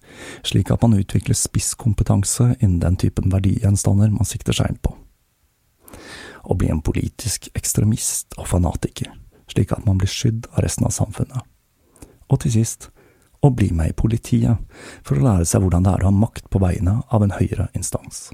slik 0.46 0.72
at 0.74 0.84
man 0.84 0.98
utvikler 0.98 1.36
spisskompetanse 1.36 2.54
innen 2.58 2.80
den 2.84 2.98
typen 3.00 3.32
verdigjenstander 3.34 4.12
man 4.14 4.28
sikter 4.28 4.56
seg 4.56 4.72
inn 4.72 4.82
på. 4.82 4.94
Å 6.48 6.56
bli 6.56 6.70
en 6.72 6.84
politisk 6.84 7.50
ekstremist 7.58 8.38
og 8.38 8.48
fanatiker, 8.48 9.10
slik 9.50 9.74
at 9.74 9.84
man 9.88 10.00
blir 10.00 10.10
skydd 10.10 10.48
av 10.54 10.62
resten 10.64 10.88
av 10.88 10.94
samfunnet. 10.96 11.44
Og 12.28 12.40
til 12.44 12.54
sist, 12.60 12.90
å 13.44 13.50
bli 13.54 13.70
med 13.74 13.92
i 13.92 13.96
politiet, 13.96 14.58
for 15.06 15.18
å 15.18 15.24
lære 15.24 15.46
seg 15.46 15.62
hvordan 15.62 15.86
det 15.86 15.94
er 15.94 16.04
å 16.04 16.10
ha 16.10 16.20
makt 16.24 16.48
på 16.50 16.62
vegne 16.62 17.00
av 17.14 17.24
en 17.24 17.34
høyere 17.36 17.68
instans. 17.78 18.28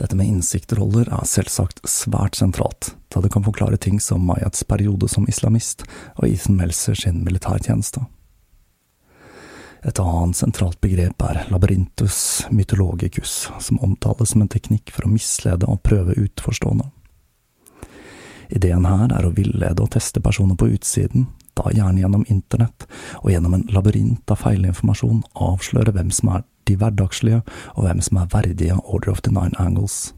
Dette 0.00 0.16
med 0.16 0.26
innsiktroller 0.26 1.10
er 1.12 1.28
selvsagt 1.28 1.82
svært 1.88 2.38
sentralt, 2.38 2.94
da 3.12 3.20
det 3.20 3.32
kan 3.34 3.44
forklare 3.44 3.76
ting 3.76 4.00
som 4.00 4.24
Mayats 4.26 4.64
periode 4.64 5.08
som 5.10 5.28
islamist 5.28 5.84
og 6.16 6.26
Ethan 6.28 6.58
Melser 6.60 6.98
sin 6.98 7.22
militærtjeneste. 7.26 8.04
Et 9.82 9.98
annet 9.98 10.38
sentralt 10.38 10.78
begrep 10.80 11.22
er 11.26 11.42
labyrintus 11.50 12.46
mytologicus, 12.54 13.48
som 13.58 13.80
omtales 13.82 14.30
som 14.30 14.44
en 14.44 14.50
teknikk 14.50 14.92
for 14.94 15.08
å 15.08 15.10
mislede 15.10 15.66
og 15.66 15.82
prøve 15.82 16.14
utforstående. 16.22 16.86
Ideen 18.52 18.86
her 18.86 19.10
er 19.16 19.26
å 19.26 19.32
villede 19.34 19.82
og 19.82 19.90
teste 19.94 20.20
personer 20.22 20.58
på 20.60 20.68
utsiden, 20.74 21.26
da 21.58 21.72
gjerne 21.72 22.02
gjennom 22.02 22.24
internett, 22.30 22.86
og 23.24 23.32
gjennom 23.32 23.56
en 23.56 23.66
labyrint 23.74 24.30
av 24.30 24.40
feilinformasjon 24.44 25.24
avsløre 25.48 25.94
hvem 25.96 26.12
som 26.14 26.30
er 26.36 26.46
de 26.68 26.76
hverdagslige, 26.80 27.42
og 27.76 27.86
hvem 27.86 28.02
som 28.04 28.20
er 28.22 28.32
verdige 28.32 28.80
Order 28.82 29.12
of 29.12 29.22
the 29.22 29.32
Nine 29.32 29.58
Angles. 29.58 30.12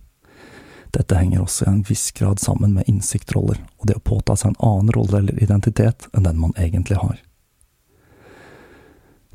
Dette 0.95 1.19
henger 1.19 1.43
også 1.43 1.67
i 1.67 1.71
en 1.73 1.85
viss 1.89 2.11
grad 2.15 2.39
sammen 2.39 2.75
med 2.77 2.89
innsiktroller, 2.91 3.59
og 3.81 3.89
det 3.91 3.99
å 3.99 4.05
påta 4.05 4.37
seg 4.39 4.53
en 4.53 4.61
annen 4.63 4.95
rolle 4.95 5.23
eller 5.23 5.43
identitet 5.43 6.07
enn 6.15 6.27
den 6.29 6.39
man 6.39 6.55
egentlig 6.61 7.01
har. 7.01 7.19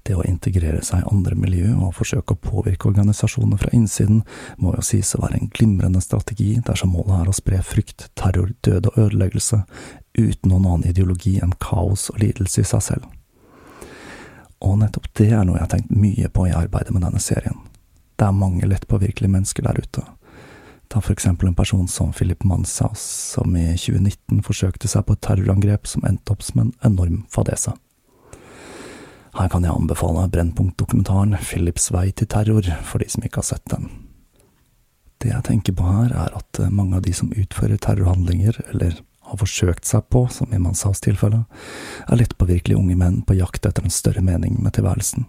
Det 0.08 0.15
å 0.15 0.24
integrere 0.26 0.80
seg 0.86 1.04
i 1.04 1.10
andre 1.12 1.36
miljø 1.38 1.74
og 1.76 1.93
forsøke 1.98 2.34
å 2.34 2.41
påvirke 2.41 2.88
organisasjoner 2.89 3.60
fra 3.62 3.74
innsiden 3.76 4.24
må 4.58 4.72
jo 4.78 4.86
sies 4.88 5.12
å 5.13 5.22
være 5.22 5.41
en 5.41 5.52
glimrende 5.54 6.02
strategi 6.02 6.56
dersom 6.65 6.95
målet 6.95 7.17
er 7.19 7.30
å 7.30 7.36
spre 7.36 7.60
frykt, 7.62 8.08
terror, 8.17 8.56
død 8.65 8.89
og 8.93 9.02
ødeleggelse 9.06 9.62
uten 10.17 10.50
noen 10.50 10.65
annen 10.65 10.89
ideologi 10.89 11.38
enn 11.43 11.54
kaos 11.62 12.08
og 12.13 12.24
lidelse 12.24 12.63
i 12.63 12.72
seg 12.72 12.86
selv. 12.88 13.18
Og 14.65 14.78
nettopp 14.82 15.08
det 15.17 15.32
er 15.32 15.45
noe 15.48 15.58
jeg 15.58 15.65
har 15.65 15.74
tenkt 15.74 15.91
mye 15.95 16.30
på 16.34 16.48
i 16.50 16.56
arbeidet 16.56 16.93
med 16.95 17.06
denne 17.06 17.22
serien. 17.24 17.60
Det 18.19 18.28
er 18.28 18.36
mange 18.36 18.67
lettpåvirkelige 18.67 19.32
mennesker 19.32 19.63
der 19.63 19.80
ute 19.80 20.04
Ta 20.89 21.02
for 21.02 21.13
eksempel 21.13 21.48
en 21.48 21.56
person 21.56 21.88
som 21.88 22.13
Philip 22.13 22.43
Manshaus, 22.43 23.02
som 23.36 23.54
i 23.56 23.76
2019 23.78 24.41
forsøkte 24.41 24.89
seg 24.89 25.06
på 25.06 25.13
et 25.13 25.22
terrorangrep 25.22 25.86
som 25.88 26.06
endte 26.10 26.34
opp 26.34 26.41
som 26.41 26.63
en 26.63 26.72
enorm 26.88 27.19
fadese. 27.30 27.76
Her 29.38 29.52
kan 29.54 29.67
jeg 29.67 29.76
anbefale 29.76 30.26
Brennpunkt-dokumentaren 30.34 31.38
Philips 31.45 31.91
vei 31.93 32.08
til 32.10 32.28
terror, 32.34 32.65
for 32.89 33.04
de 33.04 33.10
som 33.13 33.22
ikke 33.22 33.43
har 33.43 33.50
sett 33.52 33.69
den. 33.69 33.86
Det 35.22 35.30
jeg 35.30 35.45
tenker 35.45 35.78
på 35.78 35.86
her, 35.86 36.10
er 36.10 36.34
at 36.39 36.62
mange 36.74 36.98
av 36.98 37.06
de 37.06 37.13
som 37.13 37.30
utfører 37.38 37.78
terrorhandlinger, 37.78 38.58
eller 38.74 38.98
har 39.29 39.39
forsøkt 39.39 39.87
seg 39.87 40.07
på, 40.09 40.25
som 40.33 40.53
i 40.53 40.59
Manshaus 40.61 41.01
tilfelle, 41.05 41.43
er 42.07 42.19
lettpåvirkelige 42.19 42.79
unge 42.79 42.97
menn 42.99 43.21
på 43.25 43.37
jakt 43.39 43.65
etter 43.69 43.85
en 43.85 43.93
større 43.93 44.23
mening 44.25 44.57
med 44.63 44.75
tilværelsen. 44.77 45.27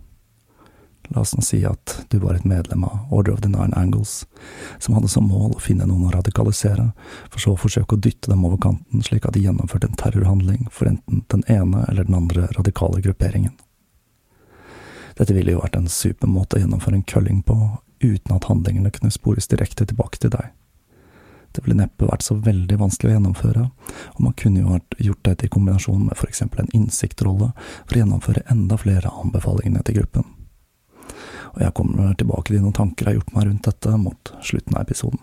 La 1.10 1.24
oss 1.24 1.32
nå 1.34 1.42
si 1.42 1.58
at 1.66 1.96
du 2.12 2.20
var 2.22 2.36
et 2.36 2.46
medlem 2.46 2.84
av 2.86 3.10
Order 3.10 3.34
of 3.34 3.40
the 3.42 3.48
Nine 3.50 3.74
Angles, 3.74 4.26
som 4.78 4.94
hadde 4.94 5.10
som 5.10 5.26
mål 5.26 5.56
å 5.56 5.62
finne 5.62 5.88
noen 5.88 6.06
å 6.06 6.12
radikalisere, 6.14 6.92
for 7.32 7.42
så 7.42 7.54
å 7.56 7.58
forsøke 7.58 7.96
å 7.96 8.02
dytte 8.04 8.30
dem 8.30 8.44
over 8.46 8.60
kanten 8.62 9.02
slik 9.02 9.26
at 9.26 9.34
de 9.34 9.42
gjennomførte 9.42 9.90
en 9.90 9.98
terrorhandling 9.98 10.68
for 10.70 10.92
enten 10.92 11.24
den 11.34 11.42
ene 11.50 11.82
eller 11.88 12.06
den 12.06 12.18
andre 12.20 12.46
radikale 12.54 13.02
grupperingen. 13.02 13.56
Dette 15.18 15.34
ville 15.34 15.56
jo 15.56 15.64
vært 15.64 15.80
en 15.80 15.90
super 15.90 16.30
måte 16.30 16.56
å 16.56 16.62
gjennomføre 16.62 17.00
en 17.00 17.08
kølling 17.10 17.42
på, 17.42 17.58
uten 18.00 18.36
at 18.36 18.46
handlingene 18.48 18.94
kunne 18.94 19.12
spores 19.12 19.50
direkte 19.50 19.88
tilbake 19.90 20.22
til 20.22 20.32
deg. 20.32 20.54
Det 21.50 21.64
ville 21.64 21.80
neppe 21.80 22.06
vært 22.06 22.22
så 22.22 22.36
veldig 22.38 22.76
vanskelig 22.78 23.10
å 23.10 23.14
gjennomføre, 23.16 23.68
og 24.14 24.20
man 24.22 24.36
kunne 24.38 24.62
jo 24.62 24.80
gjort 25.10 25.24
dette 25.26 25.48
i 25.48 25.52
kombinasjon 25.52 26.04
med 26.06 26.26
eksempel 26.28 26.62
en 26.62 26.74
innsiktrolle 26.76 27.50
for 27.56 27.96
å 27.96 28.04
gjennomføre 28.04 28.46
enda 28.52 28.78
flere 28.78 29.10
av 29.10 29.24
anbefalingene 29.24 29.82
til 29.86 30.02
gruppen 30.02 30.28
og 31.50 31.64
jeg 31.64 31.74
kommer 31.74 32.14
tilbake 32.18 32.52
til 32.52 32.62
noen 32.62 32.76
tanker 32.76 33.06
jeg 33.06 33.10
har 33.10 33.20
gjort 33.20 33.34
meg 33.34 33.48
rundt 33.48 33.66
dette 33.66 33.96
mot 33.98 34.32
slutten 34.46 34.76
av 34.76 34.86
episoden. 34.86 35.20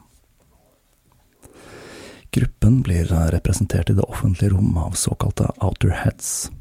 Gruppen 2.35 2.81
blir 2.85 3.09
representert 3.33 3.89
i 3.89 3.95
det 3.97 4.05
offentlige 4.05 4.51
rom 4.53 4.75
av 4.77 4.97
såkalte 4.99 5.47
outer 5.63 5.95
heads, 6.03 6.51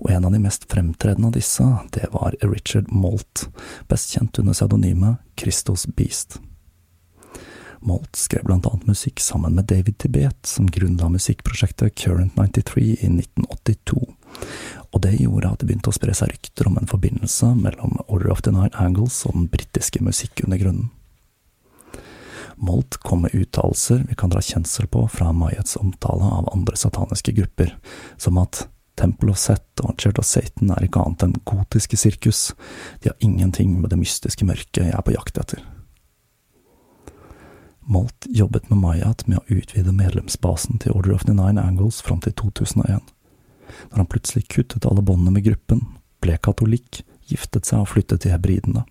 og 0.00 0.10
en 0.10 0.26
av 0.26 0.34
de 0.34 0.42
mest 0.42 0.66
fremtredende 0.72 1.30
av 1.30 1.36
disse, 1.36 1.64
det 1.94 2.10
var 2.12 2.36
Richard 2.42 2.90
Malt, 2.92 3.46
best 3.88 4.16
kjent 4.16 4.42
under 4.42 4.56
pseudonymet 4.56 5.22
Christos 5.38 5.86
Beast. 5.96 6.40
Malt 7.80 8.16
skrev 8.16 8.44
blant 8.44 8.66
annet 8.68 8.86
musikk 8.86 9.20
sammen 9.24 9.54
med 9.56 9.64
David 9.70 9.98
Tibet, 9.98 10.46
som 10.46 10.68
grunnla 10.68 11.08
musikkprosjektet 11.08 11.94
Current 11.96 12.36
93 12.36 12.82
i 12.84 13.08
1982, 13.08 14.04
og 14.90 15.02
det 15.04 15.16
gjorde 15.16 15.48
at 15.48 15.62
det 15.62 15.70
begynte 15.70 15.92
å 15.92 15.96
spre 15.96 16.14
seg 16.16 16.34
rykter 16.34 16.68
om 16.68 16.76
en 16.76 16.90
forbindelse 16.90 17.54
mellom 17.56 17.96
Order 18.06 18.34
of 18.34 18.42
the 18.44 18.52
Nine 18.52 18.74
Angles 18.76 19.22
og 19.24 19.38
den 19.38 19.48
britiske 19.52 20.02
musikkundergrunnen. 20.04 20.90
Molt 22.60 22.98
kom 23.00 23.24
med 23.24 23.32
uttalelser 23.32 24.04
vi 24.10 24.18
kan 24.20 24.32
dra 24.32 24.42
kjensel 24.44 24.84
på 24.92 25.06
fra 25.08 25.30
Mayets 25.32 25.78
omtale 25.80 26.28
av 26.28 26.50
andre 26.52 26.76
sataniske 26.76 27.32
grupper, 27.38 27.72
som 28.20 28.36
at 28.42 28.66
Temple 29.00 29.32
of 29.32 29.40
Set 29.40 29.80
og 29.80 29.96
Church 29.96 30.20
of 30.20 30.28
Satan 30.28 30.74
er 30.74 30.84
ikke 30.84 31.00
annet 31.00 31.24
enn 31.24 31.38
gotiske 31.48 31.96
sirkus, 31.96 32.50
de 33.00 33.08
har 33.08 33.24
ingenting 33.24 33.78
med 33.80 33.88
det 33.88 34.02
mystiske 34.02 34.44
mørket 34.44 34.84
jeg 34.84 34.92
er 34.92 35.06
på 35.06 35.16
jakt 35.16 35.40
etter. 35.40 35.64
Molt 37.80 38.26
jobbet 38.28 38.70
med 38.70 38.78
Mayat 38.78 39.26
med 39.26 39.40
å 39.40 39.46
utvide 39.60 39.92
medlemsbasen 39.92 40.78
til 40.78 40.92
Order 40.92 41.16
of 41.16 41.24
the 41.24 41.34
Nine 41.34 41.60
Angles 41.60 42.02
fram 42.02 42.20
til 42.20 42.36
2001 42.36 43.00
når 43.90 43.96
han 43.96 44.06
plutselig 44.06 44.48
kuttet 44.48 44.86
alle 44.86 45.02
båndene 45.02 45.34
med 45.34 45.44
gruppen, 45.46 45.84
ble 46.20 46.36
katolikk, 46.42 47.02
giftet 47.30 47.68
seg 47.68 47.84
og 47.84 47.92
flyttet 47.92 48.24
til 48.24 48.34
hebridene. 48.34 48.84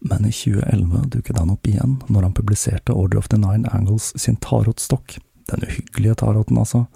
Men 0.00 0.24
i 0.24 0.32
2011 0.32 1.10
dukket 1.16 1.38
han 1.38 1.52
opp 1.52 1.66
igjen 1.68 1.98
når 2.08 2.28
han 2.28 2.36
publiserte 2.36 2.96
Order 2.96 3.20
of 3.20 3.28
the 3.28 3.40
Nine 3.40 3.68
Angles 3.74 4.12
sin 4.16 4.38
tarotstokk, 4.40 5.18
den 5.50 5.66
uhyggelige 5.66 6.20
taroten 6.22 6.58
altså, 6.62 6.86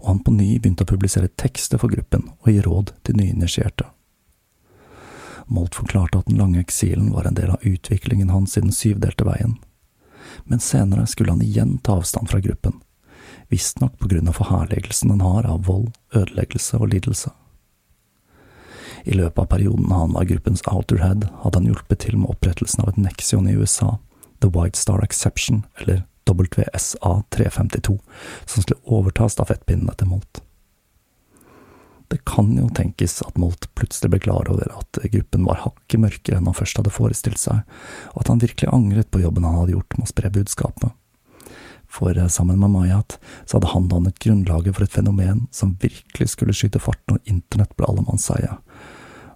og 0.00 0.08
han 0.10 0.22
på 0.26 0.34
ny 0.34 0.48
begynte 0.58 0.84
å 0.84 0.90
publisere 0.90 1.30
tekster 1.40 1.80
for 1.80 1.92
gruppen 1.94 2.26
og 2.42 2.50
gi 2.50 2.60
råd 2.64 2.92
til 3.06 3.20
nyinitierte. 3.20 3.86
Molt 5.46 5.76
forklarte 5.76 6.20
at 6.20 6.28
den 6.28 6.40
lange 6.40 6.60
eksilen 6.60 7.12
var 7.14 7.28
en 7.28 7.36
del 7.38 7.52
av 7.54 7.64
utviklingen 7.64 8.32
hans 8.32 8.56
i 8.58 8.64
den 8.64 8.74
syvdelte 8.74 9.26
veien, 9.28 9.56
men 10.44 10.60
senere 10.60 11.06
skulle 11.06 11.32
han 11.32 11.42
igjen 11.42 11.78
ta 11.78 11.98
avstand 11.98 12.30
fra 12.30 12.40
gruppen, 12.40 12.80
visstnok 13.48 13.98
på 13.98 14.08
grunn 14.08 14.28
av 14.28 14.38
forherligelsen 14.40 15.12
den 15.12 15.24
har 15.24 15.46
av 15.48 15.66
vold, 15.66 15.92
ødeleggelse 16.14 16.78
og 16.80 16.92
lidelse. 16.94 17.32
I 19.04 19.16
løpet 19.18 19.38
av 19.38 19.50
perioden 19.52 19.92
han 19.92 20.14
var 20.16 20.24
gruppens 20.24 20.64
outerhead, 20.70 21.28
hadde 21.42 21.60
han 21.60 21.68
hjulpet 21.68 22.04
til 22.06 22.16
med 22.16 22.32
opprettelsen 22.32 22.84
av 22.84 22.92
et 22.92 23.02
Nexion 23.04 23.48
i 23.48 23.56
USA, 23.56 23.96
The 24.40 24.48
White 24.48 24.80
Star 24.80 25.04
Exception, 25.04 25.64
eller 25.80 26.04
WSA 26.24 27.22
352, 27.30 27.98
som 28.46 28.62
skulle 28.62 28.80
overta 28.84 29.28
stafettpinnen 29.28 29.92
etter 29.92 30.08
Molt. 30.08 30.43
Det 32.12 32.20
kan 32.28 32.50
jo 32.58 32.66
tenkes 32.76 33.20
at 33.24 33.38
Molt 33.40 33.68
plutselig 33.78 34.12
ble 34.12 34.20
klar 34.26 34.50
over 34.52 34.68
at 34.76 35.00
gruppen 35.12 35.46
var 35.48 35.62
hakket 35.64 36.02
mørkere 36.02 36.40
enn 36.40 36.50
han 36.50 36.56
først 36.56 36.80
hadde 36.80 36.92
forestilt 36.94 37.40
seg, 37.40 37.64
og 38.12 38.24
at 38.24 38.30
han 38.32 38.42
virkelig 38.44 38.70
angret 38.72 39.10
på 39.10 39.22
jobben 39.24 39.46
han 39.48 39.56
hadde 39.62 39.76
gjort 39.78 39.96
med 39.98 40.06
å 40.06 40.12
spre 40.12 40.30
budskapet 40.34 40.92
for 41.94 42.18
eh, 42.18 42.28
sammen 42.28 42.58
med 42.58 42.70
Mayat 42.70 43.18
så 43.44 43.56
hadde 43.56 43.66
han 43.66 43.88
dannet 43.88 44.18
grunnlaget 44.18 44.76
for 44.76 44.84
et 44.84 44.92
fenomen 44.92 45.46
som 45.54 45.76
virkelig 45.80 46.32
skulle 46.34 46.56
skyte 46.56 46.82
fart 46.82 47.02
når 47.10 47.22
internett 47.30 47.74
ble 47.78 47.88
allemannseie. 47.90 48.56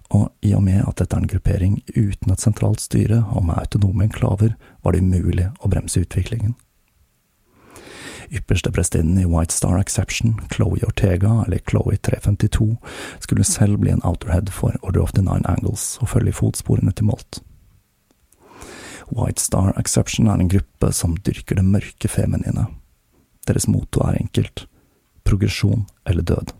Og 0.09 0.29
i 0.41 0.55
og 0.57 0.63
med 0.65 0.81
at 0.83 0.97
dette 0.99 1.15
er 1.15 1.23
en 1.23 1.29
gruppering 1.29 1.75
uten 1.93 2.33
et 2.33 2.43
sentralt 2.43 2.81
styre 2.81 3.21
og 3.29 3.45
med 3.45 3.59
autonome 3.61 4.07
enklaver, 4.07 4.55
var 4.81 4.95
det 4.95 5.03
umulig 5.05 5.51
å 5.61 5.69
bremse 5.69 6.01
utviklingen. 6.01 6.57
Ypperste 8.31 8.71
prestinnen 8.71 9.17
i 9.17 9.25
White 9.25 9.53
Star 9.53 9.79
Exception, 9.79 10.41
Chloé 10.51 10.83
Ortega, 10.85 11.43
eller 11.47 11.57
Chloé 11.57 11.97
352, 11.97 12.77
skulle 13.19 13.43
selv 13.43 13.79
bli 13.79 13.91
en 13.91 14.03
outerhead 14.03 14.49
for 14.53 14.77
Order 14.81 15.01
of 15.01 15.11
the 15.11 15.21
Nine 15.21 15.45
Angles 15.49 15.97
og 16.01 16.09
følge 16.09 16.35
fotsporene 16.37 16.91
til 16.91 17.09
Molt. 17.09 17.41
White 19.09 19.41
Star 19.41 19.73
Exception 19.79 20.27
er 20.27 20.37
en 20.37 20.49
gruppe 20.49 20.91
som 20.93 21.17
dyrker 21.17 21.57
det 21.57 21.65
mørke 21.65 22.07
feminine. 22.07 22.67
Deres 23.47 23.67
motto 23.67 24.05
er 24.05 24.21
enkelt– 24.21 24.67
progresjon 25.29 25.87
eller 26.05 26.21
død. 26.21 26.53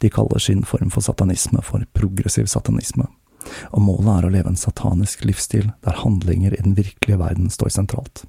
De 0.00 0.10
kaller 0.10 0.38
sin 0.38 0.62
form 0.64 0.90
for 0.90 1.02
satanisme 1.02 1.62
for 1.66 1.82
progressiv 1.94 2.46
satanisme, 2.46 3.08
og 3.74 3.82
målet 3.82 4.12
er 4.14 4.26
å 4.26 4.34
leve 4.36 4.52
en 4.52 4.58
satanisk 4.58 5.24
livsstil 5.26 5.72
der 5.84 5.98
handlinger 6.04 6.54
i 6.54 6.62
den 6.62 6.76
virkelige 6.78 7.18
verden 7.18 7.50
står 7.50 7.74
sentralt. 7.74 8.24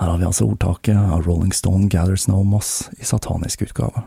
Her 0.00 0.08
har 0.08 0.18
vi 0.18 0.24
altså 0.24 0.46
ordtaket 0.48 0.96
av 0.96 1.26
Rolling 1.26 1.52
Stone 1.52 1.90
Gathers 1.92 2.24
No 2.28 2.38
Moss 2.42 2.88
i 2.96 3.04
satanisk 3.04 3.62
utgave. 3.66 4.00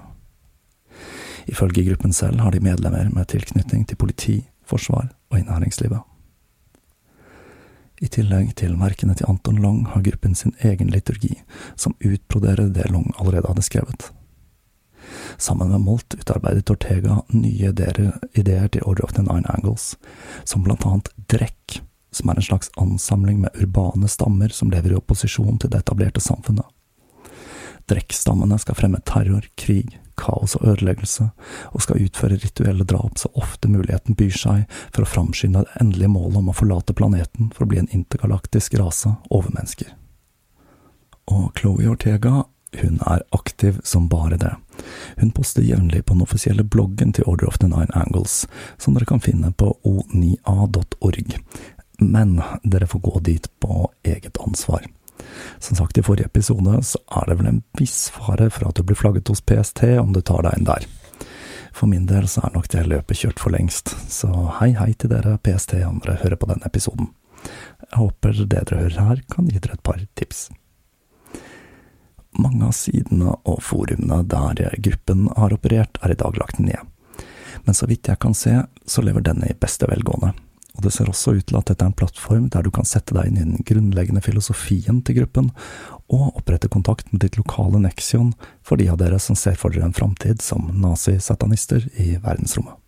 Ifølge 1.45 1.84
gruppen 1.86 2.13
selv 2.13 2.39
har 2.41 2.51
de 2.51 2.63
medlemmer 2.65 3.12
med 3.13 3.29
tilknytning 3.29 3.86
til 3.86 3.99
politi, 4.01 4.39
forsvar 4.65 5.12
og 5.29 5.38
i. 5.38 6.01
I 8.01 8.10
tillegg 8.10 8.56
til 8.58 8.73
verkene 8.82 9.13
til 9.13 9.29
Anton 9.29 9.62
Long 9.62 9.86
har 9.93 10.01
gruppen 10.01 10.34
sin 10.36 10.56
egen 10.65 10.89
liturgi, 10.89 11.36
som 11.75 11.93
utbroderer 12.01 12.73
det 12.73 12.89
Long 12.89 13.13
allerede 13.19 13.53
hadde 13.53 13.69
skrevet. 13.69 14.10
Sammen 15.38 15.69
med 15.69 15.86
Molt 15.86 16.17
utarbeidet 16.17 16.73
Ortega 16.73 17.21
nye 17.29 17.69
ideer 17.69 18.67
til 18.67 18.84
Order 18.84 19.06
of 19.06 19.13
the 19.13 19.21
Nine 19.21 19.45
Angles, 19.45 19.93
som 20.43 20.65
blant 20.65 20.89
annet 20.89 21.13
Drekk, 21.29 21.84
som 22.13 22.30
er 22.30 22.39
en 22.39 22.47
slags 22.49 22.71
ansamling 22.80 23.41
med 23.43 23.60
urbane 23.60 24.08
stammer 24.08 24.54
som 24.54 24.71
lever 24.71 24.93
i 24.93 24.99
opposisjon 24.99 25.60
til 25.60 25.73
det 25.73 25.84
etablerte 25.84 26.23
samfunnet. 26.23 26.65
Drekk-stammene 27.91 28.56
skal 28.62 28.78
fremme 28.80 29.02
terror, 29.04 29.43
krig, 29.60 29.97
kaos 30.19 30.56
og 30.56 30.67
ødeleggelse, 30.71 31.28
og 31.73 31.84
skal 31.84 32.06
utføre 32.06 32.39
rituelle 32.39 32.86
drap 32.88 33.17
så 33.19 33.32
ofte 33.39 33.71
muligheten 33.71 34.15
byr 34.15 34.38
seg 34.38 34.63
for 34.93 35.04
å 35.04 35.10
framskynde 35.10 35.65
det 35.65 35.82
endelige 35.82 36.13
målet 36.13 36.39
om 36.39 36.54
å 36.54 36.56
forlate 36.56 36.95
planeten 36.95 37.52
for 37.52 37.65
å 37.65 37.71
bli 37.73 37.82
en 37.82 37.91
intergalaktisk 37.91 38.78
rase 38.80 39.15
overmennesker. 39.30 39.91
Og 41.34 41.52
Chloé 41.60 41.88
Ortega, 41.91 42.43
hun 42.82 42.99
er 43.08 43.23
aktiv 43.36 43.80
som 43.84 44.08
bare 44.10 44.38
det. 44.38 44.56
Hun 45.17 45.32
poster 45.32 45.62
jevnlig 45.62 46.06
på 46.06 46.15
den 46.15 46.26
offisielle 46.26 46.63
bloggen 46.63 47.13
til 47.13 47.28
Order 47.30 47.47
of 47.47 47.60
the 47.62 47.67
Nine 47.67 47.93
Angles, 47.93 48.47
som 48.78 48.95
dere 48.95 49.06
kan 49.06 49.21
finne 49.21 49.52
på 49.52 49.76
o9a.org. 49.84 51.38
Men 51.99 52.41
dere 52.63 52.88
får 52.88 52.99
gå 52.99 53.19
dit 53.19 53.60
på 53.60 53.91
eget 54.03 54.38
ansvar. 54.41 54.86
Som 55.60 55.77
sagt 55.77 55.97
i 55.97 56.03
forrige 56.03 56.25
episode, 56.25 56.84
så 56.84 56.99
er 57.12 57.29
det 57.29 57.38
vel 57.39 57.49
en 57.49 57.63
viss 57.79 58.10
fare 58.13 58.49
for 58.49 58.69
at 58.69 58.77
du 58.77 58.84
blir 58.84 58.97
flagget 58.97 59.29
hos 59.32 59.41
PST 59.41 59.84
om 60.01 60.13
du 60.13 60.21
tar 60.21 60.43
deg 60.45 60.58
inn 60.58 60.67
der. 60.67 60.88
For 61.73 61.89
min 61.89 62.06
del 62.10 62.27
så 62.29 62.43
er 62.45 62.53
nok 62.53 62.69
det 62.69 62.86
løpet 62.89 63.23
kjørt 63.23 63.41
for 63.41 63.53
lengst, 63.53 63.95
så 64.10 64.29
hei 64.60 64.73
hei 64.77 64.91
til 64.93 65.13
dere 65.13 65.39
PST 65.41 65.77
om 65.88 66.01
dere 66.03 66.19
hører 66.21 66.38
på 66.38 66.49
denne 66.51 66.69
episoden. 66.69 67.10
Jeg 67.89 67.97
håper 67.97 68.38
det 68.43 68.49
dere 68.53 68.84
hører 68.84 69.08
her 69.10 69.23
kan 69.32 69.49
gi 69.49 69.60
dere 69.60 69.77
et 69.77 69.86
par 69.86 70.01
tips. 70.19 70.47
Mange 72.34 72.65
av 72.65 72.73
sidene 72.77 73.36
og 73.45 73.60
forumene 73.62 74.23
der 74.25 74.77
gruppen 74.86 75.27
har 75.38 75.53
operert 75.53 75.99
er 76.01 76.13
i 76.13 76.17
dag 76.17 76.38
lagt 76.39 76.62
ned, 76.62 76.82
men 77.65 77.77
så 77.77 77.89
vidt 77.89 78.10
jeg 78.10 78.21
kan 78.21 78.34
se, 78.38 78.63
så 78.86 79.06
lever 79.06 79.25
denne 79.25 79.49
i 79.49 79.58
beste 79.60 79.89
velgående 79.89 80.34
og 80.73 80.86
det 80.86 80.93
ser 80.95 81.09
også 81.09 81.36
ut 81.38 81.45
til 81.49 81.57
at 81.59 81.69
dette 81.69 81.86
er 81.86 81.91
en 81.91 81.97
plattform 81.97 82.47
der 82.53 82.65
du 82.65 82.71
kan 82.73 82.88
sette 82.88 83.13
deg 83.13 83.29
inn 83.29 83.38
i 83.38 83.45
den 83.45 83.65
grunnleggende 83.67 84.23
filosofien 84.25 85.03
til 85.05 85.19
gruppen, 85.21 85.51
og 86.09 86.39
opprette 86.39 86.71
kontakt 86.71 87.12
med 87.13 87.21
ditt 87.23 87.38
lokale 87.38 87.81
Nexion 87.83 88.33
for 88.65 88.81
de 88.81 88.89
av 88.89 88.97
dere 89.01 89.19
som 89.21 89.38
ser 89.38 89.57
for 89.59 89.73
dere 89.73 89.86
en 89.89 89.97
framtid 89.97 90.41
som 90.41 90.71
nazisatanister 90.81 91.86
i 92.01 92.15
verdensrommet. 92.23 92.79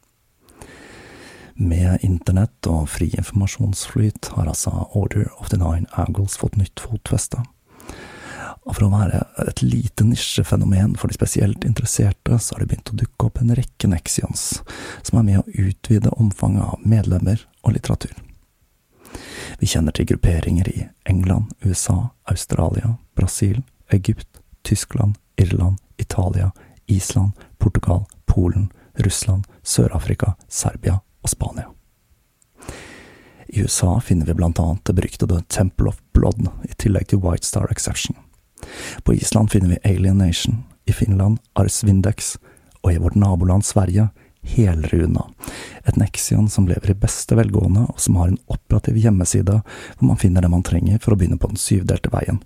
Med 1.56 2.02
internett 2.04 2.68
og 2.68 2.90
fri 2.92 3.14
informasjonsflyt 3.16 4.34
har 4.36 4.50
altså 4.52 4.90
Order 4.92 5.30
of 5.40 5.54
the 5.54 5.60
Nine 5.62 5.88
Angles 5.96 6.36
fått 6.42 6.58
nytt 6.60 6.82
fotfeste. 6.84 7.40
Og 8.66 8.74
for 8.74 8.88
å 8.88 8.92
være 8.92 9.22
et 9.46 9.62
lite 9.62 10.04
nisjefenomen 10.04 10.98
for 11.00 11.08
de 11.08 11.16
spesielt 11.16 11.64
interesserte, 11.70 12.40
så 12.42 12.56
har 12.56 12.64
det 12.64 12.72
begynt 12.74 12.92
å 12.92 12.98
dukke 13.00 13.30
opp 13.30 13.40
en 13.40 13.54
rekke 13.56 13.88
Nexions, 13.88 14.46
som 15.06 15.20
er 15.22 15.28
med 15.30 15.42
å 15.42 15.68
utvide 15.70 16.12
omfanget 16.18 16.66
av 16.74 16.84
medlemmer 16.84 17.46
og 17.66 17.74
litteratur. 17.74 18.14
Vi 19.60 19.68
kjenner 19.68 19.96
til 19.96 20.08
grupperinger 20.10 20.70
i 20.70 20.88
England, 21.10 21.52
USA, 21.66 22.10
Australia, 22.30 22.96
Brasil, 23.16 23.62
Egypt, 23.92 24.28
Tyskland, 24.64 25.16
Irland, 25.38 25.78
Italia, 25.98 26.52
Island, 26.86 27.32
Portugal, 27.58 28.06
Polen, 28.26 28.72
Russland, 28.96 29.46
Sør-Afrika, 29.64 30.34
Serbia 30.48 31.00
og 31.22 31.30
Spania. 31.30 31.70
I 33.48 33.64
USA 33.64 34.00
finner 34.00 34.26
vi 34.26 34.34
blant 34.34 34.60
annet 34.60 34.86
det 34.86 34.96
beryktede 34.96 35.44
Temple 35.48 35.88
of 35.88 36.02
Blood, 36.14 36.48
i 36.64 36.74
tillegg 36.78 37.08
til 37.08 37.22
White 37.24 37.48
Star 37.48 37.72
Exception. 37.72 38.18
På 39.04 39.14
Island 39.14 39.52
finner 39.52 39.70
vi 39.70 39.96
Alien 39.96 40.18
Nation, 40.18 40.64
i 40.86 40.94
Finland 40.94 41.40
Ars 41.54 41.84
Vindex, 41.84 42.36
og 42.82 42.94
i 42.94 42.98
vårt 42.98 43.16
naboland 43.16 43.66
Sverige 43.66 44.10
Helruna, 44.46 45.26
et 45.84 45.98
Nexion 46.00 46.50
som 46.50 46.68
lever 46.70 46.94
i 46.94 46.98
beste 47.00 47.38
velgående, 47.38 47.88
og 47.90 48.00
som 48.02 48.20
har 48.22 48.32
en 48.32 48.42
operativ 48.52 48.98
hjemmeside 49.02 49.60
hvor 49.62 50.10
man 50.10 50.22
finner 50.22 50.46
det 50.46 50.52
man 50.54 50.66
trenger 50.66 51.02
for 51.04 51.16
å 51.16 51.20
begynne 51.20 51.40
på 51.42 51.52
den 51.52 51.62
syvdelte 51.62 52.14
veien. 52.14 52.42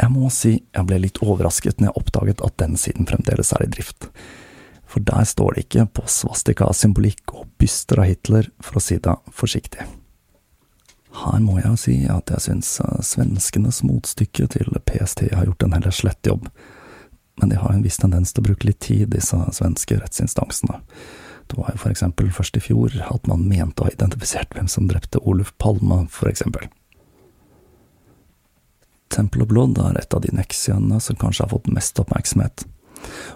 Jeg 0.00 0.12
må 0.14 0.30
si 0.32 0.52
jeg 0.58 0.86
ble 0.88 1.00
litt 1.02 1.20
overrasket 1.20 1.80
når 1.80 1.90
jeg 1.90 2.00
oppdaget 2.00 2.44
at 2.46 2.56
den 2.62 2.76
siden 2.80 3.08
fremdeles 3.08 3.52
er 3.56 3.66
i 3.66 3.72
drift. 3.72 4.08
For 4.90 5.04
der 5.06 5.26
står 5.28 5.54
det 5.54 5.66
ikke 5.66 5.86
på 6.00 6.06
svastika-symbolikk 6.10 7.34
og 7.36 7.50
byster 7.60 8.02
av 8.02 8.08
Hitler, 8.10 8.48
for 8.58 8.80
å 8.80 8.82
si 8.82 8.98
det 8.98 9.14
forsiktig. 9.36 9.86
Her 11.20 11.40
må 11.42 11.58
jeg 11.58 11.68
jo 11.68 11.78
si 11.78 11.96
at 12.10 12.30
jeg 12.32 12.44
syns 12.46 12.72
eh, 12.82 12.98
svenskenes 13.04 13.82
motstykke 13.86 14.46
til 14.54 14.76
PST 14.86 15.26
har 15.34 15.46
gjort 15.48 15.66
en 15.66 15.74
heller 15.76 15.94
slett 15.94 16.26
jobb, 16.26 16.48
men 17.40 17.52
de 17.52 17.58
har 17.60 17.72
en 17.72 17.84
viss 17.84 18.00
tendens 18.00 18.32
til 18.32 18.44
å 18.44 18.50
bruke 18.50 18.68
litt 18.68 18.80
tid, 18.84 19.08
disse 19.14 19.38
svenske 19.56 19.98
rettsinstansene. 20.00 20.80
Det 21.50 21.58
var 21.58 21.72
jo 21.74 21.82
for 21.82 21.90
eksempel 21.90 22.30
først 22.30 22.60
i 22.60 22.62
fjor 22.62 22.94
at 23.02 23.26
man 23.26 23.48
mente 23.50 23.82
å 23.82 23.88
ha 23.88 23.94
identifisert 23.94 24.52
hvem 24.54 24.68
som 24.70 24.86
drepte 24.90 25.22
Oluf 25.26 25.50
Palma, 25.58 26.04
for 26.12 26.30
eksempel. 26.30 26.68
Temple 29.10 29.42
of 29.42 29.50
Blood 29.50 29.80
er 29.82 29.98
et 29.98 30.14
av 30.14 30.22
de 30.22 30.30
nexianene 30.36 31.00
som 31.02 31.18
kanskje 31.18 31.48
har 31.48 31.56
fått 31.56 31.72
mest 31.74 31.98
oppmerksomhet 31.98 32.68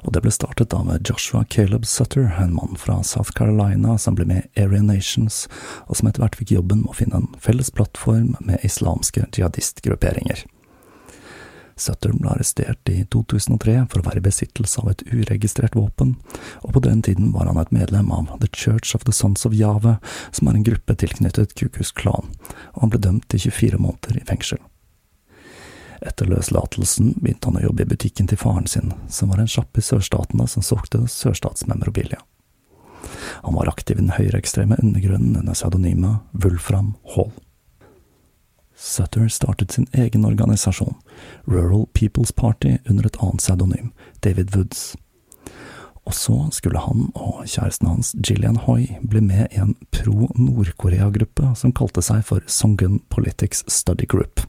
og 0.04 0.12
det 0.14 0.22
ble 0.24 0.32
startet 0.34 0.74
av 0.76 0.90
Joshua 1.08 1.44
Caleb 1.50 1.86
Sutter, 1.88 2.28
en 2.40 2.54
mann 2.56 2.76
fra 2.80 3.00
South 3.06 3.32
Carolina 3.36 3.96
som 3.98 4.16
ble 4.18 4.26
med 4.28 4.48
Area 4.60 4.82
Nations, 4.82 5.44
og 5.88 5.98
som 5.98 6.08
etter 6.08 6.24
hvert 6.24 6.38
fikk 6.40 6.54
jobben 6.56 6.84
med 6.84 6.92
å 6.92 6.98
finne 6.98 7.22
en 7.22 7.30
felles 7.42 7.72
plattform 7.74 8.34
med 8.40 8.64
islamske 8.66 9.26
jihadistgrupperinger. 9.30 10.44
Sutter 11.76 12.12
ble 12.14 12.30
arrestert 12.30 12.88
i 12.88 13.00
2003 13.10 13.76
for 13.90 14.00
å 14.00 14.06
være 14.06 14.20
i 14.22 14.24
besittelse 14.24 14.82
av 14.82 14.92
et 14.92 15.02
uregistrert 15.10 15.74
våpen, 15.74 16.14
og 16.62 16.76
på 16.76 16.82
den 16.84 17.02
tiden 17.02 17.32
var 17.34 17.50
han 17.50 17.58
et 17.58 17.72
medlem 17.74 18.12
av 18.14 18.30
The 18.38 18.50
Church 18.52 18.94
of 18.94 19.06
the 19.08 19.14
Sons 19.14 19.46
of 19.48 19.56
Jave, 19.58 19.96
som 20.30 20.48
er 20.48 20.58
en 20.58 20.66
gruppe 20.66 20.94
tilknyttet 21.00 21.56
Kukus 21.58 21.90
klan, 21.90 22.30
og 22.74 22.84
han 22.84 22.94
ble 22.94 23.02
dømt 23.02 23.26
til 23.32 23.48
24 23.48 23.82
måneder 23.82 24.20
i 24.20 24.26
fengsel. 24.28 24.62
Etter 26.04 26.28
løslatelsen 26.28 27.14
begynte 27.16 27.48
han 27.48 27.58
å 27.58 27.64
jobbe 27.64 27.86
i 27.86 27.90
butikken 27.94 28.28
til 28.28 28.38
faren 28.38 28.68
sin, 28.70 28.92
som 29.08 29.32
var 29.32 29.40
en 29.40 29.50
sjappe 29.50 29.80
i 29.80 29.86
sørstatene 29.86 30.46
som 30.50 30.62
solgte 30.62 31.00
sørstatsmemorabilia. 31.08 32.20
Han 33.44 33.56
var 33.56 33.68
aktiv 33.72 33.98
i 33.98 34.04
den 34.04 34.14
høyreekstreme 34.14 34.78
undergrunnen 34.82 35.36
under 35.40 35.56
pseudonymet 35.56 36.22
Wulfram 36.44 36.94
Hall. 37.14 37.32
Sutter 38.76 39.28
startet 39.28 39.72
sin 39.72 39.86
egen 39.92 40.24
organisasjon, 40.28 40.96
Rural 41.44 41.86
People's 41.94 42.32
Party, 42.32 42.78
under 42.88 43.06
et 43.06 43.16
annet 43.20 43.40
pseudonym, 43.42 43.92
David 44.20 44.56
Woods. 44.56 44.94
Og 46.04 46.14
så 46.14 46.48
skulle 46.52 46.78
han 46.78 47.08
og 47.14 47.44
kjæresten 47.48 47.88
hans, 47.88 48.14
Gillian 48.20 48.56
Hoy, 48.56 48.86
bli 49.08 49.22
med 49.24 49.46
i 49.52 49.60
en 49.62 49.74
pro 49.90 50.28
Nord-Korea-gruppe 50.36 51.54
som 51.56 51.72
kalte 51.72 52.04
seg 52.04 52.24
for 52.28 52.44
Songun 52.46 53.00
Politics 53.08 53.64
Study 53.72 54.06
Group. 54.08 54.44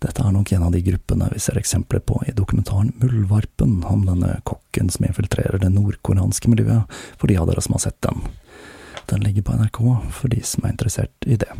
Dette 0.00 0.24
er 0.24 0.32
nok 0.32 0.50
en 0.52 0.64
av 0.64 0.72
de 0.72 0.80
gruppene 0.82 1.28
vi 1.30 1.42
ser 1.44 1.58
eksempler 1.60 2.00
på 2.00 2.22
i 2.26 2.34
dokumentaren 2.34 2.94
Muldvarpen, 3.02 3.82
om 3.84 4.06
denne 4.08 4.38
kokken 4.48 4.88
som 4.90 5.04
infiltrerer 5.06 5.60
det 5.60 5.70
nordkoreanske 5.74 6.50
miljøet, 6.50 6.88
for 7.20 7.28
de 7.28 7.36
av 7.36 7.50
dere 7.50 7.62
som 7.62 7.76
har 7.76 7.84
sett 7.84 8.00
den. 8.06 8.24
Den 9.12 9.26
ligger 9.26 9.44
på 9.44 9.58
NRK 9.60 9.82
for 10.16 10.32
de 10.32 10.40
som 10.46 10.64
er 10.64 10.74
interessert 10.74 11.28
i 11.28 11.36
det. 11.36 11.52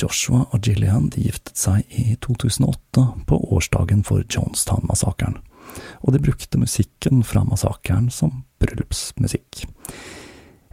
Joshua 0.00 0.46
og 0.50 0.64
Gillian 0.64 1.10
de 1.12 1.26
giftet 1.26 1.58
seg 1.60 1.84
i 1.92 2.14
2008, 2.24 3.04
på 3.28 3.38
årsdagen 3.52 4.02
for 4.06 4.24
Jonestown-massakren, 4.24 5.36
og 6.00 6.14
de 6.14 6.22
brukte 6.24 6.60
musikken 6.60 7.22
fra 7.26 7.44
massakren 7.44 8.08
som 8.14 8.42
bryllupsmusikk. 8.62 9.66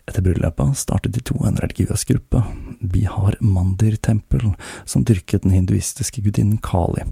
Etter 0.08 0.24
bryllupet 0.24 0.78
startet 0.80 1.18
de 1.18 1.24
to 1.28 1.36
en 1.44 1.60
religiøs 1.60 2.06
gruppe, 2.08 2.42
Bihar 2.80 3.36
Mandir-tempel, 3.44 4.54
som 4.86 5.04
dyrket 5.04 5.44
den 5.44 5.56
hinduistiske 5.58 6.24
gudinnen 6.24 6.62
Kali. 6.64 7.04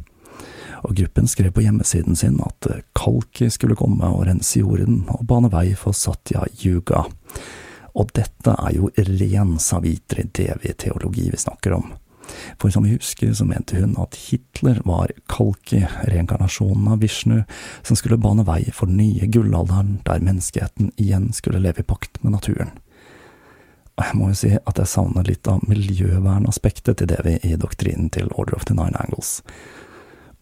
Og 0.86 0.96
gruppen 0.96 1.28
skrev 1.28 1.52
på 1.56 1.66
hjemmesiden 1.66 2.16
sin 2.16 2.40
at 2.46 2.68
Kalki 2.96 3.50
skulle 3.52 3.76
komme 3.76 4.08
og 4.08 4.28
rense 4.30 4.62
jorden 4.62 5.04
og 5.12 5.26
bane 5.28 5.52
vei 5.52 5.74
for 5.80 5.98
Satya 5.98 6.46
Yuga. 6.64 7.04
Og 7.96 8.12
dette 8.16 8.56
er 8.56 8.76
jo 8.76 8.92
ren 8.96 9.56
Savitri 9.60 10.28
Devi-teologi 10.36 11.30
vi 11.32 11.40
snakker 11.40 11.80
om. 11.80 11.94
For 12.62 12.74
som 12.74 12.86
vi 12.86 12.96
husker, 12.96 13.34
så 13.34 13.46
mente 13.48 13.80
hun 13.80 13.96
at 14.02 14.18
Hitler 14.28 14.82
var 14.86 15.14
Kalki, 15.32 15.84
reinkarnasjonen 16.10 16.88
av 16.94 17.04
Vishnu, 17.04 17.44
som 17.84 18.00
skulle 18.00 18.20
bane 18.22 18.46
vei 18.48 18.64
for 18.72 18.92
den 18.92 19.02
nye 19.02 19.30
gullalderen 19.32 20.00
der 20.08 20.24
menneskeheten 20.24 20.92
igjen 20.96 21.32
skulle 21.34 21.62
leve 21.64 21.84
i 21.84 21.88
pakt 21.88 22.22
med 22.24 22.38
naturen. 22.38 22.76
Og 23.96 24.04
jeg 24.04 24.20
må 24.20 24.28
jo 24.32 24.38
si 24.38 24.52
at 24.58 24.80
jeg 24.80 24.92
savner 24.92 25.28
litt 25.28 25.48
av 25.48 25.64
miljøvernaspektet 25.70 27.00
til 27.00 27.10
det 27.12 27.22
vi 27.24 27.38
i 27.48 27.56
doktrinen 27.60 28.10
til 28.12 28.32
Order 28.36 28.58
of 28.58 28.68
the 28.68 28.76
Nine 28.76 28.98
Angles. 29.00 29.40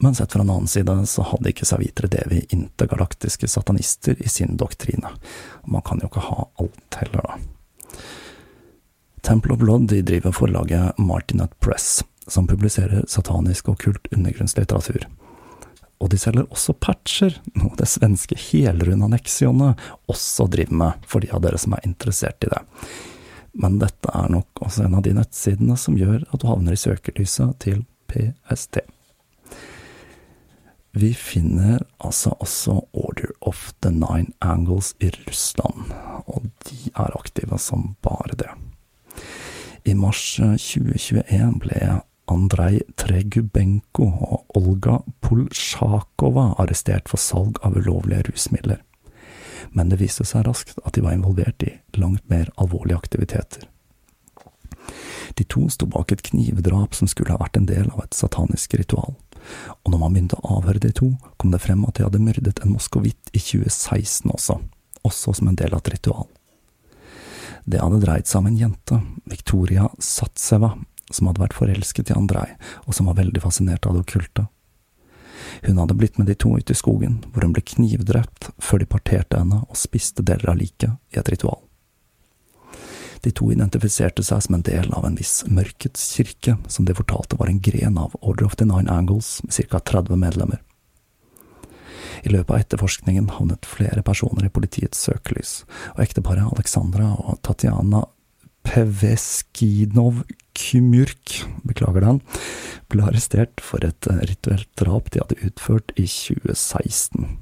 Men 0.01 0.15
sett 0.17 0.33
fra 0.33 0.41
en 0.41 0.49
annen 0.49 0.67
side 0.67 0.95
så 1.07 1.23
hadde 1.29 1.53
ikke 1.53 1.67
Savitre 1.69 2.09
Devi 2.11 2.41
intergalaktiske 2.49 3.47
satanister 3.47 4.17
i 4.19 4.29
sin 4.29 4.57
doktrine, 4.57 5.13
og 5.61 5.69
man 5.77 5.85
kan 5.85 6.01
jo 6.01 6.09
ikke 6.09 6.25
ha 6.31 6.47
alt 6.59 6.97
heller, 6.99 7.29
da. 7.29 7.37
Temple 9.23 9.55
of 9.55 9.61
Blood 9.63 9.93
driver 10.05 10.35
forlaget 10.35 10.99
Martinet 10.99 11.53
Press, 11.59 12.03
som 12.27 12.47
publiserer 12.47 13.05
satanisk 13.07 13.71
og 13.71 13.79
kult 13.83 14.11
undergrunnslitteratur. 14.11 15.07
Og 16.03 16.11
de 16.11 16.19
selger 16.19 16.49
også 16.51 16.75
patcher, 16.75 17.39
noe 17.55 17.77
det 17.79 17.87
svenske 17.87 18.35
helrunda 18.49 19.07
Nexionet 19.13 19.79
også 20.11 20.49
driver 20.51 20.79
med, 20.83 21.07
for 21.07 21.23
de 21.23 21.31
av 21.31 21.43
dere 21.45 21.61
som 21.61 21.75
er 21.77 21.87
interessert 21.87 22.43
i 22.43 22.51
det 22.51 22.63
men 23.53 23.77
dette 23.79 24.09
er 24.09 24.31
nok 24.33 24.63
også 24.65 24.87
en 24.87 24.97
av 24.97 25.05
de 25.05 25.13
nettsidene 25.15 25.77
som 25.77 25.97
gjør 25.97 26.23
at 26.25 26.41
du 26.41 26.49
havner 26.49 26.73
i 26.73 26.79
søkelyset 26.79 27.59
til 27.61 27.85
PST. 28.09 28.81
Vi 30.93 31.09
finner 31.17 31.81
altså 31.97 32.35
også 32.41 32.79
Order 32.93 33.31
of 33.41 33.71
the 33.81 33.89
Nine 33.93 34.33
Angles 34.45 34.93
i 35.01 35.09
Russland, 35.23 35.89
og 36.29 36.49
de 36.69 36.91
er 36.93 37.17
aktive 37.17 37.57
som 37.61 37.93
bare 38.05 38.37
det. 38.37 38.51
I 39.83 39.95
mars 39.99 40.21
2021 40.39 41.59
ble 41.63 41.79
Andrej 42.31 42.79
Tregubenko 42.99 44.07
og 44.07 44.57
Olga 44.57 45.01
Polsjakova 45.25 46.53
arrestert 46.61 47.11
for 47.11 47.19
salg 47.19 47.59
av 47.61 47.75
ulovlige 47.75 48.29
rusmidler. 48.29 48.79
Men 49.75 49.91
det 49.91 49.99
viste 49.99 50.25
seg 50.27 50.47
raskt 50.47 50.79
at 50.85 50.95
de 50.95 51.03
var 51.03 51.17
involvert 51.17 51.65
i 51.67 51.75
langt 51.99 52.23
mer 52.31 52.51
alvorlige 52.55 53.01
aktiviteter. 53.01 53.67
De 55.35 55.43
to 55.49 55.65
sto 55.71 55.87
bak 55.89 56.11
et 56.11 56.23
knivdrap 56.23 56.95
som 56.95 57.09
skulle 57.09 57.33
ha 57.33 57.41
vært 57.41 57.57
en 57.57 57.67
del 57.67 57.87
av 57.91 58.03
et 58.05 58.15
satanisk 58.15 58.75
ritual 58.79 59.15
og 59.83 59.91
når 59.91 59.99
man 59.99 60.15
begynte 60.15 60.39
å 60.39 60.59
avhøre 60.59 60.81
de 60.83 60.91
to, 60.95 61.09
kom 61.37 61.51
det 61.53 61.61
frem 61.63 61.83
at 61.87 61.97
de 61.97 62.05
hadde 62.07 62.21
myrdet 62.23 62.61
en 62.63 62.73
moskovitt 62.75 63.33
i 63.33 63.41
2016 63.41 64.31
også, 64.31 64.59
også 65.03 65.35
som 65.39 65.51
en 65.51 65.59
del 65.59 65.75
av 65.75 65.83
et 65.83 65.93
ritual. 65.97 66.27
Det 67.63 67.79
hadde 67.79 68.01
dreid 68.03 68.27
seg 68.27 68.41
om 68.41 68.49
en 68.49 68.57
jente, 68.59 68.99
Victoria 69.29 69.87
Satseva, 69.99 70.73
som 71.11 71.29
hadde 71.29 71.43
vært 71.43 71.55
forelsket 71.57 72.11
i 72.11 72.17
Andrej, 72.17 72.55
og 72.87 72.95
som 72.97 73.07
var 73.07 73.19
veldig 73.19 73.43
fascinert 73.43 73.87
av 73.87 73.95
det 73.95 74.03
okkulte. 74.05 74.47
Hun 75.63 75.77
hadde 75.77 75.95
blitt 75.95 76.17
med 76.17 76.27
de 76.27 76.35
to 76.35 76.55
ut 76.57 76.71
i 76.71 76.75
skogen, 76.75 77.21
hvor 77.31 77.45
hun 77.45 77.53
ble 77.55 77.63
knivdrept 77.63 78.49
før 78.63 78.83
de 78.83 78.89
parterte 78.89 79.39
henne 79.39 79.61
og 79.67 79.79
spiste 79.79 80.25
deler 80.25 80.53
av 80.53 80.59
liket 80.59 80.97
i 81.13 81.21
et 81.21 81.31
ritual. 81.31 81.61
De 83.23 83.31
to 83.31 83.47
identifiserte 83.53 84.23
seg 84.25 84.41
som 84.43 84.57
en 84.57 84.65
del 84.67 84.89
av 84.91 85.05
en 85.07 85.15
viss 85.15 85.45
Mørkets 85.47 86.09
kirke, 86.17 86.57
som 86.67 86.83
de 86.83 86.95
fortalte 86.97 87.37
var 87.39 87.47
en 87.47 87.61
gren 87.63 87.95
av 88.01 88.17
Order 88.19 88.49
of 88.49 88.57
the 88.59 88.67
Nine 88.67 88.91
Angles 88.91 89.37
med 89.45 89.55
ca 89.71 89.79
30 89.79 90.19
medlemmer. 90.19 90.59
I 92.23 92.33
løpet 92.33 92.51
av 92.53 92.61
etterforskningen 92.61 93.31
havnet 93.37 93.67
flere 93.69 94.03
personer 94.05 94.47
i 94.47 94.53
politiets 94.53 95.01
søkelys, 95.05 95.61
og 95.95 96.03
ekteparet 96.05 96.49
Alexandra 96.55 97.13
og 97.17 97.39
Tatjana 97.45 98.05
Peveskinov 98.63 100.23
Kymurk, 100.55 101.41
beklager 101.67 102.05
den, 102.05 102.21
ble 102.91 103.07
arrestert 103.07 103.63
for 103.63 103.83
et 103.85 104.07
rituelt 104.29 104.69
drap 104.79 105.09
de 105.11 105.23
hadde 105.23 105.41
utført 105.49 105.93
i 105.97 106.05
2016. 106.07 107.37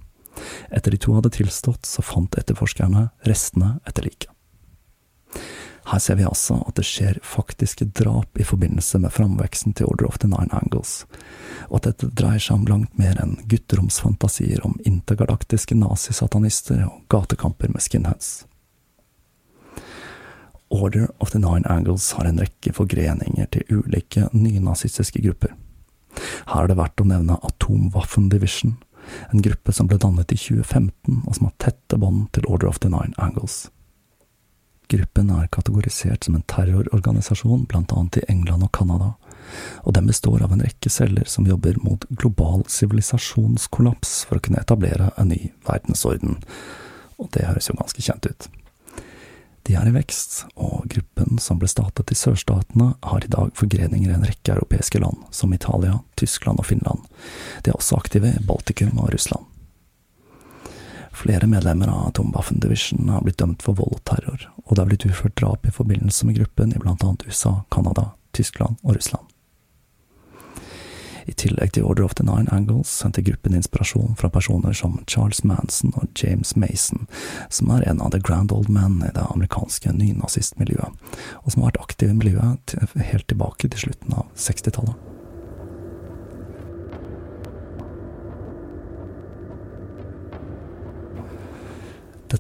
Etter 0.72 0.94
de 0.94 1.00
to 1.02 1.14
hadde 1.18 1.34
tilstått, 1.36 1.86
så 1.86 2.04
fant 2.06 2.38
etterforskerne 2.40 3.10
restene 3.28 3.76
etter 3.90 4.08
liket. 4.08 4.32
Her 5.86 6.00
ser 6.00 6.16
vi 6.16 6.26
altså 6.28 6.60
at 6.68 6.78
det 6.78 6.86
skjer 6.86 7.18
faktiske 7.26 7.88
drap 7.98 8.38
i 8.38 8.46
forbindelse 8.46 9.00
med 9.02 9.14
framveksten 9.16 9.74
til 9.74 9.90
Order 9.90 10.12
of 10.12 10.20
the 10.22 10.30
Nine 10.30 10.54
Angles, 10.54 11.06
og 11.70 11.80
at 11.80 11.90
dette 11.90 12.12
dreier 12.18 12.44
seg 12.44 12.60
om 12.60 12.68
langt 12.70 13.00
mer 13.02 13.18
enn 13.22 13.40
gutteromsfantasier 13.50 14.62
om 14.68 14.78
intergalaktiske 14.86 15.76
nazisatanister 15.80 16.86
og 16.86 17.02
gatekamper 17.10 17.74
med 17.74 17.82
skinheads. 17.82 18.46
Order 20.72 21.10
of 21.20 21.34
the 21.34 21.42
Nine 21.42 21.68
Angles 21.68 22.12
har 22.16 22.30
en 22.30 22.40
rekke 22.40 22.72
forgreninger 22.78 23.50
til 23.52 23.82
ulike 23.82 24.30
nynazistiske 24.32 25.20
grupper. 25.26 25.58
Her 26.48 26.64
er 26.64 26.72
det 26.72 26.78
verdt 26.80 27.02
å 27.02 27.10
nevne 27.10 27.42
Atomwaffen 27.44 28.30
Division, 28.32 28.78
en 29.34 29.44
gruppe 29.44 29.74
som 29.76 29.90
ble 29.90 29.98
dannet 30.00 30.32
i 30.32 30.40
2015 30.40 31.24
og 31.26 31.36
som 31.36 31.50
har 31.50 31.58
tette 31.60 32.00
bånd 32.00 32.30
til 32.38 32.46
Order 32.48 32.70
of 32.70 32.80
the 32.80 32.92
Nine 32.92 33.18
Angles. 33.18 33.66
Gruppen 34.90 35.30
er 35.32 35.50
kategorisert 35.54 36.24
som 36.26 36.36
en 36.36 36.46
terrororganisasjon, 36.52 37.66
blant 37.70 37.94
annet 37.96 38.22
i 38.22 38.26
England 38.32 38.66
og 38.66 38.72
Canada, 38.76 39.14
og 39.84 39.94
den 39.96 40.08
består 40.08 40.44
av 40.44 40.54
en 40.54 40.64
rekke 40.64 40.92
celler 40.92 41.28
som 41.28 41.48
jobber 41.48 41.78
mot 41.84 42.06
global 42.10 42.66
sivilisasjonskollaps 42.72 44.24
for 44.28 44.40
å 44.40 44.44
kunne 44.44 44.62
etablere 44.64 45.12
en 45.18 45.32
ny 45.32 45.52
verdensorden, 45.68 46.42
og 47.22 47.32
det 47.36 47.48
høres 47.48 47.70
jo 47.70 47.78
ganske 47.80 48.04
kjent 48.04 48.28
ut. 48.28 48.50
De 49.68 49.76
er 49.78 49.88
i 49.88 49.94
vekst, 49.94 50.40
og 50.58 50.88
gruppen 50.90 51.38
som 51.40 51.60
ble 51.62 51.70
startet 51.70 52.12
i 52.12 52.18
sørstatene, 52.18 52.96
har 53.06 53.24
i 53.24 53.30
dag 53.32 53.54
forgreninger 53.58 54.10
i 54.10 54.16
en 54.18 54.26
rekke 54.26 54.56
europeiske 54.56 55.00
land, 55.04 55.22
som 55.30 55.54
Italia, 55.54 56.00
Tyskland 56.18 56.60
og 56.60 56.68
Finland. 56.72 57.06
De 57.62 57.70
er 57.70 57.78
også 57.78 58.00
aktive 58.02 58.34
i 58.34 58.44
Baltikum 58.48 58.98
og 58.98 59.14
Russland. 59.14 59.46
Flere 61.22 61.48
medlemmer 61.48 61.88
av 61.88 62.08
Atomwaffen 62.08 62.60
Division 62.60 63.10
har 63.10 63.22
blitt 63.22 63.38
dømt 63.38 63.62
for 63.62 63.78
vold 63.78 64.00
og 64.00 64.06
terror, 64.10 64.48
og 64.66 64.72
det 64.74 64.82
har 64.82 64.88
blitt 64.90 65.04
utført 65.06 65.36
drap 65.38 65.68
i 65.70 65.74
forbindelse 65.76 66.26
med 66.26 66.40
gruppen 66.40 66.74
i 66.74 66.80
blant 66.82 67.04
annet 67.06 67.28
USA, 67.28 67.60
Canada, 67.70 68.08
Tyskland 68.34 68.80
og 68.82 68.96
Russland. 68.96 69.28
I 71.30 71.36
tillegg 71.38 71.76
til 71.76 71.86
Order 71.86 72.08
of 72.08 72.18
the 72.18 72.26
Nine 72.26 72.50
Angles 72.50 72.90
sendte 72.90 73.22
gruppen 73.22 73.54
inspirasjon 73.54 74.18
fra 74.18 74.32
personer 74.34 74.74
som 74.74 74.98
Charles 75.06 75.44
Manson 75.46 75.94
og 75.94 76.10
James 76.18 76.56
Mason, 76.58 77.06
som 77.54 77.70
er 77.70 77.86
en 77.86 78.02
av 78.02 78.16
the 78.18 78.24
grand 78.26 78.50
old 78.50 78.74
men 78.74 78.98
i 79.06 79.14
det 79.14 79.30
amerikanske 79.30 79.94
nynazistmiljøet, 79.94 80.98
og 81.46 81.54
som 81.54 81.62
har 81.62 81.70
vært 81.70 81.86
aktiv 81.86 82.10
i 82.10 82.18
miljøet 82.18 82.78
helt 82.98 83.30
tilbake 83.30 83.70
til 83.70 83.86
slutten 83.86 84.18
av 84.18 84.26
60-tallet. 84.34 85.11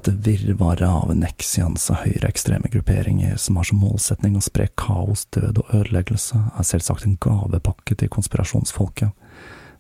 Dette 0.02 0.18
virvaret 0.18 0.89
av 0.89 1.12
nexians 1.14 1.84
og 1.93 1.99
høyreekstreme 2.02 2.72
grupperinger 2.74 3.36
som 3.38 3.60
har 3.60 3.68
som 3.70 3.78
målsetning 3.84 4.34
å 4.34 4.39
spre 4.41 4.66
kaos, 4.74 5.28
død 5.30 5.60
og 5.62 5.74
ødeleggelse, 5.78 6.39
er 6.58 6.66
selvsagt 6.66 7.06
en 7.06 7.20
gavepakke 7.22 7.93
til 7.93 8.10
konspirasjonsfolket, 8.10 9.12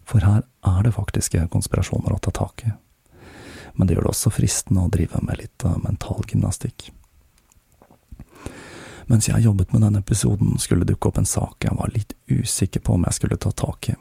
for 0.05 0.21
her 0.21 0.43
er 0.45 0.85
det 0.85 0.91
faktiske 0.93 1.41
konspirasjoner 1.49 2.13
å 2.13 2.19
ta 2.21 2.33
tak 2.37 2.61
i. 2.67 2.73
Men 3.73 3.89
det 3.89 3.95
gjør 3.95 4.05
det 4.05 4.11
også 4.11 4.33
fristende 4.35 4.83
å 4.85 4.91
drive 4.93 5.23
med 5.25 5.41
litt 5.41 5.65
eh, 5.65 5.79
mental 5.81 6.21
gymnastikk. 6.29 6.91
Mens 9.09 9.31
jeg 9.31 9.41
jobbet 9.41 9.73
med 9.73 9.87
denne 9.87 10.03
episoden, 10.05 10.53
skulle 10.61 10.85
dukke 10.85 11.09
opp 11.09 11.17
en 11.17 11.31
sak 11.31 11.65
jeg 11.65 11.79
var 11.81 11.95
litt 11.95 12.13
usikker 12.29 12.85
på 12.85 12.93
om 12.93 13.09
jeg 13.09 13.17
skulle 13.17 13.41
ta 13.41 13.49
tak 13.57 13.89
i. 13.95 13.97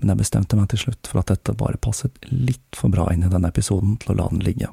Men 0.00 0.14
jeg 0.14 0.22
bestemte 0.24 0.56
meg 0.56 0.72
til 0.72 0.86
slutt 0.86 1.12
for 1.12 1.20
at 1.20 1.34
dette 1.34 1.58
bare 1.60 1.76
passet 1.76 2.24
litt 2.32 2.80
for 2.80 2.88
bra 2.88 3.10
inn 3.12 3.28
i 3.28 3.32
denne 3.36 3.52
episoden 3.52 3.98
til 4.00 4.16
å 4.16 4.20
la 4.22 4.32
den 4.32 4.40
ligge 4.40 4.72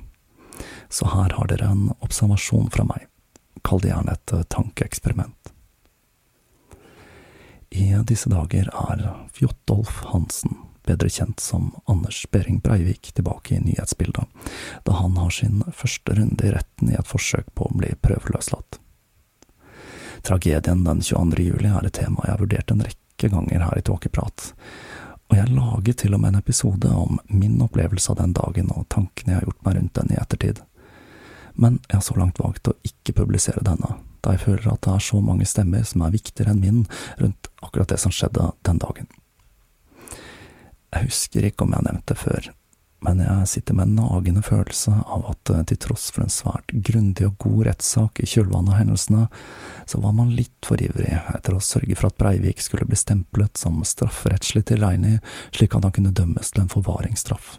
så 0.94 1.08
her 1.08 1.34
har 1.34 1.48
dere 1.50 1.72
en 1.74 1.88
observasjon 2.06 2.70
fra 2.70 2.86
meg. 2.86 3.08
Kall 3.66 3.82
det 3.82 3.90
gjerne 3.90 4.14
et 4.14 4.34
eh, 4.34 4.46
tankeeksperiment. 4.54 5.54
I 7.74 7.88
disse 8.06 8.30
dager 8.30 8.68
er 8.70 9.02
Fjotolf 9.34 10.04
Hansen, 10.12 10.60
bedre 10.86 11.10
kjent 11.10 11.42
som 11.42 11.72
Anders 11.90 12.20
Behring 12.32 12.60
Breivik, 12.62 13.10
tilbake 13.18 13.56
i 13.56 13.64
nyhetsbildet, 13.64 14.28
da 14.86 15.00
han 15.00 15.18
har 15.18 15.34
sin 15.34 15.64
første 15.74 16.14
runde 16.20 16.46
i 16.46 16.52
retten 16.54 16.92
i 16.92 16.98
et 17.00 17.10
forsøk 17.10 17.50
på 17.58 17.66
å 17.66 17.78
bli 17.80 17.90
prøveløslatt. 18.06 18.78
Tragedien 20.22 20.84
den 20.86 21.02
22. 21.02 21.48
juli 21.48 21.72
er 21.72 21.88
et 21.88 21.98
tema 21.98 22.28
jeg 22.28 22.36
har 22.36 22.44
vurdert 22.44 22.76
en 22.76 22.86
rekke 22.86 23.32
ganger 23.34 23.66
her 23.66 23.82
i 23.82 23.86
Tåkeprat, 23.90 24.52
og 25.32 25.40
jeg 25.40 25.56
laget 25.56 26.04
til 26.04 26.14
og 26.14 26.22
med 26.22 26.36
en 26.36 26.44
episode 26.44 26.94
om 26.94 27.18
min 27.34 27.58
opplevelse 27.66 28.14
av 28.14 28.22
den 28.22 28.38
dagen 28.38 28.70
og 28.76 28.86
tankene 28.94 29.34
jeg 29.34 29.40
har 29.40 29.50
gjort 29.50 29.66
meg 29.66 29.80
rundt 29.80 29.98
den 29.98 30.14
i 30.14 30.22
ettertid 30.22 30.62
men 31.54 31.80
jeg 31.90 32.00
har 32.00 32.06
så 32.06 32.18
langt 32.18 32.42
valgt 32.42 32.70
å 32.70 32.78
ikke 32.88 33.16
publisere 33.22 33.64
denne, 33.66 33.98
da 34.24 34.36
jeg 34.36 34.46
føler 34.46 34.72
at 34.72 34.82
det 34.86 34.96
er 34.96 35.06
så 35.06 35.20
mange 35.22 35.48
stemmer 35.50 35.86
som 35.88 36.06
er 36.06 36.16
viktigere 36.16 36.54
enn 36.54 36.64
min 36.64 36.82
rundt 37.22 37.52
akkurat 37.62 37.94
det 37.94 38.00
som 38.02 38.14
skjedde 38.14 38.52
den 38.68 38.82
dagen. 38.82 39.10
Jeg 40.94 41.10
husker 41.10 41.48
ikke 41.48 41.66
om 41.66 41.74
jeg 41.74 41.82
har 41.82 41.90
nevnt 41.90 42.10
det 42.10 42.20
før, 42.22 42.52
men 43.04 43.20
jeg 43.20 43.48
sitter 43.52 43.76
med 43.76 43.90
en 43.90 43.98
nagende 44.00 44.42
følelse 44.46 44.94
av 45.12 45.26
at 45.34 45.52
eh, 45.52 45.64
til 45.68 45.80
tross 45.88 46.06
for 46.14 46.24
en 46.24 46.32
svært 46.32 46.72
grundig 46.88 47.26
og 47.28 47.36
god 47.44 47.66
rettssak 47.68 48.22
i 48.24 48.30
kjølvannet 48.30 48.72
av 48.72 48.80
hendelsene, 48.80 49.26
så 49.90 50.00
var 50.04 50.16
man 50.16 50.32
litt 50.38 50.56
for 50.64 50.80
ivrig 50.80 51.12
etter 51.34 51.58
å 51.58 51.64
sørge 51.64 51.98
for 52.00 52.10
at 52.10 52.20
Breivik 52.22 52.64
skulle 52.64 52.88
bli 52.88 53.00
stemplet 53.00 53.60
som 53.60 53.82
strafferettslig 53.88 54.64
tilregnelig, 54.72 55.20
slik 55.52 55.76
at 55.76 55.90
han 55.90 55.96
kunne 55.98 56.16
dømmes 56.16 56.54
til 56.54 56.64
en 56.64 56.72
forvaringsstraff. 56.72 57.58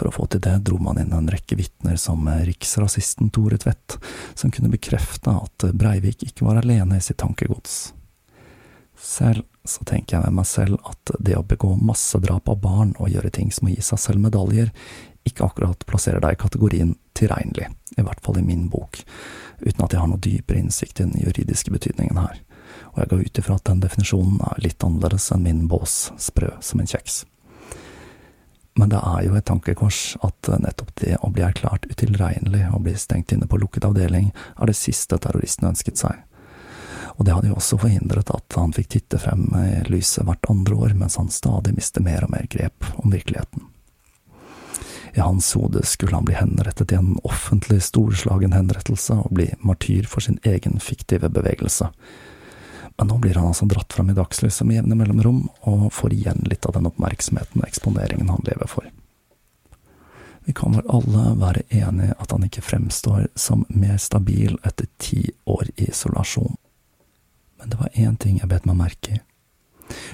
For 0.00 0.08
å 0.08 0.14
få 0.14 0.24
til 0.32 0.40
det 0.40 0.54
dro 0.64 0.78
man 0.80 0.96
inn 0.96 1.12
en 1.12 1.28
rekke 1.28 1.58
vitner 1.58 1.98
som 2.00 2.24
riksrasisten 2.24 3.28
Tore 3.36 3.58
Tvedt, 3.60 3.98
som 4.32 4.48
kunne 4.48 4.72
bekrefte 4.72 5.34
at 5.36 5.66
Breivik 5.76 6.24
ikke 6.24 6.46
var 6.46 6.62
alene 6.62 6.96
i 6.96 7.04
sitt 7.04 7.18
tankegods. 7.20 7.90
Selv 8.96 9.44
så 9.68 9.84
tenker 9.84 10.16
jeg 10.16 10.24
med 10.24 10.38
meg 10.38 10.48
selv 10.48 10.80
at 10.88 11.12
det 11.20 11.36
å 11.36 11.44
begå 11.44 11.74
massedrap 11.76 12.48
av 12.48 12.62
barn 12.62 12.94
og 12.96 13.12
gjøre 13.12 13.32
ting 13.36 13.52
som 13.52 13.68
å 13.68 13.74
gi 13.74 13.84
seg 13.84 14.00
selv 14.00 14.24
medaljer, 14.24 14.70
ikke 15.28 15.44
akkurat 15.44 15.84
plasserer 15.84 16.24
deg 16.24 16.32
i 16.32 16.40
kategorien 16.40 16.94
tilregnelig, 17.16 17.68
i 18.00 18.04
hvert 18.04 18.24
fall 18.24 18.40
i 18.40 18.44
min 18.46 18.70
bok, 18.72 19.02
uten 19.60 19.84
at 19.84 19.92
jeg 19.92 20.00
har 20.00 20.08
noe 20.08 20.24
dypere 20.24 20.62
innsikt 20.62 21.02
i 21.02 21.10
den 21.10 21.20
juridiske 21.26 21.74
betydningen 21.76 22.22
her, 22.22 22.40
og 22.94 23.02
jeg 23.02 23.12
går 23.12 23.26
ut 23.26 23.42
ifra 23.42 23.58
at 23.60 23.68
den 23.68 23.84
definisjonen 23.84 24.40
er 24.48 24.64
litt 24.64 24.86
annerledes 24.86 25.28
enn 25.36 25.44
min 25.44 25.66
bås, 25.68 26.06
sprø 26.16 26.54
som 26.64 26.80
en 26.80 26.88
kjeks. 26.88 27.26
Men 28.78 28.92
det 28.92 29.00
er 29.02 29.24
jo 29.26 29.34
et 29.36 29.46
tankekors 29.48 30.00
at 30.26 30.50
nettopp 30.62 30.92
det 31.02 31.16
å 31.20 31.30
bli 31.34 31.42
erklært 31.44 31.88
utilregnelig 31.90 32.68
og 32.70 32.84
bli 32.86 32.94
stengt 32.98 33.34
inne 33.34 33.48
på 33.50 33.58
lukket 33.60 33.86
avdeling 33.88 34.30
er 34.30 34.70
det 34.70 34.78
siste 34.78 35.18
terroristen 35.18 35.68
ønsket 35.72 36.00
seg. 36.00 36.22
Og 37.18 37.26
det 37.26 37.34
hadde 37.34 37.50
jo 37.50 37.58
også 37.58 37.80
forhindret 37.82 38.30
at 38.32 38.56
han 38.56 38.72
fikk 38.72 38.92
titte 38.94 39.18
frem 39.20 39.50
i 39.58 39.82
lyset 39.90 40.24
hvert 40.24 40.46
andre 40.48 40.78
år, 40.86 40.94
mens 40.96 41.18
han 41.20 41.28
stadig 41.34 41.74
mistet 41.76 42.06
mer 42.06 42.24
og 42.24 42.32
mer 42.32 42.46
grep 42.48 42.86
om 43.02 43.12
virkeligheten. 43.12 43.66
I 45.12 45.20
hans 45.20 45.50
hode 45.58 45.82
skulle 45.86 46.14
han 46.14 46.24
bli 46.24 46.38
henrettet 46.38 46.92
i 46.94 46.98
en 47.00 47.16
offentlig, 47.26 47.80
storslagen 47.82 48.54
henrettelse 48.54 49.16
og 49.24 49.34
bli 49.34 49.48
martyr 49.66 50.06
for 50.08 50.22
sin 50.22 50.38
egen 50.46 50.78
fiktive 50.80 51.28
bevegelse. 51.34 51.90
Men 53.00 53.08
nå 53.08 53.18
blir 53.18 53.34
han 53.34 53.46
altså 53.46 53.64
dratt 53.64 53.92
fram 53.92 54.10
i 54.10 54.12
dagslyset 54.12 54.66
med 54.68 54.76
jevne 54.76 54.96
mellomrom, 55.00 55.46
og 55.64 55.86
får 55.96 56.12
igjen 56.12 56.42
litt 56.44 56.66
av 56.68 56.74
den 56.76 56.84
oppmerksomheten 56.90 57.62
og 57.62 57.68
eksponeringen 57.70 58.28
han 58.28 58.44
lever 58.44 58.68
for. 58.68 58.90
Vi 60.44 60.52
kan 60.52 60.76
vel 60.76 60.84
alle 60.92 61.22
være 61.40 61.62
enige 61.70 62.18
at 62.20 62.34
han 62.36 62.44
ikke 62.44 62.66
fremstår 62.66 63.30
som 63.40 63.64
mer 63.72 63.96
stabil 63.96 64.58
etter 64.68 64.90
ti 65.00 65.30
år 65.48 65.70
i 65.78 65.88
isolasjon. 65.88 66.58
Men 67.56 67.72
det 67.72 67.80
var 67.80 67.96
én 67.96 68.20
ting 68.20 68.36
jeg 68.42 68.52
bet 68.52 68.68
meg 68.68 68.76
merke 68.82 69.16
i. 69.16 69.24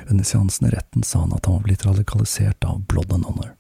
Under 0.07 0.23
seansen 0.23 0.71
i 0.71 0.75
retten 0.79 1.03
sa 1.03 1.25
han 1.25 1.35
at 1.35 1.51
han 1.51 1.59
var 1.59 1.67
blitt 1.67 1.89
radikalisert 1.91 2.71
av 2.71 2.87
Blood 2.87 3.11
and 3.19 3.27
Honor. 3.27 3.57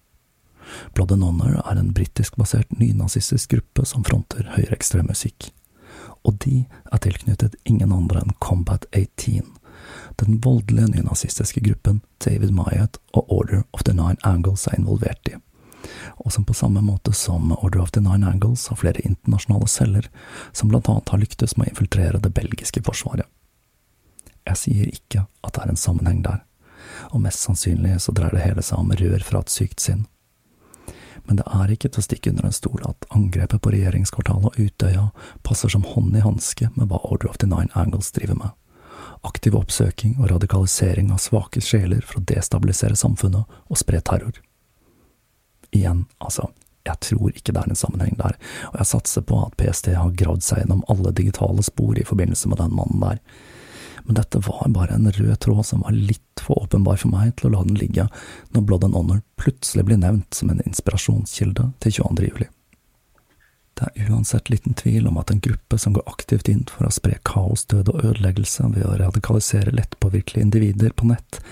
Blood 0.94 1.18
and 1.18 1.26
Honor 1.26 1.58
er 1.66 1.82
en 1.82 1.90
britisk-basert 1.98 2.78
nynazistisk 2.78 3.58
gruppe 3.58 3.90
som 3.90 4.06
fronter 4.06 4.54
høyreekstrem 4.54 5.10
musikk. 5.10 5.50
Og 6.26 6.38
de 6.42 6.64
er 6.92 7.02
tilknyttet 7.02 7.54
ingen 7.64 7.92
andre 7.94 8.22
enn 8.24 8.34
Combat 8.42 8.86
18, 8.92 9.46
den 10.18 10.38
voldelige 10.42 10.90
nynazistiske 10.94 11.60
gruppen 11.62 12.00
David 12.24 12.54
Myatt 12.56 12.98
og 13.14 13.30
Order 13.32 13.62
of 13.72 13.84
the 13.86 13.94
Nine 13.94 14.18
Angles 14.26 14.66
er 14.66 14.78
involvert 14.80 15.30
i, 15.30 15.36
og 16.24 16.32
som 16.34 16.46
på 16.48 16.56
samme 16.56 16.82
måte 16.82 17.14
som 17.14 17.52
Order 17.60 17.84
of 17.84 17.92
the 17.94 18.02
Nine 18.02 18.26
Angles 18.26 18.66
har 18.72 18.80
flere 18.80 19.04
internasjonale 19.04 19.68
celler, 19.70 20.10
som 20.52 20.72
blant 20.72 20.88
annet 20.90 21.14
har 21.14 21.22
lyktes 21.22 21.56
med 21.56 21.68
å 21.68 21.74
infiltrere 21.74 22.22
det 22.24 22.34
belgiske 22.34 22.82
forsvaret. 22.88 23.28
Jeg 24.46 24.62
sier 24.62 24.90
ikke 24.90 25.26
at 25.46 25.54
det 25.54 25.62
er 25.62 25.72
en 25.74 25.80
sammenheng 25.80 26.24
der, 26.26 26.42
og 27.12 27.22
mest 27.22 27.44
sannsynlig 27.44 28.00
så 28.02 28.14
dreier 28.16 28.34
det 28.34 28.46
hele 28.46 28.64
seg 28.64 28.82
om 28.82 28.94
rør 28.98 29.22
fra 29.26 29.42
et 29.44 29.52
sykt 29.52 29.82
sinn 29.84 30.06
men 31.26 31.40
det 31.40 31.46
er 31.46 31.72
ikke 31.72 31.90
til 31.90 32.02
å 32.02 32.06
stikke 32.06 32.32
under 32.32 32.46
en 32.48 32.54
stol 32.54 32.82
at 32.88 33.06
angrepet 33.14 33.62
på 33.62 33.72
regjeringskvartalet 33.74 34.50
og 34.50 34.58
Utøya 34.60 35.06
passer 35.46 35.72
som 35.72 35.86
hånd 35.86 36.16
i 36.16 36.24
hanske 36.24 36.70
med 36.74 36.90
hva 36.90 37.00
Order 37.08 37.30
of 37.30 37.40
the 37.42 37.48
Nine 37.50 37.72
Angles 37.78 38.12
driver 38.16 38.38
med. 38.40 38.54
Aktiv 39.26 39.56
oppsøking 39.58 40.18
og 40.20 40.30
radikalisering 40.30 41.10
av 41.14 41.22
svake 41.22 41.62
sjeler 41.64 42.04
for 42.04 42.20
å 42.20 42.26
destabilisere 42.28 42.98
samfunnet 42.98 43.58
og 43.66 43.80
spre 43.80 44.00
terror. 44.04 44.38
Igjen, 45.74 46.04
altså, 46.22 46.50
jeg 46.86 47.02
tror 47.02 47.32
ikke 47.34 47.52
det 47.52 47.64
er 47.64 47.72
en 47.72 47.78
sammenheng 47.78 48.14
der, 48.20 48.38
og 48.70 48.78
jeg 48.80 48.90
satser 48.92 49.26
på 49.26 49.40
at 49.48 49.56
PST 49.58 49.90
har 49.96 50.14
gravd 50.18 50.46
seg 50.46 50.62
gjennom 50.62 50.84
alle 50.92 51.14
digitale 51.16 51.64
spor 51.66 51.98
i 51.98 52.06
forbindelse 52.06 52.52
med 52.52 52.62
den 52.62 52.76
mannen 52.76 53.02
der 53.02 53.22
men 54.06 54.18
dette 54.18 54.40
var 54.46 54.68
bare 54.74 54.94
en 54.94 55.10
rød 55.12 55.38
tråd 55.42 55.66
som 55.66 55.82
var 55.82 55.94
litt 55.96 56.42
for 56.42 56.62
åpenbar 56.62 57.00
for 57.02 57.12
meg 57.12 57.34
til 57.36 57.48
å 57.48 57.56
la 57.56 57.62
den 57.66 57.78
ligge 57.78 58.06
når 58.54 58.66
Blood 58.68 58.86
and 58.86 58.98
Honor 58.98 59.22
plutselig 59.40 59.86
blir 59.88 59.98
nevnt 60.02 60.36
som 60.36 60.52
en 60.52 60.62
inspirasjonskilde 60.66 61.72
til 61.82 61.96
22. 61.98 62.28
juli. 62.28 62.48
Det 63.76 63.90
er 63.92 64.12
uansett 64.12 64.48
liten 64.48 64.72
tvil 64.78 65.08
om 65.10 65.18
at 65.20 65.30
en 65.30 65.42
gruppe 65.44 65.76
som 65.78 65.92
går 65.92 66.06
aktivt 66.08 66.48
inn 66.48 66.62
for 66.70 66.88
å 66.88 66.94
spre 66.94 67.18
kaos, 67.28 67.66
død 67.68 67.90
og 67.92 68.06
ødeleggelse 68.12 68.70
ved 68.72 68.86
å 68.88 68.94
radikalisere 69.02 69.74
lettpåvirkelige 69.76 70.46
individer 70.46 70.94
på 70.96 71.10
nett, 71.10 71.42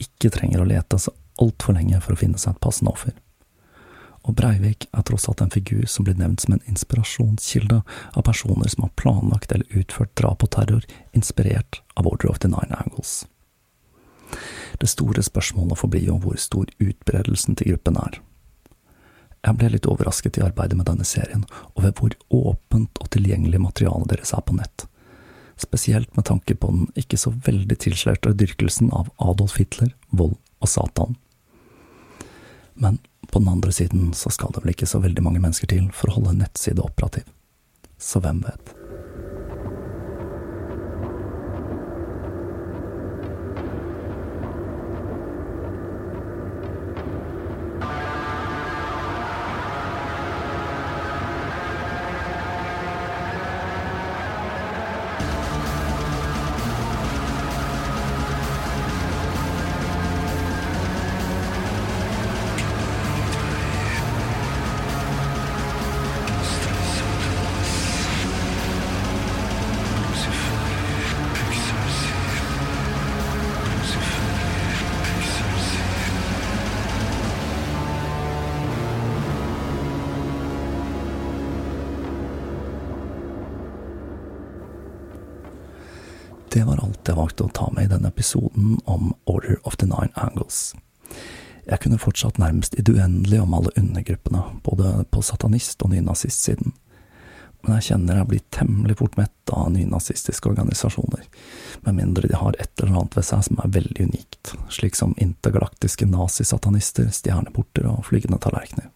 ikke 0.00 0.32
trenger 0.32 0.62
å 0.62 0.70
lete 0.70 1.02
seg 1.02 1.12
altfor 1.42 1.76
lenge 1.76 2.00
for 2.00 2.14
å 2.14 2.22
finne 2.22 2.40
seg 2.40 2.54
et 2.54 2.62
passende 2.64 2.94
offer 2.94 3.12
og 4.24 4.36
Breivik 4.38 4.88
er 4.92 5.04
tross 5.04 5.28
alt 5.28 5.42
en 5.44 5.52
figur 5.52 5.84
som 5.90 6.06
blir 6.06 6.16
nevnt 6.16 6.44
som 6.44 6.56
en 6.56 6.64
inspirasjonskilde 6.70 7.82
av 7.84 8.24
personer 8.24 8.70
som 8.72 8.86
har 8.86 8.94
planlagt 9.00 9.52
eller 9.52 9.78
utført 9.78 10.14
drap 10.16 10.44
og 10.46 10.52
terror 10.56 10.86
inspirert 11.12 11.82
av 11.94 12.08
Order 12.08 12.32
of 12.32 12.40
the 12.40 12.48
Nine 12.48 12.72
Angles. 12.80 13.26
Det 14.80 14.88
store 14.90 15.22
spørsmålet 15.22 15.78
forblir 15.78 16.08
jo 16.08 16.16
hvor 16.22 16.38
stor 16.40 16.70
utbredelsen 16.80 17.58
til 17.60 17.74
gruppen 17.74 18.00
er. 18.00 18.18
Jeg 19.44 19.60
ble 19.60 19.68
litt 19.74 19.86
overrasket 19.90 20.38
i 20.40 20.44
arbeidet 20.46 20.78
med 20.78 20.88
denne 20.88 21.04
serien 21.04 21.44
over 21.76 21.92
hvor 21.98 22.16
åpent 22.32 23.00
og 23.04 23.10
tilgjengelig 23.12 23.60
materialet 23.60 24.14
deres 24.14 24.32
er 24.32 24.44
på 24.46 24.56
nett, 24.56 24.86
spesielt 25.60 26.16
med 26.16 26.24
tanke 26.30 26.56
på 26.56 26.72
den 26.72 26.88
ikke 26.98 27.20
så 27.20 27.34
veldig 27.44 27.76
tilslørte 27.84 28.32
dyrkelsen 28.40 28.88
av 28.96 29.12
Adolf 29.20 29.58
Hitler, 29.60 29.92
vold 30.10 30.38
og 30.64 30.72
Satan. 30.72 31.18
Men 32.74 32.98
på 33.30 33.38
den 33.38 33.48
andre 33.48 33.72
siden 33.72 34.12
så 34.14 34.30
skal 34.30 34.52
det 34.54 34.64
vel 34.64 34.74
ikke 34.74 34.88
så 34.90 35.00
veldig 35.02 35.22
mange 35.24 35.42
mennesker 35.42 35.70
til 35.70 35.90
for 35.94 36.10
å 36.10 36.18
holde 36.18 36.34
en 36.34 36.42
nettside 36.44 36.82
operativ. 36.84 37.28
Så 37.98 38.20
hvem 38.22 38.42
vet? 38.44 38.74
Fortsatt 92.24 92.38
nærmest 92.38 92.74
i 92.74 92.82
det 92.82 92.92
uendelige 92.92 93.42
om 93.42 93.54
alle 93.54 93.70
undergruppene, 93.76 94.42
både 94.62 95.04
på 95.10 95.22
satanist- 95.22 95.82
og 95.82 95.90
nynazistsiden, 95.90 96.72
men 97.62 97.76
jeg 97.76 97.82
kjenner 97.82 98.16
jeg 98.16 98.28
blir 98.28 98.40
temmelig 98.50 98.96
fort 98.98 99.16
mett 99.16 99.50
av 99.52 99.70
nynazistiske 99.72 100.48
organisasjoner, 100.48 101.24
med 101.80 101.94
mindre 101.94 102.28
de 102.28 102.36
har 102.36 102.54
et 102.58 102.80
eller 102.80 102.96
annet 102.96 103.16
ved 103.16 103.24
seg 103.24 103.44
som 103.44 103.58
er 103.58 103.72
veldig 103.72 104.06
unikt, 104.08 104.54
slik 104.68 104.96
som 104.96 105.14
intergalaktiske 105.16 106.06
nazisatanister, 106.06 107.08
stjerneporter 107.10 107.88
og 107.88 108.04
flygende 108.04 108.38
tallerkener. 108.38 108.90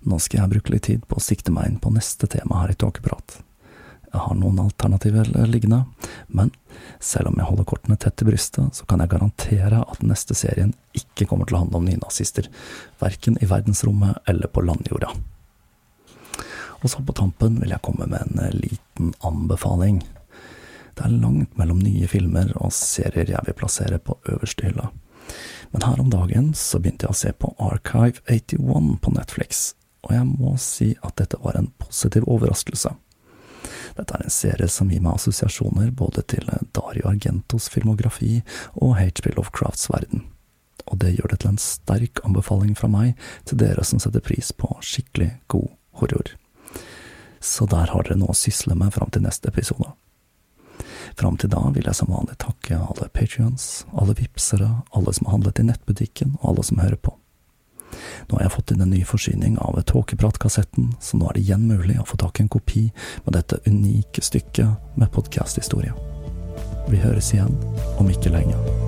Nå 0.00 0.18
skal 0.18 0.40
jeg 0.40 0.52
bruke 0.52 0.72
litt 0.72 0.86
tid 0.88 1.04
på 1.08 1.18
å 1.18 1.20
sikte 1.20 1.52
meg 1.52 1.68
inn 1.68 1.80
på 1.80 1.92
neste 1.92 2.26
tema 2.26 2.62
her 2.62 2.72
i 2.72 2.78
Tåkeprat. 2.78 3.42
Jeg 4.08 4.24
har 4.24 4.36
noen 4.38 4.60
alternativer 4.62 5.28
liggende, 5.46 5.82
men 6.28 6.50
selv 7.00 7.30
om 7.30 7.38
jeg 7.38 7.48
holder 7.48 7.66
kortene 7.68 7.98
tett 8.00 8.16
til 8.18 8.30
brystet, 8.30 8.76
så 8.76 8.86
kan 8.88 9.02
jeg 9.02 9.12
garantere 9.12 9.82
at 9.84 10.04
neste 10.06 10.36
serien 10.38 10.72
ikke 10.96 11.28
kommer 11.28 11.48
til 11.48 11.58
å 11.58 11.64
handle 11.64 11.82
om 11.82 11.88
nynazister, 11.88 12.48
verken 13.02 13.36
i 13.42 13.48
verdensrommet 13.50 14.22
eller 14.30 14.50
på 14.50 14.64
landjorda. 14.64 15.12
Og 16.78 16.90
så 16.90 17.02
på 17.02 17.14
tampen 17.16 17.58
vil 17.60 17.74
jeg 17.74 17.82
komme 17.84 18.06
med 18.06 18.22
en 18.22 18.40
eh, 18.44 18.54
liten 18.54 19.12
anbefaling. 19.26 20.00
Det 20.94 21.06
er 21.06 21.16
langt 21.20 21.58
mellom 21.58 21.80
nye 21.82 22.08
filmer 22.10 22.52
og 22.58 22.72
serier 22.74 23.34
jeg 23.34 23.46
vil 23.46 23.56
plassere 23.58 23.98
på 24.02 24.18
øverste 24.30 24.66
hylla. 24.66 24.88
Men 25.74 25.84
her 25.84 26.00
om 26.00 26.10
dagen 26.10 26.52
så 26.56 26.80
begynte 26.80 27.06
jeg 27.06 27.14
å 27.14 27.18
se 27.18 27.34
på 27.36 27.50
Archive 27.60 28.22
81 28.30 28.94
på 29.02 29.12
Netflix, 29.12 29.74
og 30.06 30.14
jeg 30.16 30.30
må 30.30 30.54
si 30.62 30.94
at 31.04 31.18
dette 31.20 31.40
var 31.42 31.58
en 31.58 31.68
positiv 31.82 32.24
overraskelse. 32.30 32.94
Dette 33.98 34.14
er 34.14 34.24
en 34.24 34.32
serie 34.32 34.68
som 34.70 34.90
gir 34.92 35.02
meg 35.02 35.18
assosiasjoner 35.18 35.90
både 35.98 36.22
til 36.30 36.46
Dario 36.76 37.08
Argentos 37.10 37.66
filmografi 37.72 38.38
og 38.78 38.94
HP 39.00 39.32
Lovecrafts 39.34 39.88
verden. 39.90 40.22
Og 40.86 41.00
det 41.02 41.16
gjør 41.16 41.32
det 41.32 41.40
til 41.42 41.52
en 41.52 41.62
sterk 41.62 42.22
anbefaling 42.24 42.76
fra 42.78 42.90
meg 42.92 43.18
til 43.48 43.58
dere 43.60 43.84
som 43.84 44.00
setter 44.00 44.22
pris 44.24 44.52
på 44.54 44.70
skikkelig 44.86 45.32
god 45.50 45.72
horror. 45.98 46.36
Så 47.40 47.66
der 47.70 47.90
har 47.90 48.06
dere 48.06 48.18
noe 48.20 48.34
å 48.34 48.38
sysle 48.38 48.78
med 48.78 48.94
fram 48.94 49.10
til 49.14 49.26
neste 49.26 49.50
episode. 49.50 49.90
Fram 51.18 51.36
til 51.40 51.50
da 51.50 51.64
vil 51.74 51.86
jeg 51.88 51.98
som 51.98 52.12
vanlig 52.12 52.38
takke 52.38 52.78
alle 52.78 53.10
patrions, 53.10 53.82
alle 53.90 54.14
vipsere, 54.18 54.68
alle 54.94 55.14
som 55.16 55.26
har 55.26 55.38
handlet 55.38 55.58
i 55.58 55.66
nettbutikken, 55.66 56.36
og 56.38 56.52
alle 56.52 56.66
som 56.70 56.78
hører 56.82 57.00
på. 57.02 57.16
Nå 58.28 58.38
har 58.38 58.46
jeg 58.46 58.54
fått 58.56 58.74
inn 58.74 58.84
en 58.84 58.92
ny 58.92 59.04
forsyning 59.08 59.58
av 59.62 59.78
Tåkepratkassetten, 59.88 60.92
så 61.00 61.20
nå 61.20 61.30
er 61.30 61.38
det 61.38 61.46
igjen 61.46 61.68
mulig 61.70 61.98
å 62.00 62.08
få 62.08 62.20
tak 62.20 62.40
i 62.40 62.46
en 62.46 62.52
kopi 62.52 62.88
med 63.24 63.38
dette 63.38 63.60
unike 63.66 64.24
stykket 64.24 64.98
med 64.98 65.12
podkasthistorie. 65.14 65.94
Vi 66.88 67.00
høres 67.04 67.32
igjen 67.34 67.56
om 68.00 68.08
ikke 68.12 68.32
lenge. 68.32 68.87